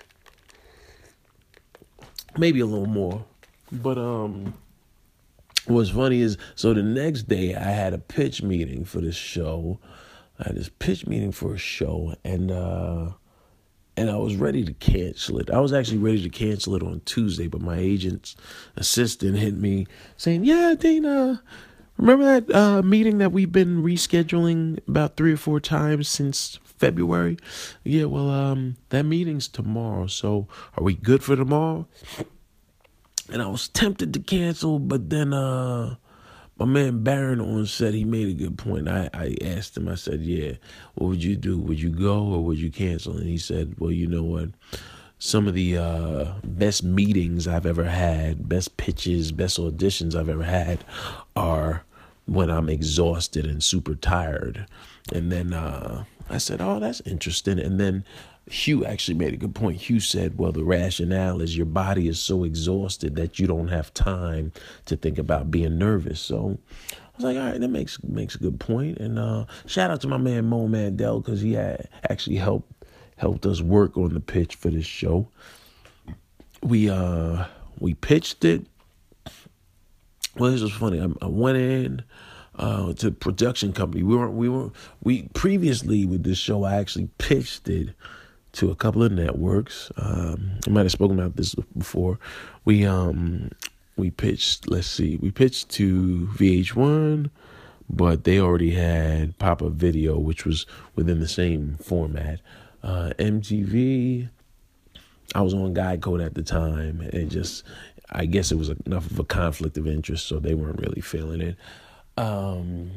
maybe 2.38 2.60
a 2.60 2.66
little 2.66 2.86
more, 2.86 3.24
but 3.70 3.98
um 3.98 4.54
what's 5.70 5.90
funny 5.90 6.20
is 6.20 6.36
so 6.54 6.74
the 6.74 6.82
next 6.82 7.24
day 7.24 7.54
I 7.54 7.70
had 7.70 7.94
a 7.94 7.98
pitch 7.98 8.42
meeting 8.42 8.84
for 8.84 9.00
this 9.00 9.16
show. 9.16 9.80
I 10.38 10.48
had 10.48 10.56
this 10.56 10.70
pitch 10.78 11.06
meeting 11.06 11.32
for 11.32 11.54
a 11.54 11.58
show 11.58 12.14
and 12.24 12.50
uh 12.50 13.10
and 13.96 14.08
I 14.10 14.16
was 14.16 14.36
ready 14.36 14.64
to 14.64 14.72
cancel 14.72 15.38
it. 15.38 15.50
I 15.50 15.60
was 15.60 15.72
actually 15.72 15.98
ready 15.98 16.22
to 16.22 16.30
cancel 16.30 16.74
it 16.74 16.82
on 16.82 17.02
Tuesday, 17.04 17.48
but 17.48 17.60
my 17.60 17.76
agent's 17.76 18.34
assistant 18.76 19.36
hit 19.36 19.54
me 19.54 19.86
saying, 20.16 20.44
"Yeah, 20.44 20.74
Dana, 20.78 21.42
Remember 22.00 22.24
that 22.24 22.54
uh, 22.54 22.80
meeting 22.80 23.18
that 23.18 23.30
we've 23.30 23.52
been 23.52 23.82
rescheduling 23.82 24.78
about 24.88 25.18
three 25.18 25.34
or 25.34 25.36
four 25.36 25.60
times 25.60 26.08
since 26.08 26.58
February? 26.64 27.36
Yeah, 27.84 28.04
well, 28.04 28.30
um, 28.30 28.76
that 28.88 29.04
meeting's 29.04 29.48
tomorrow. 29.48 30.06
So 30.06 30.48
are 30.78 30.82
we 30.82 30.94
good 30.94 31.22
for 31.22 31.36
tomorrow? 31.36 31.86
And 33.32 33.42
I 33.42 33.46
was 33.46 33.68
tempted 33.68 34.12
to 34.14 34.20
cancel, 34.20 34.78
but 34.78 35.08
then 35.08 35.32
uh, 35.32 35.96
my 36.60 36.66
man 36.66 37.02
Baron 37.02 37.40
Vaughn 37.40 37.64
said 37.64 37.94
he 37.94 38.04
made 38.04 38.28
a 38.28 38.34
good 38.34 38.58
point. 38.58 38.86
I, 38.86 39.08
I 39.14 39.36
asked 39.42 39.76
him, 39.76 39.88
I 39.88 39.94
said, 39.94 40.20
Yeah, 40.20 40.52
what 40.94 41.08
would 41.08 41.24
you 41.24 41.34
do? 41.34 41.58
Would 41.58 41.80
you 41.80 41.88
go 41.88 42.22
or 42.22 42.44
would 42.44 42.58
you 42.58 42.70
cancel? 42.70 43.16
And 43.16 43.26
he 43.26 43.38
said, 43.38 43.76
Well, 43.78 43.90
you 43.90 44.06
know 44.06 44.22
what? 44.24 44.50
Some 45.18 45.48
of 45.48 45.54
the 45.54 45.78
uh, 45.78 46.32
best 46.44 46.82
meetings 46.82 47.48
I've 47.48 47.66
ever 47.66 47.84
had, 47.84 48.48
best 48.48 48.76
pitches, 48.76 49.32
best 49.32 49.58
auditions 49.58 50.14
I've 50.14 50.28
ever 50.28 50.44
had 50.44 50.84
are 51.34 51.84
when 52.26 52.50
I'm 52.50 52.68
exhausted 52.68 53.46
and 53.46 53.62
super 53.62 53.94
tired. 53.94 54.66
And 55.12 55.32
then 55.32 55.54
uh, 55.54 56.04
I 56.28 56.36
said, 56.36 56.60
Oh, 56.60 56.78
that's 56.78 57.00
interesting. 57.02 57.58
And 57.58 57.80
then 57.80 58.04
Hugh 58.50 58.84
actually 58.84 59.14
made 59.14 59.32
a 59.32 59.36
good 59.36 59.54
point. 59.54 59.80
Hugh 59.80 60.00
said, 60.00 60.38
Well, 60.38 60.52
the 60.52 60.64
rationale 60.64 61.40
is 61.40 61.56
your 61.56 61.66
body 61.66 62.08
is 62.08 62.18
so 62.18 62.44
exhausted 62.44 63.16
that 63.16 63.38
you 63.38 63.46
don't 63.46 63.68
have 63.68 63.94
time 63.94 64.52
to 64.86 64.96
think 64.96 65.18
about 65.18 65.50
being 65.50 65.78
nervous. 65.78 66.20
So 66.20 66.58
I 66.90 66.96
was 67.16 67.24
like, 67.24 67.36
All 67.36 67.44
right, 67.44 67.60
that 67.60 67.68
makes 67.68 68.02
makes 68.02 68.34
a 68.34 68.38
good 68.38 68.58
point. 68.58 68.98
And 68.98 69.18
uh, 69.18 69.46
shout 69.66 69.90
out 69.90 70.00
to 70.00 70.08
my 70.08 70.16
man 70.16 70.46
Mo 70.46 70.66
Mandel 70.66 71.20
because 71.20 71.40
he 71.40 71.52
had 71.52 71.88
actually 72.08 72.36
helped 72.36 72.72
helped 73.16 73.46
us 73.46 73.60
work 73.60 73.96
on 73.96 74.14
the 74.14 74.20
pitch 74.20 74.56
for 74.56 74.68
this 74.70 74.86
show. 74.86 75.28
We 76.62 76.90
uh 76.90 77.44
we 77.78 77.94
pitched 77.94 78.44
it 78.44 78.66
well, 80.36 80.50
this 80.50 80.62
was 80.62 80.72
funny. 80.72 81.00
I, 81.00 81.08
I 81.22 81.28
went 81.28 81.58
in 81.58 82.02
uh, 82.56 82.92
to 82.94 83.10
production 83.10 83.72
company. 83.72 84.02
We 84.02 84.16
were 84.16 84.30
we 84.30 84.48
were 84.48 84.70
we 85.02 85.28
previously 85.34 86.04
with 86.04 86.22
this 86.22 86.38
show. 86.38 86.64
I 86.64 86.76
actually 86.76 87.08
pitched 87.18 87.68
it 87.68 87.90
to 88.52 88.70
a 88.70 88.74
couple 88.74 89.02
of 89.02 89.12
networks. 89.12 89.90
Um, 89.96 90.52
I 90.66 90.70
might 90.70 90.82
have 90.82 90.92
spoken 90.92 91.18
about 91.18 91.36
this 91.36 91.54
before. 91.76 92.18
We 92.64 92.84
um 92.84 93.50
we 93.96 94.10
pitched. 94.10 94.68
Let's 94.68 94.86
see. 94.86 95.16
We 95.16 95.30
pitched 95.30 95.68
to 95.70 96.28
VH1, 96.34 97.30
but 97.88 98.24
they 98.24 98.40
already 98.40 98.72
had 98.72 99.38
Pop 99.38 99.62
Up 99.62 99.72
Video, 99.72 100.18
which 100.18 100.44
was 100.44 100.66
within 100.96 101.20
the 101.20 101.28
same 101.28 101.76
format. 101.82 102.40
Uh, 102.82 103.12
MTV. 103.18 104.28
I 105.34 105.42
was 105.42 105.54
on 105.54 105.74
Guy 105.74 105.96
Code 105.96 106.20
at 106.20 106.34
the 106.34 106.42
time, 106.42 107.02
and 107.12 107.30
just 107.30 107.62
I 108.10 108.26
guess 108.26 108.50
it 108.50 108.56
was 108.56 108.70
enough 108.86 109.08
of 109.10 109.18
a 109.18 109.24
conflict 109.24 109.78
of 109.78 109.86
interest, 109.86 110.26
so 110.26 110.40
they 110.40 110.54
weren't 110.54 110.80
really 110.80 111.00
feeling 111.00 111.40
it. 111.40 111.56
Um, 112.16 112.90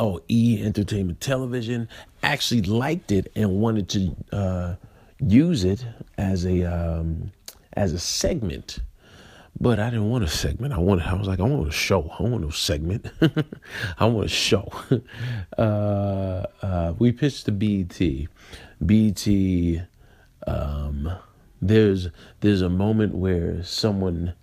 oh, 0.00 0.20
E 0.28 0.60
Entertainment 0.64 1.20
Television 1.20 1.88
actually 2.22 2.62
liked 2.62 3.12
it 3.12 3.30
and 3.36 3.60
wanted 3.60 3.88
to 3.90 4.16
uh, 4.32 4.74
use 5.20 5.62
it 5.64 5.84
as 6.18 6.44
a 6.46 6.64
um, 6.64 7.30
as 7.74 7.92
a 7.92 7.98
segment. 7.98 8.80
But 9.60 9.78
I 9.78 9.90
didn't 9.90 10.08
want 10.08 10.24
a 10.24 10.28
segment. 10.28 10.72
I 10.72 10.78
wanted. 10.78 11.06
I 11.06 11.14
was 11.14 11.28
like, 11.28 11.38
I 11.38 11.42
want 11.42 11.68
a 11.68 11.72
show. 11.72 12.10
I 12.18 12.22
want 12.22 12.44
a 12.44 12.52
segment. 12.52 13.06
I 13.98 14.06
want 14.06 14.26
a 14.26 14.28
show. 14.28 14.72
uh, 15.58 16.46
uh, 16.62 16.94
we 16.98 17.12
pitched 17.12 17.44
to 17.44 17.52
BET. 17.52 18.00
BET. 18.84 19.86
Um, 20.46 21.12
there's 21.60 22.08
there's 22.40 22.62
a 22.62 22.70
moment 22.70 23.14
where 23.14 23.62
someone 23.62 24.34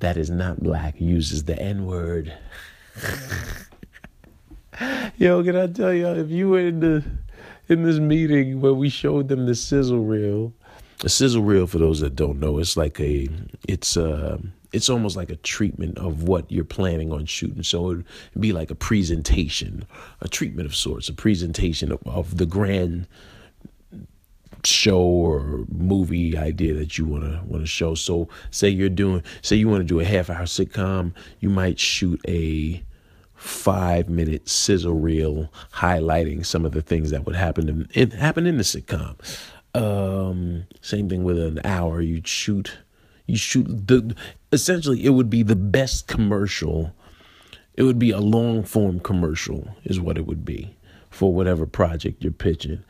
that 0.00 0.18
is 0.18 0.28
not 0.28 0.62
black 0.62 1.00
uses 1.00 1.44
the 1.44 1.58
N 1.58 1.86
word. 1.86 2.36
Yo, 5.18 5.42
can 5.42 5.56
I 5.56 5.66
tell 5.66 5.92
you 5.92 6.06
if 6.08 6.30
you 6.30 6.50
were 6.50 6.60
in 6.60 6.80
the 6.80 7.04
in 7.68 7.82
this 7.82 7.98
meeting 7.98 8.60
where 8.60 8.74
we 8.74 8.88
showed 8.88 9.28
them 9.28 9.46
the 9.46 9.54
sizzle 9.54 10.04
reel, 10.04 10.52
a 11.04 11.08
sizzle 11.08 11.42
reel 11.42 11.66
for 11.66 11.78
those 11.78 12.00
that 12.00 12.16
don't 12.16 12.40
know, 12.40 12.58
it's 12.58 12.76
like 12.76 13.00
a 13.00 13.28
it's 13.66 13.96
uh 13.96 14.38
it's 14.72 14.88
almost 14.88 15.16
like 15.16 15.30
a 15.30 15.36
treatment 15.36 15.98
of 15.98 16.24
what 16.24 16.50
you're 16.50 16.64
planning 16.64 17.12
on 17.12 17.24
shooting. 17.26 17.62
So 17.62 17.90
it'd 17.90 18.04
be 18.38 18.52
like 18.52 18.70
a 18.70 18.74
presentation, 18.74 19.86
a 20.20 20.28
treatment 20.28 20.66
of 20.66 20.76
sorts, 20.76 21.08
a 21.08 21.14
presentation 21.14 21.90
of, 21.90 22.00
of 22.06 22.36
the 22.36 22.46
grand 22.46 23.06
show 24.64 25.00
or 25.00 25.64
movie 25.70 26.36
idea 26.36 26.74
that 26.74 26.98
you 26.98 27.06
want 27.06 27.24
to 27.24 27.40
want 27.46 27.62
to 27.62 27.66
show. 27.66 27.94
So 27.94 28.28
say 28.50 28.68
you're 28.68 28.88
doing 28.88 29.22
say 29.42 29.56
you 29.56 29.68
want 29.68 29.80
to 29.80 29.84
do 29.84 30.00
a 30.00 30.04
half 30.04 30.30
hour 30.30 30.44
sitcom, 30.44 31.12
you 31.40 31.48
might 31.48 31.80
shoot 31.80 32.20
a 32.28 32.82
5 33.38 34.08
minute 34.08 34.48
sizzle 34.48 34.94
reel 34.94 35.52
highlighting 35.74 36.44
some 36.44 36.64
of 36.64 36.72
the 36.72 36.82
things 36.82 37.10
that 37.10 37.24
would 37.24 37.36
happen 37.36 37.68
in, 37.68 37.88
in 37.94 38.10
happen 38.10 38.46
in 38.46 38.56
the 38.56 38.64
sitcom. 38.64 39.16
Um, 39.74 40.64
same 40.80 41.08
thing 41.08 41.22
with 41.22 41.38
an 41.38 41.60
hour 41.64 42.00
you'd 42.00 42.26
shoot 42.26 42.78
you 43.26 43.36
shoot 43.36 43.86
the 43.86 44.16
essentially 44.50 45.04
it 45.04 45.10
would 45.10 45.30
be 45.30 45.44
the 45.44 45.56
best 45.56 46.08
commercial. 46.08 46.92
It 47.74 47.84
would 47.84 47.98
be 47.98 48.10
a 48.10 48.18
long 48.18 48.64
form 48.64 48.98
commercial 48.98 49.68
is 49.84 50.00
what 50.00 50.18
it 50.18 50.26
would 50.26 50.44
be 50.44 50.74
for 51.10 51.32
whatever 51.32 51.64
project 51.64 52.24
you're 52.24 52.32
pitching. 52.32 52.82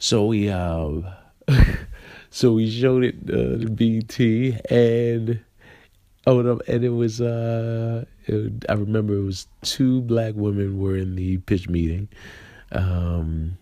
So 0.00 0.26
we 0.26 0.50
uh, 0.50 1.02
so 2.30 2.54
we 2.54 2.68
showed 2.68 3.04
it 3.04 3.16
uh, 3.28 3.58
to 3.58 3.68
BET 3.70 4.18
and 4.68 5.44
oh 6.26 6.60
and 6.66 6.84
it 6.84 6.88
was 6.88 7.20
uh 7.20 8.04
it, 8.26 8.64
I 8.68 8.74
remember 8.74 9.14
it 9.14 9.22
was 9.22 9.46
two 9.62 10.02
black 10.02 10.34
women 10.34 10.78
were 10.78 10.96
in 10.96 11.16
the 11.16 11.38
pitch 11.38 11.68
meeting. 11.68 12.08
Um 12.72 13.58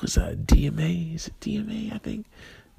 was 0.00 0.14
that 0.16 0.46
DMA? 0.46 1.14
Is 1.14 1.28
it 1.28 1.40
DMA? 1.40 1.94
I 1.94 1.98
think. 1.98 2.26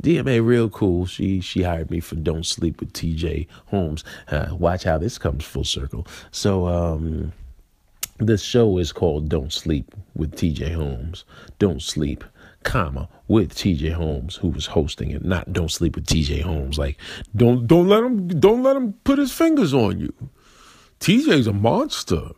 DMA 0.01 0.45
real 0.45 0.69
cool. 0.69 1.05
She 1.05 1.39
she 1.39 1.63
hired 1.63 1.89
me 1.89 1.99
for 1.99 2.15
Don't 2.15 2.45
Sleep 2.45 2.79
with 2.79 2.91
TJ 2.93 3.47
Holmes. 3.67 4.03
Uh, 4.29 4.47
watch 4.51 4.83
how 4.83 4.97
this 4.97 5.17
comes 5.17 5.45
full 5.45 5.63
circle. 5.63 6.05
So 6.31 6.67
um 6.67 7.31
this 8.17 8.43
show 8.43 8.77
is 8.77 8.91
called 8.91 9.29
Don't 9.29 9.53
Sleep 9.53 9.93
with 10.15 10.35
TJ 10.35 10.73
Holmes. 10.73 11.23
Don't 11.59 11.81
Sleep 11.81 12.23
comma 12.63 13.09
with 13.27 13.53
TJ 13.53 13.93
Holmes 13.93 14.37
who 14.37 14.49
was 14.49 14.65
hosting 14.67 15.11
it 15.11 15.23
not 15.23 15.51
don't 15.51 15.71
sleep 15.71 15.95
with 15.95 16.05
TJ 16.05 16.41
Holmes 16.41 16.77
like 16.77 16.97
don't 17.35 17.67
don't 17.67 17.87
let 17.87 18.03
him 18.03 18.27
don't 18.39 18.63
let 18.63 18.75
him 18.75 18.93
put 19.03 19.19
his 19.19 19.33
fingers 19.33 19.73
on 19.73 19.99
you 19.99 20.13
TJ's 21.03 21.47
a 21.47 21.53
monster. 21.53 22.29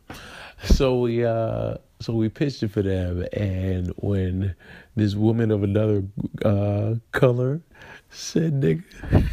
So 0.63 1.01
we 1.01 1.23
uh 1.23 1.75
so 1.99 2.13
we 2.13 2.29
pitched 2.29 2.63
it 2.63 2.69
for 2.69 2.81
them 2.81 3.23
and 3.31 3.93
when 3.97 4.55
this 4.95 5.13
woman 5.13 5.51
of 5.51 5.61
another 5.61 6.03
uh 6.43 6.95
color 7.11 7.61
said 8.09 8.53
nigga 8.53 8.83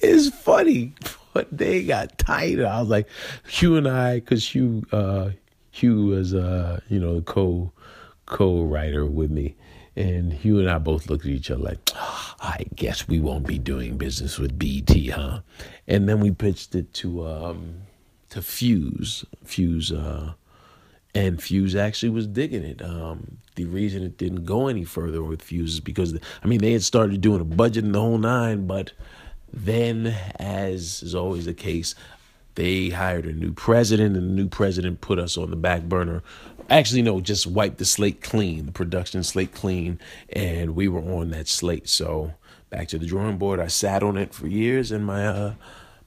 it's 0.00 0.28
funny 0.28 0.92
but 1.34 1.48
they 1.50 1.82
got 1.82 2.16
tighter. 2.18 2.68
I 2.68 2.78
was 2.78 2.88
like 2.88 3.08
Hugh 3.48 3.76
and 3.76 3.88
I 3.88 4.20
cuz 4.20 4.54
Hugh 4.54 4.84
uh 4.92 5.30
Hugh 5.72 6.06
was 6.06 6.32
uh 6.32 6.78
you 6.88 7.00
know 7.00 7.22
co 7.22 7.72
co-writer 8.26 9.04
with 9.04 9.32
me, 9.32 9.56
and 9.94 10.32
Hugh 10.32 10.58
and 10.58 10.70
I 10.70 10.78
both 10.78 11.08
looked 11.08 11.24
at 11.24 11.30
each 11.30 11.50
other 11.50 11.62
like, 11.62 11.90
I 11.94 12.64
guess 12.74 13.08
we 13.08 13.20
won't 13.20 13.46
be 13.46 13.58
doing 13.58 13.98
business 13.98 14.38
with 14.38 14.58
BET, 14.58 14.90
huh? 15.10 15.40
And 15.86 16.08
then 16.08 16.20
we 16.20 16.30
pitched 16.30 16.74
it 16.74 16.92
to 16.94 17.26
um, 17.26 17.82
to 18.30 18.40
Fuse, 18.40 19.24
Fuse, 19.44 19.92
uh, 19.92 20.32
and 21.14 21.42
Fuse 21.42 21.76
actually 21.76 22.08
was 22.08 22.26
digging 22.26 22.64
it. 22.64 22.80
Um, 22.80 23.38
the 23.54 23.66
reason 23.66 24.02
it 24.02 24.16
didn't 24.16 24.46
go 24.46 24.68
any 24.68 24.84
further 24.84 25.22
with 25.22 25.42
Fuse 25.42 25.74
is 25.74 25.80
because 25.80 26.18
I 26.42 26.46
mean 26.46 26.60
they 26.60 26.72
had 26.72 26.82
started 26.82 27.20
doing 27.20 27.40
a 27.40 27.44
budget 27.44 27.84
in 27.84 27.92
the 27.92 28.00
whole 28.00 28.18
nine, 28.18 28.66
but 28.66 28.92
then, 29.52 30.06
as 30.36 31.02
is 31.02 31.14
always 31.14 31.44
the 31.44 31.52
case, 31.52 31.94
they 32.54 32.90
hired 32.90 33.26
a 33.26 33.32
new 33.32 33.52
president, 33.52 34.16
and 34.16 34.28
the 34.28 34.34
new 34.42 34.48
president 34.48 35.00
put 35.00 35.18
us 35.18 35.36
on 35.36 35.50
the 35.50 35.56
back 35.56 35.82
burner. 35.82 36.22
Actually, 36.68 37.02
no, 37.02 37.20
just 37.20 37.46
wiped 37.46 37.78
the 37.78 37.84
slate 37.84 38.20
clean, 38.20 38.66
the 38.66 38.72
production 38.72 39.22
slate 39.22 39.52
clean, 39.52 39.98
and 40.30 40.74
we 40.74 40.88
were 40.88 41.00
on 41.00 41.30
that 41.30 41.48
slate. 41.48 41.88
So 41.88 42.34
back 42.70 42.88
to 42.88 42.98
the 42.98 43.06
drawing 43.06 43.36
board. 43.38 43.60
I 43.60 43.66
sat 43.66 44.02
on 44.02 44.16
it 44.16 44.34
for 44.34 44.46
years, 44.46 44.90
and 44.90 45.04
my 45.04 45.26
uh, 45.26 45.54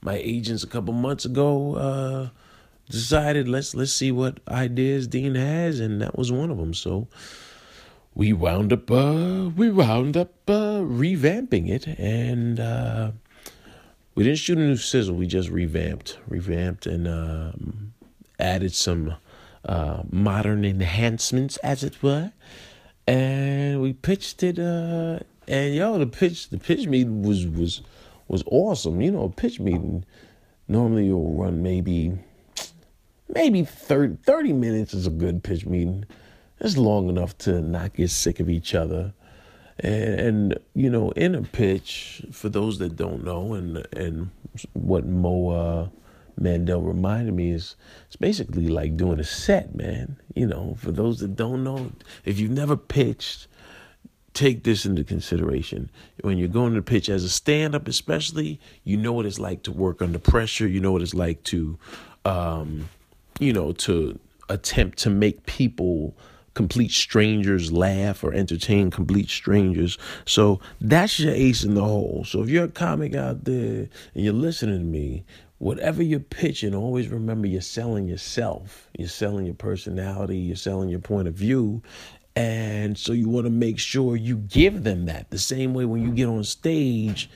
my 0.01 0.15
agents 0.15 0.63
a 0.63 0.67
couple 0.67 0.93
months 0.93 1.25
ago 1.25 1.75
uh, 1.75 2.29
decided 2.89 3.47
let's 3.47 3.75
let's 3.75 3.93
see 3.93 4.12
what 4.12 4.39
ideas 4.47 5.08
Dean 5.08 5.36
has, 5.36 5.79
and 5.79 6.01
that 6.01 6.17
was 6.17 6.31
one 6.31 6.51
of 6.51 6.58
them. 6.58 6.73
So 6.73 7.08
we 8.13 8.34
wound 8.34 8.73
up 8.73 8.89
uh, 8.89 9.49
we 9.55 9.69
wound 9.69 10.17
up 10.17 10.34
uh, 10.47 10.81
revamping 10.81 11.69
it, 11.69 11.88
and 11.99 12.60
uh, 12.60 13.12
we 14.15 14.23
didn't 14.23 14.39
shoot 14.39 14.58
a 14.58 14.62
new 14.62 14.78
sizzle. 14.78 15.15
We 15.15 15.28
just 15.28 15.49
revamped, 15.49 16.17
revamped, 16.28 16.86
and 16.88 17.08
um, 17.08 17.93
added 18.39 18.73
some 18.73 19.15
uh, 19.65 20.04
modern 20.10 20.63
enhancements, 20.63 21.58
as 21.58 21.84
it 21.84 22.01
were. 22.01 22.32
And 23.06 23.82
we 23.82 23.93
pitched 23.93 24.41
it. 24.41 24.58
Uh, 24.58 25.19
and 25.47 25.75
yo, 25.75 25.97
the 25.99 26.08
pitch, 26.08 26.49
the 26.49 26.58
pitch 26.58 26.88
meeting 26.88 27.23
was 27.23 27.45
was 27.45 27.82
was 28.28 28.43
awesome. 28.47 29.01
You 29.01 29.12
know, 29.12 29.23
a 29.25 29.30
pitch 29.30 29.60
meeting. 29.60 30.06
normally 30.67 31.06
you'll 31.06 31.34
run 31.34 31.62
maybe 31.62 32.17
maybe 33.30 33.63
30, 33.63 34.17
30 34.23 34.54
minutes 34.54 34.93
is 34.93 35.08
a 35.08 35.12
good 35.12 35.43
pitch 35.43 35.65
meeting. 35.65 36.06
It's 36.60 36.78
long 36.78 37.10
enough 37.10 37.38
to 37.39 37.62
not 37.62 37.93
get 37.93 38.10
sick 38.10 38.39
of 38.39 38.49
each 38.49 38.73
other. 38.73 39.13
And, 39.79 40.19
and, 40.19 40.59
you 40.73 40.89
know, 40.89 41.11
in 41.11 41.35
a 41.35 41.41
pitch, 41.41 42.23
for 42.31 42.47
those 42.49 42.79
that 42.79 42.95
don't 42.95 43.23
know, 43.23 43.53
and 43.53 43.85
and 43.91 44.29
what 44.73 45.05
Mo 45.05 45.49
uh, 45.49 45.88
Mandel 46.39 46.81
reminded 46.81 47.33
me 47.33 47.51
is 47.51 47.75
it's 48.07 48.15
basically 48.15 48.67
like 48.67 48.95
doing 48.95 49.19
a 49.19 49.23
set, 49.23 49.75
man. 49.75 50.17
You 50.33 50.47
know, 50.47 50.77
for 50.79 50.91
those 50.91 51.19
that 51.19 51.35
don't 51.35 51.63
know, 51.63 51.91
if 52.23 52.39
you've 52.39 52.51
never 52.51 52.77
pitched, 52.77 53.47
take 54.33 54.63
this 54.63 54.85
into 54.85 55.03
consideration. 55.03 55.89
When 56.21 56.38
you're 56.38 56.47
going 56.47 56.75
to 56.75 56.81
pitch 56.81 57.09
as 57.09 57.23
a 57.23 57.29
stand 57.29 57.75
up, 57.75 57.88
especially, 57.88 58.59
you 58.83 58.97
know 58.97 59.13
what 59.13 59.25
it's 59.25 59.39
like 59.39 59.63
to 59.63 59.71
work 59.71 60.01
under 60.01 60.19
pressure. 60.19 60.67
You 60.67 60.79
know 60.79 60.91
what 60.91 61.01
it's 61.01 61.13
like 61.13 61.43
to, 61.43 61.77
um, 62.23 62.89
you 63.39 63.53
know, 63.53 63.71
to 63.73 64.19
attempt 64.49 64.99
to 64.99 65.09
make 65.09 65.45
people 65.45 66.15
complete 66.56 66.91
strangers 66.91 67.72
laugh 67.72 68.24
or 68.24 68.34
entertain 68.34 68.89
complete 68.89 69.30
strangers. 69.30 69.98
So 70.26 70.60
that's 70.82 71.20
your 71.20 71.34
ace 71.34 71.63
in 71.63 71.76
the 71.76 71.84
hole. 71.84 72.24
So 72.26 72.41
if 72.41 72.50
you're 72.50 72.65
a 72.65 72.70
comic 72.70 73.13
out 73.13 73.44
there 73.44 73.88
and 74.15 74.24
you're 74.24 74.34
listening 74.34 74.80
to 74.80 74.86
me, 74.86 75.26
whatever 75.60 76.02
you're 76.02 76.20
pitching, 76.20 76.74
always 76.74 77.10
remember 77.10 77.48
you're 77.48 77.62
selling 77.62 78.08
yourself. 78.08 78.89
You're 78.98 79.08
selling 79.08 79.46
your 79.46 79.56
personality, 79.56 80.38
you're 80.38 80.56
selling 80.56 80.89
your 80.89 81.00
point 81.00 81.28
of 81.28 81.36
view. 81.36 81.84
And 82.36 82.98
so 82.98 83.13
you 83.13 83.30
want 83.30 83.46
to 83.46 83.52
make 83.52 83.80
sure 83.80 84.15
you 84.15 84.38
give 84.38 84.84
them 84.84 85.06
that. 85.06 85.30
The 85.30 85.39
same 85.39 85.74
way 85.74 85.86
when 85.86 86.02
you 86.02 86.12
get 86.12 86.28
on 86.28 86.44
stage, 86.44 87.30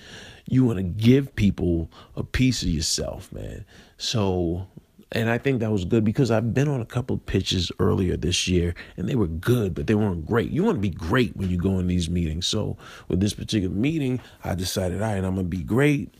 you 0.47 0.65
want 0.65 0.77
to 0.77 0.83
give 0.83 1.35
people 1.35 1.89
a 2.15 2.23
piece 2.23 2.63
of 2.63 2.69
yourself, 2.69 3.31
man. 3.31 3.63
So 3.97 4.67
and 5.11 5.29
I 5.29 5.39
think 5.39 5.59
that 5.59 5.71
was 5.71 5.85
good 5.85 6.03
because 6.03 6.29
I've 6.29 6.53
been 6.53 6.67
on 6.67 6.81
a 6.81 6.85
couple 6.85 7.15
of 7.15 7.25
pitches 7.25 7.71
earlier 7.79 8.15
this 8.15 8.47
year 8.47 8.75
and 8.95 9.09
they 9.09 9.15
were 9.15 9.27
good, 9.27 9.73
but 9.73 9.87
they 9.87 9.95
weren't 9.95 10.25
great. 10.25 10.51
You 10.51 10.63
want 10.63 10.75
to 10.75 10.81
be 10.81 10.89
great 10.89 11.35
when 11.35 11.49
you 11.49 11.57
go 11.57 11.79
in 11.79 11.87
these 11.87 12.09
meetings. 12.09 12.45
So 12.47 12.77
with 13.07 13.19
this 13.19 13.33
particular 13.33 13.73
meeting, 13.73 14.21
I 14.43 14.53
decided, 14.53 15.01
all 15.01 15.07
right, 15.09 15.23
I'm 15.23 15.35
gonna 15.35 15.43
be 15.43 15.63
great. 15.63 16.13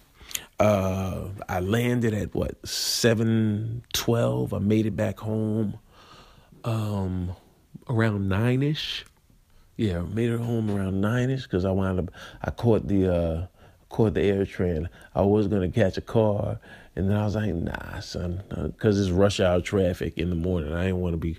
Uh, 0.60 1.30
I 1.48 1.60
landed 1.60 2.14
at 2.14 2.34
what 2.34 2.68
seven 2.68 3.84
twelve. 3.94 4.54
I 4.54 4.60
made 4.60 4.86
it 4.86 4.96
back 4.96 5.20
home 5.20 5.78
um, 6.64 7.36
around 7.88 8.28
nine 8.28 8.64
ish. 8.64 9.06
Yeah, 9.78 10.02
made 10.02 10.30
it 10.30 10.40
home 10.40 10.70
around 10.70 11.00
nine 11.00 11.30
ish 11.30 11.44
because 11.44 11.64
I 11.64 11.72
wound 11.72 12.00
up. 12.00 12.12
I 12.42 12.52
caught 12.52 12.88
the 12.88 13.14
uh, 13.14 13.48
caught 13.90 14.14
the 14.14 14.22
air 14.22 14.46
train. 14.46 14.90
I 15.14 15.22
was 15.22 15.48
gonna 15.48 15.70
catch 15.70 15.98
a 15.98 16.02
car 16.02 16.60
and 16.96 17.10
then 17.10 17.18
I 17.18 17.26
was 17.26 17.36
like, 17.36 17.54
nah, 17.54 18.00
son, 18.02 18.44
because 18.50 19.00
it's 19.00 19.10
rush 19.10 19.40
hour 19.40 19.62
traffic 19.62 20.18
in 20.18 20.30
the 20.30 20.36
morning. 20.36 20.74
I 20.74 20.86
didn't 20.86 21.00
want 21.00 21.14
to 21.14 21.18
be, 21.18 21.38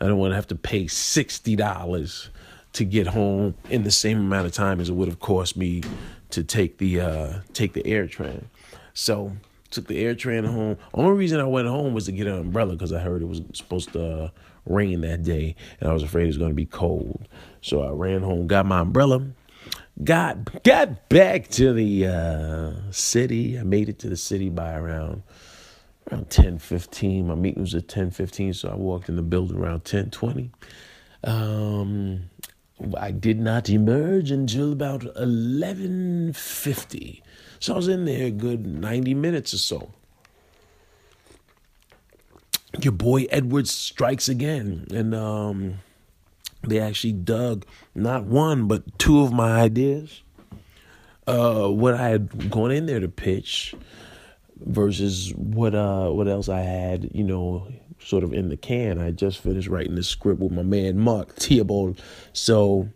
I 0.00 0.06
don't 0.06 0.18
want 0.18 0.32
to 0.32 0.36
have 0.36 0.48
to 0.48 0.56
pay 0.56 0.86
sixty 0.86 1.54
dollars 1.54 2.30
to 2.72 2.84
get 2.84 3.06
home 3.06 3.54
in 3.70 3.84
the 3.84 3.90
same 3.90 4.18
amount 4.18 4.46
of 4.46 4.52
time 4.52 4.80
as 4.80 4.88
it 4.88 4.94
would 4.94 5.08
have 5.08 5.20
cost 5.20 5.56
me 5.56 5.82
to 6.30 6.42
take 6.42 6.78
the 6.78 7.00
uh, 7.00 7.32
take 7.52 7.74
the 7.74 7.86
air 7.86 8.06
train. 8.06 8.48
So 8.92 9.32
took 9.70 9.86
the 9.86 9.98
air 9.98 10.14
train 10.14 10.44
home. 10.44 10.76
Only 10.94 11.16
reason 11.16 11.40
I 11.40 11.44
went 11.44 11.68
home 11.68 11.94
was 11.94 12.06
to 12.06 12.12
get 12.12 12.26
an 12.26 12.38
umbrella 12.38 12.72
because 12.72 12.92
I 12.92 13.00
heard 13.00 13.22
it 13.22 13.28
was 13.28 13.42
supposed 13.52 13.92
to 13.92 14.24
uh, 14.24 14.30
rain 14.66 15.02
that 15.02 15.22
day, 15.22 15.54
and 15.80 15.90
I 15.90 15.92
was 15.92 16.02
afraid 16.02 16.24
it 16.24 16.28
was 16.28 16.38
going 16.38 16.50
to 16.50 16.56
be 16.56 16.66
cold. 16.66 17.28
So 17.60 17.82
I 17.82 17.90
ran 17.90 18.22
home, 18.22 18.46
got 18.46 18.66
my 18.66 18.80
umbrella, 18.80 19.22
got 20.04 20.62
got 20.62 21.08
back 21.08 21.48
to 21.48 21.72
the 21.72 22.06
uh, 22.06 22.72
city. 22.90 23.58
I 23.58 23.62
made 23.62 23.88
it 23.88 23.98
to 24.00 24.08
the 24.08 24.16
city 24.16 24.48
by 24.48 24.74
around 24.74 25.22
around 26.10 26.30
ten 26.30 26.58
fifteen. 26.58 27.26
My 27.26 27.34
meeting 27.34 27.62
was 27.62 27.74
at 27.74 27.88
ten 27.88 28.10
fifteen, 28.10 28.54
so 28.54 28.68
I 28.68 28.74
walked 28.74 29.08
in 29.08 29.16
the 29.16 29.22
building 29.22 29.58
around 29.58 29.84
ten 29.84 30.10
twenty. 30.10 30.50
Um, 31.24 32.30
I 32.96 33.10
did 33.10 33.40
not 33.40 33.68
emerge 33.68 34.30
until 34.30 34.72
about 34.72 35.04
eleven 35.16 36.32
fifty. 36.32 37.22
So 37.60 37.72
I 37.72 37.76
was 37.76 37.88
in 37.88 38.04
there 38.04 38.26
a 38.26 38.30
good 38.30 38.66
ninety 38.66 39.14
minutes 39.14 39.52
or 39.52 39.58
so. 39.58 39.92
Your 42.80 42.92
boy 42.92 43.26
Edwards 43.30 43.72
strikes 43.72 44.28
again, 44.28 44.86
and 44.92 45.14
um, 45.14 45.78
they 46.62 46.80
actually 46.80 47.12
dug 47.12 47.64
not 47.94 48.24
one 48.24 48.66
but 48.66 48.98
two 48.98 49.22
of 49.22 49.32
my 49.32 49.60
ideas. 49.60 50.22
Uh, 51.26 51.68
what 51.68 51.94
I 51.94 52.08
had 52.08 52.50
gone 52.50 52.70
in 52.70 52.86
there 52.86 53.00
to 53.00 53.08
pitch 53.08 53.74
versus 54.60 55.32
what 55.34 55.74
uh 55.74 56.08
what 56.10 56.28
else 56.28 56.48
I 56.48 56.60
had, 56.60 57.10
you 57.14 57.24
know, 57.24 57.68
sort 57.98 58.24
of 58.24 58.32
in 58.32 58.48
the 58.48 58.56
can. 58.56 58.98
I 58.98 59.10
just 59.10 59.38
finished 59.38 59.68
writing 59.68 59.94
the 59.94 60.02
script 60.02 60.40
with 60.40 60.52
my 60.52 60.62
man 60.62 60.98
Mark 60.98 61.34
Theobald. 61.34 62.00
So 62.32 62.88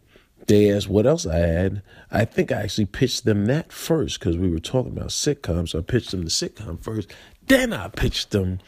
they 0.46 0.72
asked 0.72 0.88
what 0.88 1.06
else 1.06 1.26
I 1.26 1.36
had. 1.36 1.82
I 2.10 2.24
think 2.24 2.50
I 2.50 2.62
actually 2.62 2.86
pitched 2.86 3.24
them 3.24 3.46
that 3.46 3.72
first 3.72 4.18
because 4.18 4.36
we 4.36 4.50
were 4.50 4.58
talking 4.58 4.92
about 4.92 5.08
sitcoms. 5.08 5.70
So 5.70 5.78
I 5.78 5.82
pitched 5.82 6.10
them 6.10 6.22
the 6.22 6.30
sitcom 6.30 6.82
first. 6.82 7.12
Then 7.46 7.72
I 7.72 7.88
pitched 7.88 8.30
them 8.30 8.60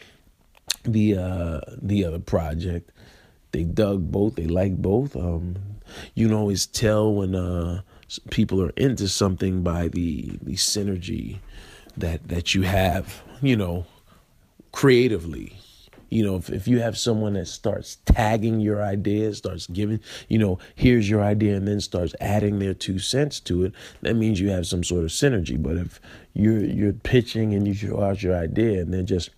the 0.85 1.17
uh 1.17 1.61
the 1.81 2.05
other 2.05 2.19
project 2.19 2.91
they 3.55 3.63
dug 3.63 4.11
both. 4.11 4.35
They 4.35 4.47
like 4.47 4.77
both. 4.77 5.17
Um, 5.17 5.57
you 6.15 6.27
can 6.27 6.37
always 6.37 6.67
tell 6.67 7.15
when 7.15 7.35
uh, 7.37 7.83
people 8.31 8.61
are 8.61 8.71
into 8.71 9.09
something 9.09 9.63
by 9.63 9.89
the 9.89 10.39
the 10.43 10.57
synergy 10.57 11.39
that 11.97 12.29
that 12.29 12.55
you 12.55 12.63
have. 12.63 13.23
You 13.41 13.57
know, 13.57 13.87
creatively. 14.73 15.57
You 16.11 16.25
know, 16.25 16.37
if, 16.37 16.49
if 16.51 16.69
you 16.69 16.81
have 16.81 16.97
someone 16.97 17.33
that 17.33 17.49
starts 17.49 17.99
tagging 18.05 18.61
your 18.61 18.81
ideas, 18.83 19.39
starts 19.39 19.67
giving, 19.67 19.99
you 20.29 20.39
know, 20.39 20.61
here's 20.77 21.11
your 21.11 21.23
idea, 21.23 21.57
and 21.57 21.67
then 21.67 21.81
starts 21.81 22.15
adding 22.21 22.61
their 22.61 22.75
two 22.75 23.01
cents 23.01 23.41
to 23.41 23.65
it, 23.65 23.73
that 24.03 24.15
means 24.15 24.39
you 24.41 24.51
have 24.51 24.67
some 24.67 24.85
sort 24.85 25.03
of 25.05 25.11
synergy. 25.11 25.61
But 25.61 25.77
if 25.77 26.01
you're 26.33 26.65
you're 26.65 26.93
pitching 26.93 27.55
and 27.55 27.67
you 27.69 27.75
throw 27.75 28.03
out 28.03 28.23
your 28.23 28.37
idea 28.37 28.81
and 28.83 28.93
then 28.93 29.07
just 29.07 29.31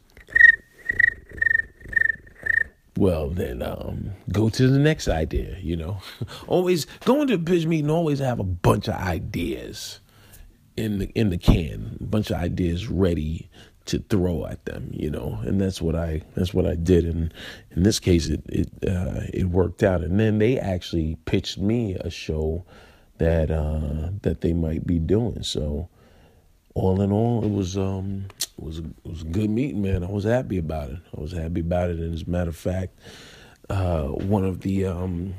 well 2.97 3.29
then 3.29 3.63
um, 3.63 4.11
go 4.33 4.49
to 4.49 4.69
the 4.69 4.79
next 4.79 5.09
idea 5.09 5.57
you 5.61 5.77
know? 5.77 5.99
Always 6.47 6.87
going 7.05 7.29
to 7.29 7.35
a 7.35 7.39
pitch 7.39 7.67
meeting 7.67 7.91
always 7.91 8.19
have 8.19 8.41
a 8.41 8.45
bunch 8.45 8.89
of 8.89 8.95
ideas 8.95 10.01
in 10.77 10.99
the 10.99 11.07
in 11.15 11.31
the 11.31 11.39
can 11.39 11.97
a 12.01 12.05
bunch 12.05 12.31
of 12.31 12.37
ideas 12.37 12.89
ready 12.89 13.49
to 13.87 13.99
throw 13.99 14.47
at 14.47 14.65
them 14.65 14.91
you 14.93 15.11
know? 15.11 15.39
And 15.43 15.61
that's 15.61 15.81
what 15.81 15.95
i 15.95 16.23
that's 16.35 16.53
what 16.53 16.67
i 16.67 16.75
did. 16.75 17.05
And 17.05 17.33
in 17.71 17.83
this 17.83 18.01
case 18.01 18.29
it 18.29 18.43
it 18.49 18.69
uh, 18.87 19.23
it 19.33 19.47
worked 19.47 19.83
out. 19.83 20.03
And 20.03 20.19
then 20.19 20.39
they 20.39 20.59
actually 20.59 21.17
pitched 21.25 21.59
me 21.59 21.95
a 21.95 22.11
show 22.11 22.65
that 23.19 23.51
uh, 23.51 24.11
that 24.23 24.41
they 24.41 24.53
might 24.53 24.87
be 24.87 24.99
doing. 24.99 25.43
So 25.43 25.89
all 26.77 27.01
in 27.01 27.11
all 27.11 27.43
it 27.43 27.51
was 27.51 27.79
um 27.79 28.27
it 28.59 28.65
was 28.65 28.79
a, 28.79 28.83
it 28.83 29.11
was 29.11 29.23
a 29.23 29.27
good 29.27 29.51
meeting, 29.51 29.83
man. 29.83 30.03
I 30.03 30.11
was 30.11 30.25
happy 30.25 30.59
about 30.59 30.91
it. 30.91 30.99
I 31.17 31.21
was 31.21 31.33
happy 31.33 31.61
about 31.61 31.91
it, 31.91 31.99
and 31.99 32.15
as 32.15 32.23
a 32.23 32.31
matter 32.31 32.51
of 32.51 32.57
fact, 32.57 32.99
uh, 33.69 34.05
one 34.05 34.45
of 34.45 34.61
the 34.61 34.87
um, 34.87 35.35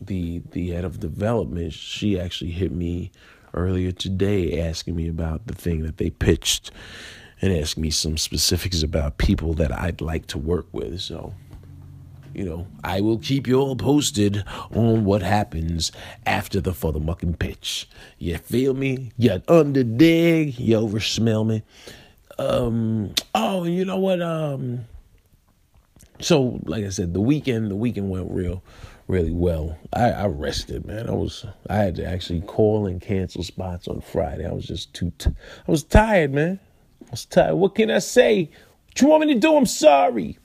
the 0.00 0.42
the 0.52 0.70
head 0.70 0.84
of 0.84 1.00
development, 1.00 1.72
she 1.72 2.20
actually 2.20 2.52
hit 2.52 2.70
me 2.70 3.10
earlier 3.54 3.90
today 3.90 4.60
asking 4.60 4.94
me 4.94 5.08
about 5.08 5.46
the 5.46 5.54
thing 5.54 5.82
that 5.82 5.96
they 5.98 6.10
pitched 6.10 6.70
and 7.40 7.52
asking 7.52 7.82
me 7.82 7.90
some 7.90 8.16
specifics 8.16 8.82
about 8.82 9.18
people 9.18 9.54
that 9.54 9.72
I'd 9.72 10.00
like 10.00 10.26
to 10.28 10.38
work 10.38 10.66
with. 10.70 11.00
So, 11.00 11.34
you 12.34 12.44
know, 12.44 12.66
I 12.82 13.00
will 13.00 13.18
keep 13.18 13.46
you 13.46 13.60
all 13.60 13.76
posted 13.76 14.44
on 14.74 15.04
what 15.04 15.22
happens 15.22 15.92
after 16.26 16.60
the 16.60 16.72
FuthaMuckin' 16.72 17.38
pitch. 17.38 17.88
You 18.18 18.38
feel 18.38 18.74
me? 18.74 19.12
You 19.18 19.42
under 19.48 19.84
dig? 19.84 20.58
You 20.58 20.76
over 20.76 21.00
smell 21.00 21.44
me? 21.44 21.62
Um, 22.38 23.14
oh, 23.34 23.64
you 23.64 23.84
know 23.84 23.98
what? 23.98 24.22
Um, 24.22 24.86
so 26.20 26.60
like 26.64 26.84
I 26.84 26.88
said, 26.88 27.14
the 27.14 27.20
weekend, 27.20 27.70
the 27.70 27.76
weekend 27.76 28.10
went 28.10 28.30
real, 28.30 28.62
really 29.08 29.32
well. 29.32 29.78
I, 29.92 30.10
I 30.10 30.26
rested, 30.26 30.86
man. 30.86 31.08
I 31.08 31.12
was, 31.12 31.44
I 31.68 31.76
had 31.76 31.96
to 31.96 32.06
actually 32.06 32.40
call 32.42 32.86
and 32.86 33.00
cancel 33.00 33.42
spots 33.42 33.88
on 33.88 34.00
Friday. 34.00 34.46
I 34.46 34.52
was 34.52 34.66
just 34.66 34.94
too, 34.94 35.12
t- 35.18 35.30
I 35.66 35.70
was 35.70 35.82
tired, 35.82 36.32
man. 36.32 36.60
I 37.06 37.10
was 37.10 37.24
tired. 37.26 37.56
What 37.56 37.74
can 37.74 37.90
I 37.90 37.98
say? 37.98 38.50
What 38.86 39.00
you 39.00 39.08
want 39.08 39.26
me 39.26 39.34
to 39.34 39.40
do? 39.40 39.56
I'm 39.56 39.66
sorry. 39.66 40.38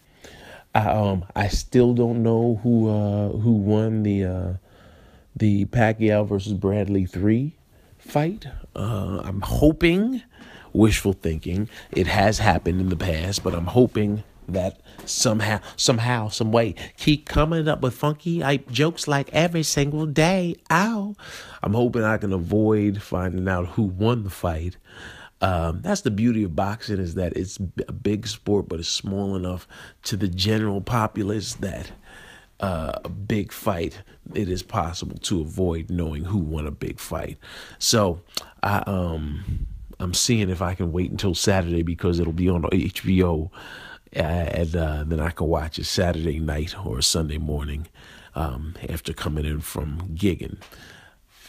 I 0.77 0.91
um, 0.91 1.25
I 1.35 1.47
still 1.47 1.93
don't 1.93 2.21
know 2.21 2.59
who 2.61 2.89
uh 2.89 3.29
who 3.29 3.53
won 3.53 4.03
the 4.03 4.23
uh 4.25 4.53
the 5.35 5.65
Pacquiao 5.65 6.27
versus 6.27 6.53
Bradley 6.53 7.05
three 7.05 7.55
fight. 7.97 8.45
Uh, 8.75 9.21
I'm 9.23 9.41
hoping 9.41 10.21
wishful 10.73 11.13
thinking. 11.13 11.67
It 11.91 12.07
has 12.07 12.39
happened 12.39 12.79
in 12.79 12.89
the 12.89 12.95
past, 12.95 13.43
but 13.43 13.55
I'm 13.55 13.65
hoping 13.65 14.23
that 14.47 14.79
somehow, 15.05 15.59
somehow, 15.75 16.29
some 16.29 16.51
way, 16.51 16.75
keep 16.95 17.25
coming 17.25 17.67
up 17.67 17.81
with 17.81 17.93
funky 17.93 18.41
hype 18.41 18.71
jokes 18.71 19.07
like 19.07 19.29
every 19.33 19.63
single 19.63 20.05
day. 20.05 20.55
Ow! 20.71 21.15
I'm 21.63 21.73
hoping 21.73 22.03
I 22.03 22.17
can 22.17 22.31
avoid 22.31 23.01
finding 23.01 23.47
out 23.47 23.69
who 23.69 23.83
won 23.83 24.23
the 24.23 24.29
fight. 24.29 24.77
Um, 25.41 25.81
that's 25.81 26.01
the 26.01 26.11
beauty 26.11 26.43
of 26.43 26.55
boxing 26.55 26.99
is 26.99 27.13
that 27.15 27.37
it's 27.37 27.59
a 27.87 27.91
big 27.91 28.27
sport, 28.27 28.67
but 28.67 28.79
it's 28.79 28.89
small 28.89 29.35
enough 29.35 29.67
to 30.03 30.17
the 30.17 30.27
general 30.27 30.81
populace 30.81 31.53
that 31.55 31.91
uh, 32.59 32.93
a 33.03 33.09
big 33.09 33.51
fight, 33.51 34.01
it 34.33 34.49
is 34.49 34.63
possible 34.63 35.17
to 35.19 35.41
avoid 35.41 35.89
knowing 35.89 36.25
who 36.25 36.39
won 36.39 36.65
a 36.65 36.71
big 36.71 36.99
fight. 36.99 37.37
So 37.77 38.21
I 38.63 38.83
um 38.87 39.67
I'm 39.99 40.13
seeing 40.13 40.49
if 40.49 40.61
I 40.61 40.75
can 40.75 40.91
wait 40.91 41.11
until 41.11 41.35
Saturday 41.35 41.83
because 41.83 42.19
it'll 42.19 42.33
be 42.33 42.49
on 42.49 42.63
HBO, 42.63 43.49
uh, 44.15 44.19
and 44.19 44.75
uh, 44.75 45.03
then 45.05 45.19
I 45.19 45.31
can 45.31 45.47
watch 45.47 45.79
it 45.79 45.85
Saturday 45.85 46.39
night 46.39 46.75
or 46.85 47.01
Sunday 47.01 47.37
morning 47.37 47.87
um, 48.35 48.75
after 48.89 49.13
coming 49.13 49.45
in 49.45 49.59
from 49.61 50.09
gigging. 50.13 50.57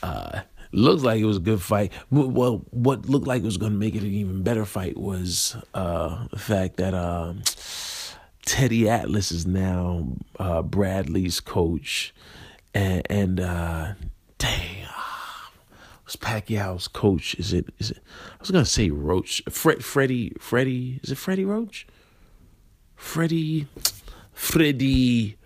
Uh, 0.02 0.40
looks 0.72 1.02
like 1.02 1.20
it 1.20 1.24
was 1.24 1.38
a 1.38 1.40
good 1.40 1.62
fight. 1.62 1.92
Well, 2.10 2.64
what 2.70 3.08
looked 3.08 3.26
like 3.26 3.42
it 3.42 3.46
was 3.46 3.56
going 3.56 3.72
to 3.72 3.78
make 3.78 3.94
it 3.94 4.02
an 4.02 4.12
even 4.12 4.42
better 4.42 4.64
fight 4.64 4.96
was 4.96 5.56
uh, 5.74 6.26
the 6.30 6.38
fact 6.38 6.76
that 6.76 6.94
um, 6.94 7.42
Teddy 8.44 8.88
Atlas 8.88 9.30
is 9.30 9.46
now 9.46 10.06
uh, 10.38 10.62
Bradley's 10.62 11.40
coach, 11.40 12.14
and, 12.74 13.02
and 13.10 13.40
uh, 13.40 13.94
dang, 14.38 14.84
uh, 14.84 15.02
was 16.04 16.16
Pacquiao's 16.16 16.88
coach? 16.88 17.34
Is 17.34 17.52
it? 17.52 17.66
Is 17.78 17.90
it? 17.90 17.98
I 18.32 18.36
was 18.40 18.50
gonna 18.50 18.64
say 18.64 18.90
Roach. 18.90 19.42
Fred, 19.50 19.84
Freddie, 19.84 20.32
Freddie. 20.40 21.00
Is 21.02 21.10
it 21.10 21.18
Freddie 21.18 21.44
Roach? 21.44 21.86
Freddie, 22.96 23.66
Freddie 24.32 25.36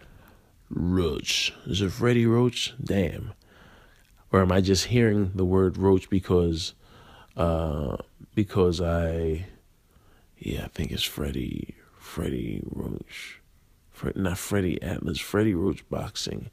Roach. 0.70 1.53
Is 1.66 1.83
it 1.83 1.91
Freddie 1.91 2.27
Roach? 2.27 2.75
Damn. 2.83 3.33
Or 4.33 4.41
am 4.41 4.51
I 4.51 4.61
just 4.61 4.87
hearing 4.87 5.33
the 5.35 5.45
word 5.45 5.76
Roach 5.76 6.09
because, 6.09 6.74
uh, 7.37 7.99
because 8.35 8.80
I, 8.80 9.47
yeah, 10.39 10.64
I 10.64 10.68
think 10.68 10.91
it's 10.91 11.05
Freddie 11.05 11.74
Freddie 12.12 12.62
Roach. 12.70 13.41
Fred, 13.91 14.16
not 14.16 14.37
Freddie 14.37 14.83
Atlas, 14.83 15.18
Freddie 15.18 15.55
Roach 15.55 15.89
boxing. 15.89 16.51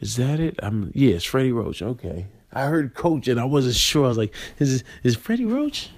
Is 0.00 0.16
that 0.16 0.38
it? 0.38 0.56
I'm 0.62 0.92
yeah, 0.94 1.14
it's 1.14 1.24
Freddie 1.24 1.52
Roach. 1.52 1.82
Okay. 1.82 2.26
I 2.52 2.66
heard 2.66 2.94
coach 2.94 3.26
and 3.26 3.40
I 3.40 3.44
wasn't 3.44 3.74
sure. 3.76 4.04
I 4.04 4.08
was 4.08 4.18
like, 4.18 4.34
is 4.58 4.84
is 5.02 5.16
Freddie 5.16 5.46
Roach? 5.46 5.90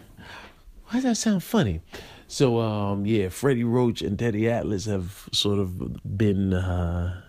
Why 0.87 0.95
does 0.95 1.05
that 1.05 1.17
sound 1.17 1.43
funny? 1.43 1.81
So 2.29 2.61
um 2.61 3.05
yeah, 3.05 3.29
Freddie 3.29 3.65
Roach 3.65 4.03
and 4.03 4.19
Teddy 4.19 4.49
Atlas 4.49 4.87
have 4.87 5.29
sort 5.33 5.59
of 5.59 6.17
been 6.17 6.55
uh 6.55 7.21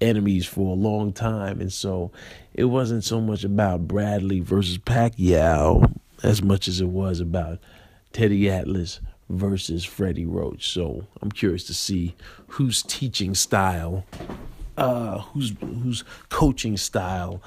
enemies 0.00 0.46
for 0.46 0.72
a 0.72 0.78
long 0.78 1.12
time 1.12 1.60
and 1.60 1.72
so 1.72 2.10
it 2.52 2.64
wasn't 2.64 3.02
so 3.04 3.20
much 3.20 3.44
about 3.44 3.86
Bradley 3.88 4.40
versus 4.40 4.78
Pacquiao 4.78 5.92
as 6.22 6.42
much 6.42 6.68
as 6.68 6.80
it 6.80 6.88
was 6.88 7.20
about 7.20 7.58
Teddy 8.12 8.50
Atlas 8.50 9.00
versus 9.28 9.84
Freddie 9.84 10.26
Roach. 10.26 10.70
So 10.70 11.06
I'm 11.20 11.30
curious 11.32 11.64
to 11.64 11.74
see 11.74 12.14
whose 12.48 12.82
teaching 12.82 13.34
style, 13.34 14.04
uh, 14.76 15.18
whose 15.18 15.52
whose 15.60 16.04
coaching 16.28 16.76
style 16.76 17.42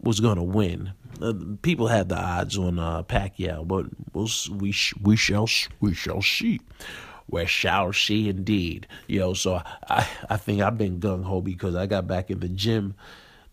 was 0.00 0.20
gonna 0.20 0.42
win. 0.44 0.92
Uh, 1.20 1.34
people 1.62 1.88
had 1.88 2.08
the 2.08 2.16
odds 2.16 2.56
on 2.56 2.78
uh, 2.78 3.02
Pacquiao, 3.02 3.66
but 3.66 3.86
we'll, 4.12 4.28
we 4.56 4.72
sh- 4.72 4.94
we 5.02 5.16
shall 5.16 5.48
we 5.80 5.92
shall 5.94 6.22
see. 6.22 6.60
We 7.30 7.44
shall 7.46 7.92
see 7.92 8.28
indeed, 8.28 8.86
yo. 9.06 9.34
So 9.34 9.60
I 9.88 10.08
I 10.30 10.36
think 10.36 10.62
I've 10.62 10.78
been 10.78 11.00
gung 11.00 11.24
ho 11.24 11.40
because 11.40 11.74
I 11.74 11.86
got 11.86 12.06
back 12.06 12.30
in 12.30 12.40
the 12.40 12.48
gym 12.48 12.94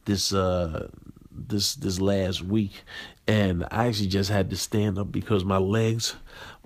this 0.06 0.34
uh 0.34 0.88
this 1.32 1.76
this 1.76 2.00
last 2.00 2.42
week, 2.42 2.84
and 3.28 3.66
I 3.72 3.88
actually 3.88 4.08
just 4.08 4.30
had 4.30 4.50
to 4.52 4.58
stand 4.58 4.98
up 4.98 5.12
because 5.12 5.44
my 5.44 5.58
legs 5.58 6.16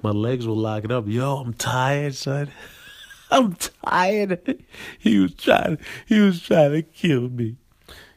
my 0.04 0.12
legs 0.12 0.48
were 0.48 0.54
locking 0.54 0.92
up. 0.92 1.08
Yo, 1.08 1.38
I'm 1.38 1.54
tired, 1.54 2.16
son. 2.16 2.50
I'm 3.32 3.56
tired. 3.56 4.64
He 4.98 5.20
was 5.20 5.36
trying. 5.36 5.78
He 6.06 6.20
was 6.20 6.42
trying 6.42 6.72
to 6.72 6.82
kill 6.82 7.30
me. 7.30 7.58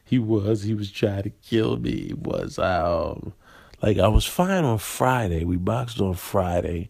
He 0.03 0.19
was. 0.19 0.63
He 0.63 0.73
was 0.73 0.91
trying 0.91 1.23
to 1.23 1.29
kill 1.29 1.77
me. 1.77 2.07
He 2.07 2.13
was. 2.13 2.57
Um, 2.57 3.33
like 3.81 3.99
I 3.99 4.07
was 4.07 4.25
fine 4.25 4.63
on 4.63 4.77
Friday. 4.77 5.43
We 5.43 5.57
boxed 5.57 5.99
on 5.99 6.13
Friday, 6.13 6.89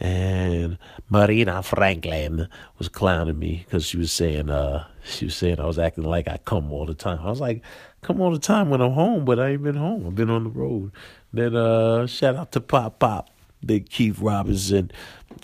and 0.00 0.78
Marina 1.10 1.62
Franklin 1.62 2.48
was 2.78 2.88
clowning 2.88 3.38
me 3.38 3.64
because 3.64 3.84
she 3.84 3.96
was 3.96 4.12
saying, 4.12 4.48
uh, 4.50 4.86
she 5.04 5.26
was 5.26 5.36
saying 5.36 5.58
I 5.60 5.66
was 5.66 5.78
acting 5.78 6.04
like 6.04 6.28
I 6.28 6.38
come 6.38 6.72
all 6.72 6.86
the 6.86 6.94
time. 6.94 7.18
I 7.20 7.30
was 7.30 7.40
like, 7.40 7.62
come 8.02 8.20
all 8.20 8.30
the 8.30 8.38
time 8.38 8.70
when 8.70 8.80
I'm 8.80 8.92
home, 8.92 9.24
but 9.24 9.38
I 9.40 9.50
ain't 9.50 9.62
been 9.62 9.76
home. 9.76 10.06
I've 10.06 10.14
been 10.14 10.30
on 10.30 10.44
the 10.44 10.50
road. 10.50 10.92
Then 11.32 11.56
uh, 11.56 12.06
shout 12.06 12.36
out 12.36 12.52
to 12.52 12.60
Pop 12.60 12.98
Pop. 12.98 13.30
Big 13.64 13.90
Keith 13.90 14.20
Robinson 14.20 14.90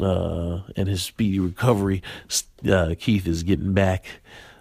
uh, 0.00 0.60
and 0.76 0.88
his 0.88 1.02
speedy 1.02 1.40
recovery. 1.40 2.02
Uh, 2.68 2.94
Keith 2.98 3.26
is 3.26 3.42
getting 3.42 3.72
back 3.72 4.04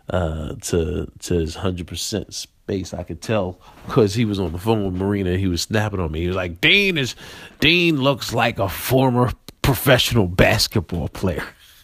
uh, 0.09 0.55
to 0.61 1.11
to 1.19 1.33
his 1.35 1.55
hundred 1.55 1.87
percent 1.87 2.33
space. 2.33 2.93
I 2.93 3.03
could 3.03 3.21
tell 3.21 3.59
because 3.85 4.15
he 4.15 4.25
was 4.25 4.39
on 4.39 4.51
the 4.51 4.57
phone 4.57 4.85
with 4.85 4.95
Marina. 4.95 5.37
He 5.37 5.47
was 5.47 5.61
snapping 5.61 5.99
on 5.99 6.11
me. 6.11 6.21
He 6.21 6.27
was 6.27 6.35
like, 6.35 6.61
"Dean 6.61 6.97
is 6.97 7.15
Dean 7.59 8.01
looks 8.01 8.33
like 8.33 8.59
a 8.59 8.67
former 8.67 9.31
professional 9.63 10.27
basketball 10.27 11.07
player." 11.07 11.43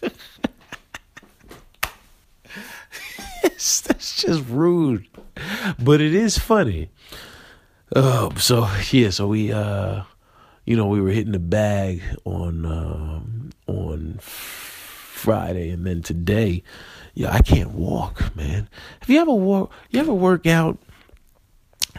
that's 3.42 4.22
just 4.22 4.44
rude, 4.48 5.08
but 5.78 6.00
it 6.00 6.14
is 6.14 6.38
funny. 6.38 6.90
Uh, 7.94 8.32
so 8.36 8.70
yeah, 8.92 9.10
so 9.10 9.26
we 9.26 9.52
uh 9.52 10.04
you 10.70 10.76
know, 10.76 10.86
we 10.86 11.00
were 11.00 11.10
hitting 11.10 11.32
the 11.32 11.40
bag 11.40 12.00
on 12.24 12.64
um, 12.64 13.50
on 13.66 14.18
Friday, 14.20 15.70
and 15.70 15.84
then 15.84 16.00
today, 16.00 16.62
yeah, 17.14 17.32
I 17.32 17.42
can't 17.42 17.72
walk, 17.72 18.36
man. 18.36 18.68
Have 19.00 19.10
you 19.10 19.20
ever 19.20 19.32
walk? 19.32 19.72
You 19.90 19.98
ever 19.98 20.14
work 20.14 20.46
out? 20.46 20.78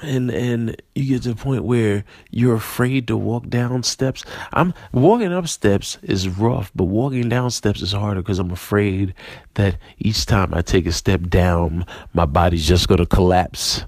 And 0.02 0.32
and 0.32 0.82
you 0.96 1.16
get 1.16 1.24
to 1.24 1.30
the 1.30 1.36
point 1.36 1.64
where 1.64 2.04
you're 2.30 2.56
afraid 2.56 3.08
to 3.08 3.18
walk 3.18 3.48
down 3.48 3.84
steps. 3.84 4.24
I'm 4.54 4.74
walking 4.92 5.32
up 5.32 5.48
steps 5.48 5.98
is 6.02 6.28
rough, 6.30 6.72
but 6.76 6.86
walking 6.86 7.30
down 7.30 7.52
steps 7.52 7.82
is 7.82 7.92
harder 7.92 8.22
because 8.22 8.40
I'm 8.40 8.52
afraid 8.52 9.14
that 9.56 9.78
each 10.00 10.26
time 10.26 10.54
I 10.54 10.62
take 10.62 10.86
a 10.86 10.92
step 10.92 11.22
down, 11.28 11.86
my 12.14 12.26
body's 12.26 12.68
just 12.68 12.88
gonna 12.88 13.06
collapse. 13.06 13.86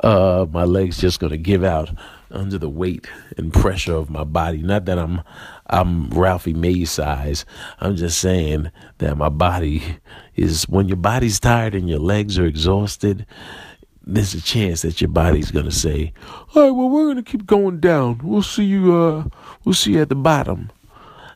Uh, 0.00 0.46
my 0.50 0.64
legs 0.64 0.98
just 0.98 1.20
gonna 1.20 1.36
give 1.36 1.64
out 1.64 1.90
under 2.30 2.58
the 2.58 2.68
weight 2.68 3.06
and 3.36 3.52
pressure 3.52 3.94
of 3.94 4.10
my 4.10 4.24
body. 4.24 4.58
Not 4.58 4.84
that 4.86 4.98
I'm 4.98 5.22
I'm 5.66 6.10
Ralphie 6.10 6.52
May 6.52 6.84
size. 6.84 7.46
I'm 7.80 7.96
just 7.96 8.18
saying 8.18 8.70
that 8.98 9.16
my 9.16 9.28
body 9.30 9.82
is 10.34 10.64
when 10.64 10.88
your 10.88 10.96
body's 10.96 11.40
tired 11.40 11.74
and 11.74 11.88
your 11.88 12.00
legs 12.00 12.38
are 12.38 12.44
exhausted, 12.44 13.24
there's 14.06 14.34
a 14.34 14.40
chance 14.40 14.82
that 14.82 15.00
your 15.00 15.08
body's 15.08 15.50
gonna 15.50 15.70
say, 15.70 16.12
All 16.54 16.62
right, 16.62 16.70
well 16.70 16.88
we're 16.88 17.08
gonna 17.08 17.22
keep 17.22 17.46
going 17.46 17.80
down. 17.80 18.20
We'll 18.22 18.42
see 18.42 18.64
you 18.64 18.94
uh 18.94 19.24
we'll 19.64 19.74
see 19.74 19.92
you 19.92 20.02
at 20.02 20.08
the 20.08 20.14
bottom. 20.14 20.70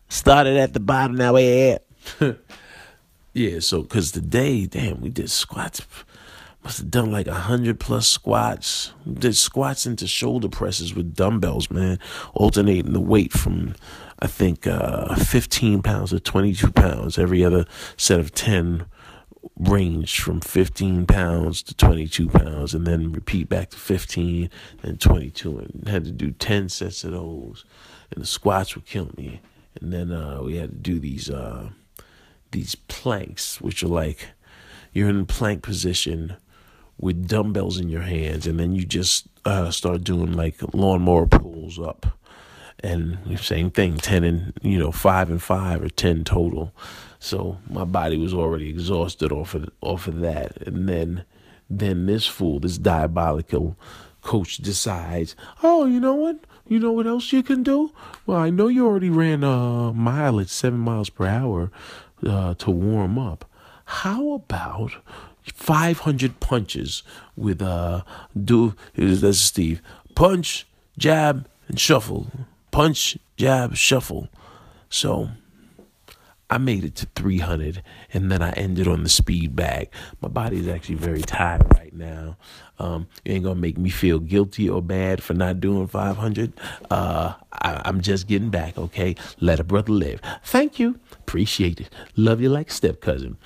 Started 0.08 0.56
at 0.56 0.72
the 0.72 0.80
bottom, 0.80 1.16
now 1.16 1.34
we're 1.34 1.74
at 1.74 1.84
Yeah, 3.34 3.60
so 3.60 3.84
cause 3.84 4.10
today, 4.10 4.66
damn, 4.66 5.00
we 5.00 5.10
did 5.10 5.30
squats 5.30 5.80
must 6.64 6.78
have 6.78 6.90
done 6.90 7.10
like 7.10 7.26
a 7.26 7.34
hundred 7.34 7.80
plus 7.80 8.06
squats. 8.06 8.92
Did 9.10 9.36
squats 9.36 9.86
into 9.86 10.06
shoulder 10.06 10.48
presses 10.48 10.94
with 10.94 11.14
dumbbells, 11.14 11.70
man, 11.70 11.98
alternating 12.34 12.92
the 12.92 13.00
weight 13.00 13.32
from 13.32 13.74
I 14.18 14.26
think 14.26 14.66
uh, 14.66 15.14
15 15.14 15.82
pounds 15.82 16.10
to 16.10 16.20
22 16.20 16.72
pounds. 16.72 17.18
Every 17.18 17.44
other 17.44 17.64
set 17.96 18.20
of 18.20 18.34
10 18.34 18.84
ranged 19.58 20.20
from 20.20 20.40
15 20.40 21.06
pounds 21.06 21.62
to 21.62 21.74
22 21.74 22.28
pounds, 22.28 22.74
and 22.74 22.86
then 22.86 23.12
repeat 23.12 23.48
back 23.48 23.70
to 23.70 23.76
15 23.76 24.50
and 24.82 25.00
22, 25.00 25.58
and 25.58 25.88
had 25.88 26.04
to 26.04 26.10
do 26.10 26.32
10 26.32 26.68
sets 26.68 27.04
of 27.04 27.12
those. 27.12 27.64
And 28.10 28.22
the 28.22 28.26
squats 28.26 28.74
would 28.74 28.86
kill 28.86 29.10
me. 29.16 29.40
And 29.80 29.92
then 29.92 30.12
uh, 30.12 30.40
we 30.42 30.56
had 30.56 30.70
to 30.70 30.76
do 30.76 30.98
these 30.98 31.30
uh, 31.30 31.70
these 32.50 32.74
planks, 32.74 33.60
which 33.60 33.82
are 33.82 33.88
like 33.88 34.28
you're 34.92 35.08
in 35.08 35.26
plank 35.26 35.62
position 35.62 36.36
with 36.98 37.28
dumbbells 37.28 37.78
in 37.78 37.88
your 37.88 38.02
hands, 38.02 38.46
and 38.46 38.58
then 38.58 38.72
you 38.72 38.84
just 38.84 39.28
uh, 39.44 39.70
start 39.70 40.02
doing 40.02 40.32
like 40.32 40.56
lawnmower 40.74 41.26
pulls 41.26 41.78
up, 41.78 42.06
and 42.80 43.38
same 43.38 43.70
thing, 43.70 43.96
ten 43.96 44.24
and 44.24 44.52
you 44.62 44.78
know 44.78 44.90
five 44.90 45.30
and 45.30 45.42
five 45.42 45.82
or 45.82 45.88
ten 45.88 46.24
total. 46.24 46.74
So 47.18 47.58
my 47.68 47.84
body 47.84 48.16
was 48.16 48.32
already 48.32 48.68
exhausted 48.68 49.32
off 49.32 49.54
of 49.54 49.70
off 49.80 50.06
of 50.06 50.20
that, 50.20 50.56
and 50.62 50.88
then 50.88 51.24
then 51.68 52.06
this 52.06 52.26
fool, 52.26 52.60
this 52.60 52.78
diabolical 52.78 53.76
coach 54.22 54.58
decides, 54.58 55.36
oh, 55.62 55.84
you 55.86 56.00
know 56.00 56.14
what? 56.14 56.38
You 56.66 56.78
know 56.78 56.92
what 56.92 57.06
else 57.06 57.32
you 57.32 57.42
can 57.42 57.62
do? 57.62 57.92
Well, 58.26 58.38
I 58.38 58.50
know 58.50 58.68
you 58.68 58.86
already 58.86 59.10
ran 59.10 59.42
a 59.42 59.92
mile 59.92 60.40
at 60.40 60.48
seven 60.48 60.80
miles 60.80 61.10
per 61.10 61.26
hour 61.26 61.70
uh, 62.26 62.54
to 62.54 62.70
warm 62.70 63.18
up. 63.18 63.44
How 63.84 64.32
about 64.32 64.92
500 65.54 66.40
punches 66.40 67.02
with 67.36 67.62
uh 67.62 68.02
do 68.38 68.74
that's 68.94 69.38
Steve 69.38 69.80
punch 70.14 70.66
jab 70.98 71.48
and 71.68 71.80
shuffle 71.80 72.30
punch, 72.70 73.18
jab, 73.36 73.74
shuffle. 73.74 74.28
So 74.88 75.30
I 76.50 76.58
made 76.58 76.84
it 76.84 76.94
to 76.96 77.06
300 77.14 77.82
and 78.12 78.32
then 78.32 78.42
I 78.42 78.50
ended 78.52 78.88
on 78.88 79.02
the 79.02 79.08
speed 79.08 79.54
bag. 79.54 79.90
My 80.20 80.28
body 80.28 80.58
is 80.58 80.68
actually 80.68 80.94
very 80.94 81.20
tired 81.20 81.62
right 81.74 81.94
now. 81.94 82.36
Um, 82.78 83.06
you 83.24 83.34
ain't 83.34 83.44
gonna 83.44 83.60
make 83.60 83.76
me 83.76 83.90
feel 83.90 84.18
guilty 84.18 84.68
or 84.68 84.80
bad 84.80 85.22
for 85.22 85.34
not 85.34 85.60
doing 85.60 85.86
500. 85.86 86.52
Uh, 86.90 87.34
I, 87.52 87.82
I'm 87.84 88.00
just 88.00 88.26
getting 88.28 88.50
back, 88.50 88.78
okay? 88.78 89.14
Let 89.40 89.60
a 89.60 89.64
brother 89.64 89.92
live. 89.92 90.20
Thank 90.44 90.78
you. 90.78 90.98
Appreciate 91.12 91.80
it. 91.80 91.90
Love 92.16 92.40
you 92.40 92.48
like 92.48 92.70
step 92.70 93.00
cousin. 93.00 93.36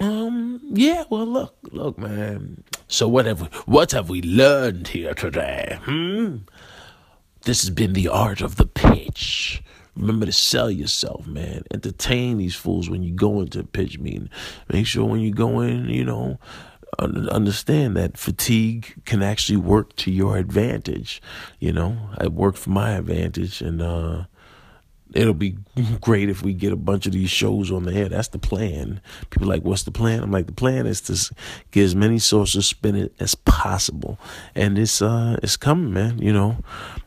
Um, 0.00 0.60
yeah, 0.72 1.04
well, 1.08 1.26
look, 1.26 1.56
look, 1.70 1.98
man. 1.98 2.64
So 2.88 3.06
what 3.06 3.26
have 3.26 3.42
we, 3.42 3.46
what 3.66 3.92
have 3.92 4.08
we 4.08 4.20
learned 4.22 4.88
here 4.88 5.14
today? 5.14 5.78
Hmm? 5.82 6.38
This 7.42 7.60
has 7.62 7.70
been 7.70 7.92
the 7.92 8.08
art 8.08 8.40
of 8.40 8.56
the 8.56 8.66
pitch. 8.66 9.62
Remember 9.96 10.26
to 10.26 10.32
sell 10.32 10.70
yourself, 10.70 11.26
man. 11.26 11.64
Entertain 11.72 12.38
these 12.38 12.56
fools 12.56 12.90
when 12.90 13.02
you 13.02 13.12
go 13.12 13.40
into 13.40 13.60
a 13.60 13.64
pitch 13.64 13.98
meeting. 13.98 14.28
Make 14.72 14.86
sure 14.86 15.04
when 15.04 15.20
you 15.20 15.32
go 15.32 15.60
in, 15.60 15.88
you 15.88 16.04
know, 16.04 16.38
understand 16.98 17.96
that 17.96 18.16
fatigue 18.16 18.94
can 19.04 19.22
actually 19.22 19.56
work 19.56 19.94
to 19.96 20.10
your 20.10 20.36
advantage. 20.36 21.22
You 21.58 21.72
know, 21.72 22.10
it 22.20 22.32
worked 22.32 22.58
for 22.58 22.70
my 22.70 22.92
advantage, 22.92 23.60
and 23.60 23.80
uh, 23.80 24.24
it'll 25.12 25.34
be 25.34 25.56
great 26.00 26.28
if 26.28 26.42
we 26.42 26.54
get 26.54 26.72
a 26.72 26.76
bunch 26.76 27.06
of 27.06 27.12
these 27.12 27.30
shows 27.30 27.70
on 27.70 27.84
the 27.84 27.94
air. 27.94 28.08
That's 28.08 28.28
the 28.28 28.38
plan. 28.38 29.00
People 29.30 29.48
like, 29.48 29.62
what's 29.62 29.82
the 29.82 29.90
plan? 29.90 30.22
I'm 30.22 30.30
like, 30.30 30.46
the 30.46 30.52
plan 30.52 30.86
is 30.86 31.00
to 31.02 31.34
get 31.70 31.84
as 31.84 31.94
many 31.94 32.18
sources 32.18 32.66
spinning 32.66 33.10
as 33.20 33.34
possible, 33.34 34.18
and 34.54 34.78
it's 34.78 35.02
uh, 35.02 35.38
it's 35.42 35.56
coming, 35.56 35.92
man. 35.92 36.18
You 36.18 36.32
know, 36.32 36.56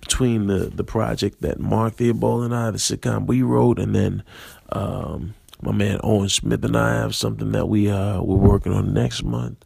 between 0.02 0.48
the 0.48 0.72
the 0.74 0.84
project 0.84 1.41
that 1.41 1.60
Mark 1.60 1.95
Theobald 1.95 2.43
and 2.43 2.56
I, 2.56 2.72
the 2.72 2.78
sitcom 2.78 3.26
we 3.28 3.41
wrote, 3.41 3.80
and 3.80 3.95
then 3.95 4.24
um, 4.72 5.34
my 5.62 5.72
man 5.72 6.00
Owen 6.04 6.30
Smith 6.30 6.64
and 6.64 6.78
I 6.78 6.95
have 6.95 7.16
something 7.16 7.52
that 7.52 7.68
we 7.68 7.89
uh 7.89 8.22
we're 8.22 8.36
working 8.36 8.74
on 8.74 8.93
next 8.93 9.24
month 9.24 9.64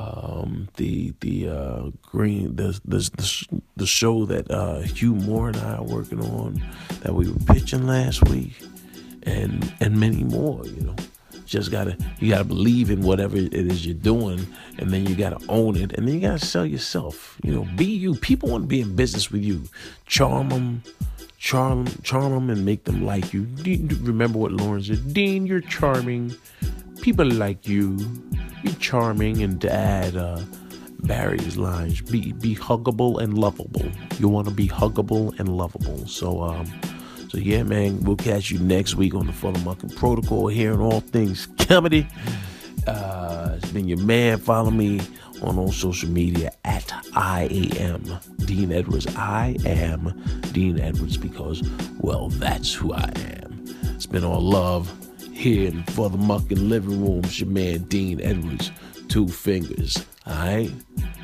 um, 0.00 0.68
the 0.76 1.12
the 1.20 1.48
uh, 1.48 1.90
green 2.00 2.56
the, 2.56 2.80
the 2.86 3.46
the 3.76 3.86
show 3.86 4.24
that 4.24 4.50
uh, 4.50 4.80
Hugh 4.80 5.14
Moore 5.14 5.48
and 5.48 5.56
I 5.58 5.76
are 5.76 5.82
working 5.84 6.20
on 6.20 6.62
that 7.02 7.14
we 7.14 7.30
were 7.30 7.38
pitching 7.40 7.86
last 7.86 8.26
week, 8.28 8.58
and 9.24 9.72
and 9.80 10.00
many 10.00 10.24
more. 10.24 10.64
You 10.66 10.80
know, 10.80 10.96
just 11.44 11.70
gotta 11.70 11.98
you 12.18 12.30
gotta 12.30 12.44
believe 12.44 12.90
in 12.90 13.02
whatever 13.02 13.36
it 13.36 13.52
is 13.52 13.84
you're 13.84 13.94
doing, 13.94 14.46
and 14.78 14.90
then 14.90 15.04
you 15.04 15.14
gotta 15.14 15.38
own 15.50 15.76
it, 15.76 15.92
and 15.92 16.08
then 16.08 16.14
you 16.14 16.20
gotta 16.20 16.44
sell 16.44 16.64
yourself. 16.64 17.36
You 17.42 17.54
know, 17.54 17.68
be 17.76 17.84
you. 17.84 18.14
People 18.14 18.48
want 18.48 18.64
to 18.64 18.68
be 18.68 18.80
in 18.80 18.96
business 18.96 19.30
with 19.30 19.42
you. 19.42 19.64
Charm 20.06 20.48
them. 20.48 20.82
Charm, 21.40 21.86
charm 22.02 22.32
them, 22.32 22.50
and 22.50 22.66
make 22.66 22.84
them 22.84 23.04
like 23.04 23.32
you. 23.32 23.48
Remember 24.02 24.38
what 24.38 24.52
Lauren 24.52 24.82
said, 24.82 25.14
Dean. 25.14 25.46
You're 25.46 25.62
charming. 25.62 26.34
People 27.00 27.26
like 27.26 27.66
you 27.66 27.96
be 28.62 28.74
charming 28.74 29.42
and 29.42 29.58
to 29.62 29.72
add 29.72 30.16
uh, 30.16 30.42
Barry's 31.02 31.56
lines, 31.56 32.02
be 32.02 32.32
be 32.32 32.54
huggable 32.54 33.22
and 33.22 33.38
lovable. 33.38 33.90
You 34.18 34.28
want 34.28 34.48
to 34.48 34.54
be 34.54 34.68
huggable 34.68 35.36
and 35.40 35.48
lovable. 35.48 36.06
So 36.06 36.42
um, 36.42 36.66
so 37.30 37.38
yeah, 37.38 37.62
man, 37.62 38.00
we'll 38.02 38.16
catch 38.16 38.50
you 38.50 38.58
next 38.58 38.96
week 38.96 39.14
on 39.14 39.26
the 39.26 39.32
Fuller 39.32 39.74
Protocol 39.96 40.48
here 40.48 40.72
and 40.72 40.82
all 40.82 41.00
things 41.00 41.48
comedy. 41.58 42.06
Uh, 42.86 43.54
it's 43.56 43.72
been 43.72 43.88
your 43.88 43.98
man. 43.98 44.38
Follow 44.38 44.70
me 44.70 45.00
on 45.42 45.58
all 45.58 45.72
social 45.72 46.08
media 46.08 46.52
at 46.64 46.92
I 47.14 47.44
am 47.78 48.04
Dean 48.44 48.72
Edwards. 48.72 49.06
I 49.16 49.56
am 49.64 50.22
Dean 50.52 50.80
Edwards 50.80 51.16
because, 51.16 51.62
well, 51.98 52.28
that's 52.28 52.72
who 52.72 52.92
I 52.92 53.10
am. 53.16 53.64
It's 53.94 54.06
been 54.06 54.24
all 54.24 54.40
love 54.40 54.92
here 55.32 55.70
FuthaMuckin' 55.70 56.68
living 56.68 57.02
room. 57.02 57.24
It's 57.24 57.40
your 57.40 57.48
man 57.48 57.84
Dean 57.84 58.20
Edwards, 58.20 58.70
two 59.08 59.28
fingers. 59.28 60.04
Alright? 60.26 60.70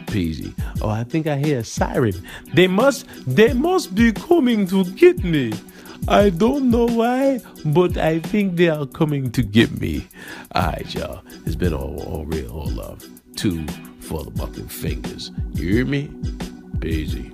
Peasy. 0.06 0.52
Oh, 0.80 0.88
I 0.88 1.04
think 1.04 1.26
I 1.26 1.36
hear 1.36 1.58
a 1.58 1.64
siren. 1.64 2.14
They 2.54 2.66
must 2.66 3.06
they 3.26 3.52
must 3.52 3.94
be 3.94 4.12
coming 4.12 4.66
to 4.68 4.84
get 4.84 5.22
me. 5.22 5.52
I 6.08 6.30
don't 6.30 6.70
know 6.70 6.86
why, 6.86 7.40
but 7.64 7.96
I 7.96 8.20
think 8.20 8.56
they 8.56 8.68
are 8.68 8.86
coming 8.86 9.30
to 9.32 9.42
get 9.42 9.80
me. 9.80 10.06
Alright, 10.54 10.94
y'all. 10.94 11.22
It's 11.44 11.56
been 11.56 11.74
all, 11.74 12.02
all 12.04 12.24
real, 12.24 12.50
all 12.52 12.70
love. 12.70 13.04
Two 13.34 13.66
FuthaMuckin' 14.06 14.70
fingers. 14.70 15.32
You 15.54 15.72
hear 15.74 15.84
me? 15.84 16.08
Peasy. 16.78 17.32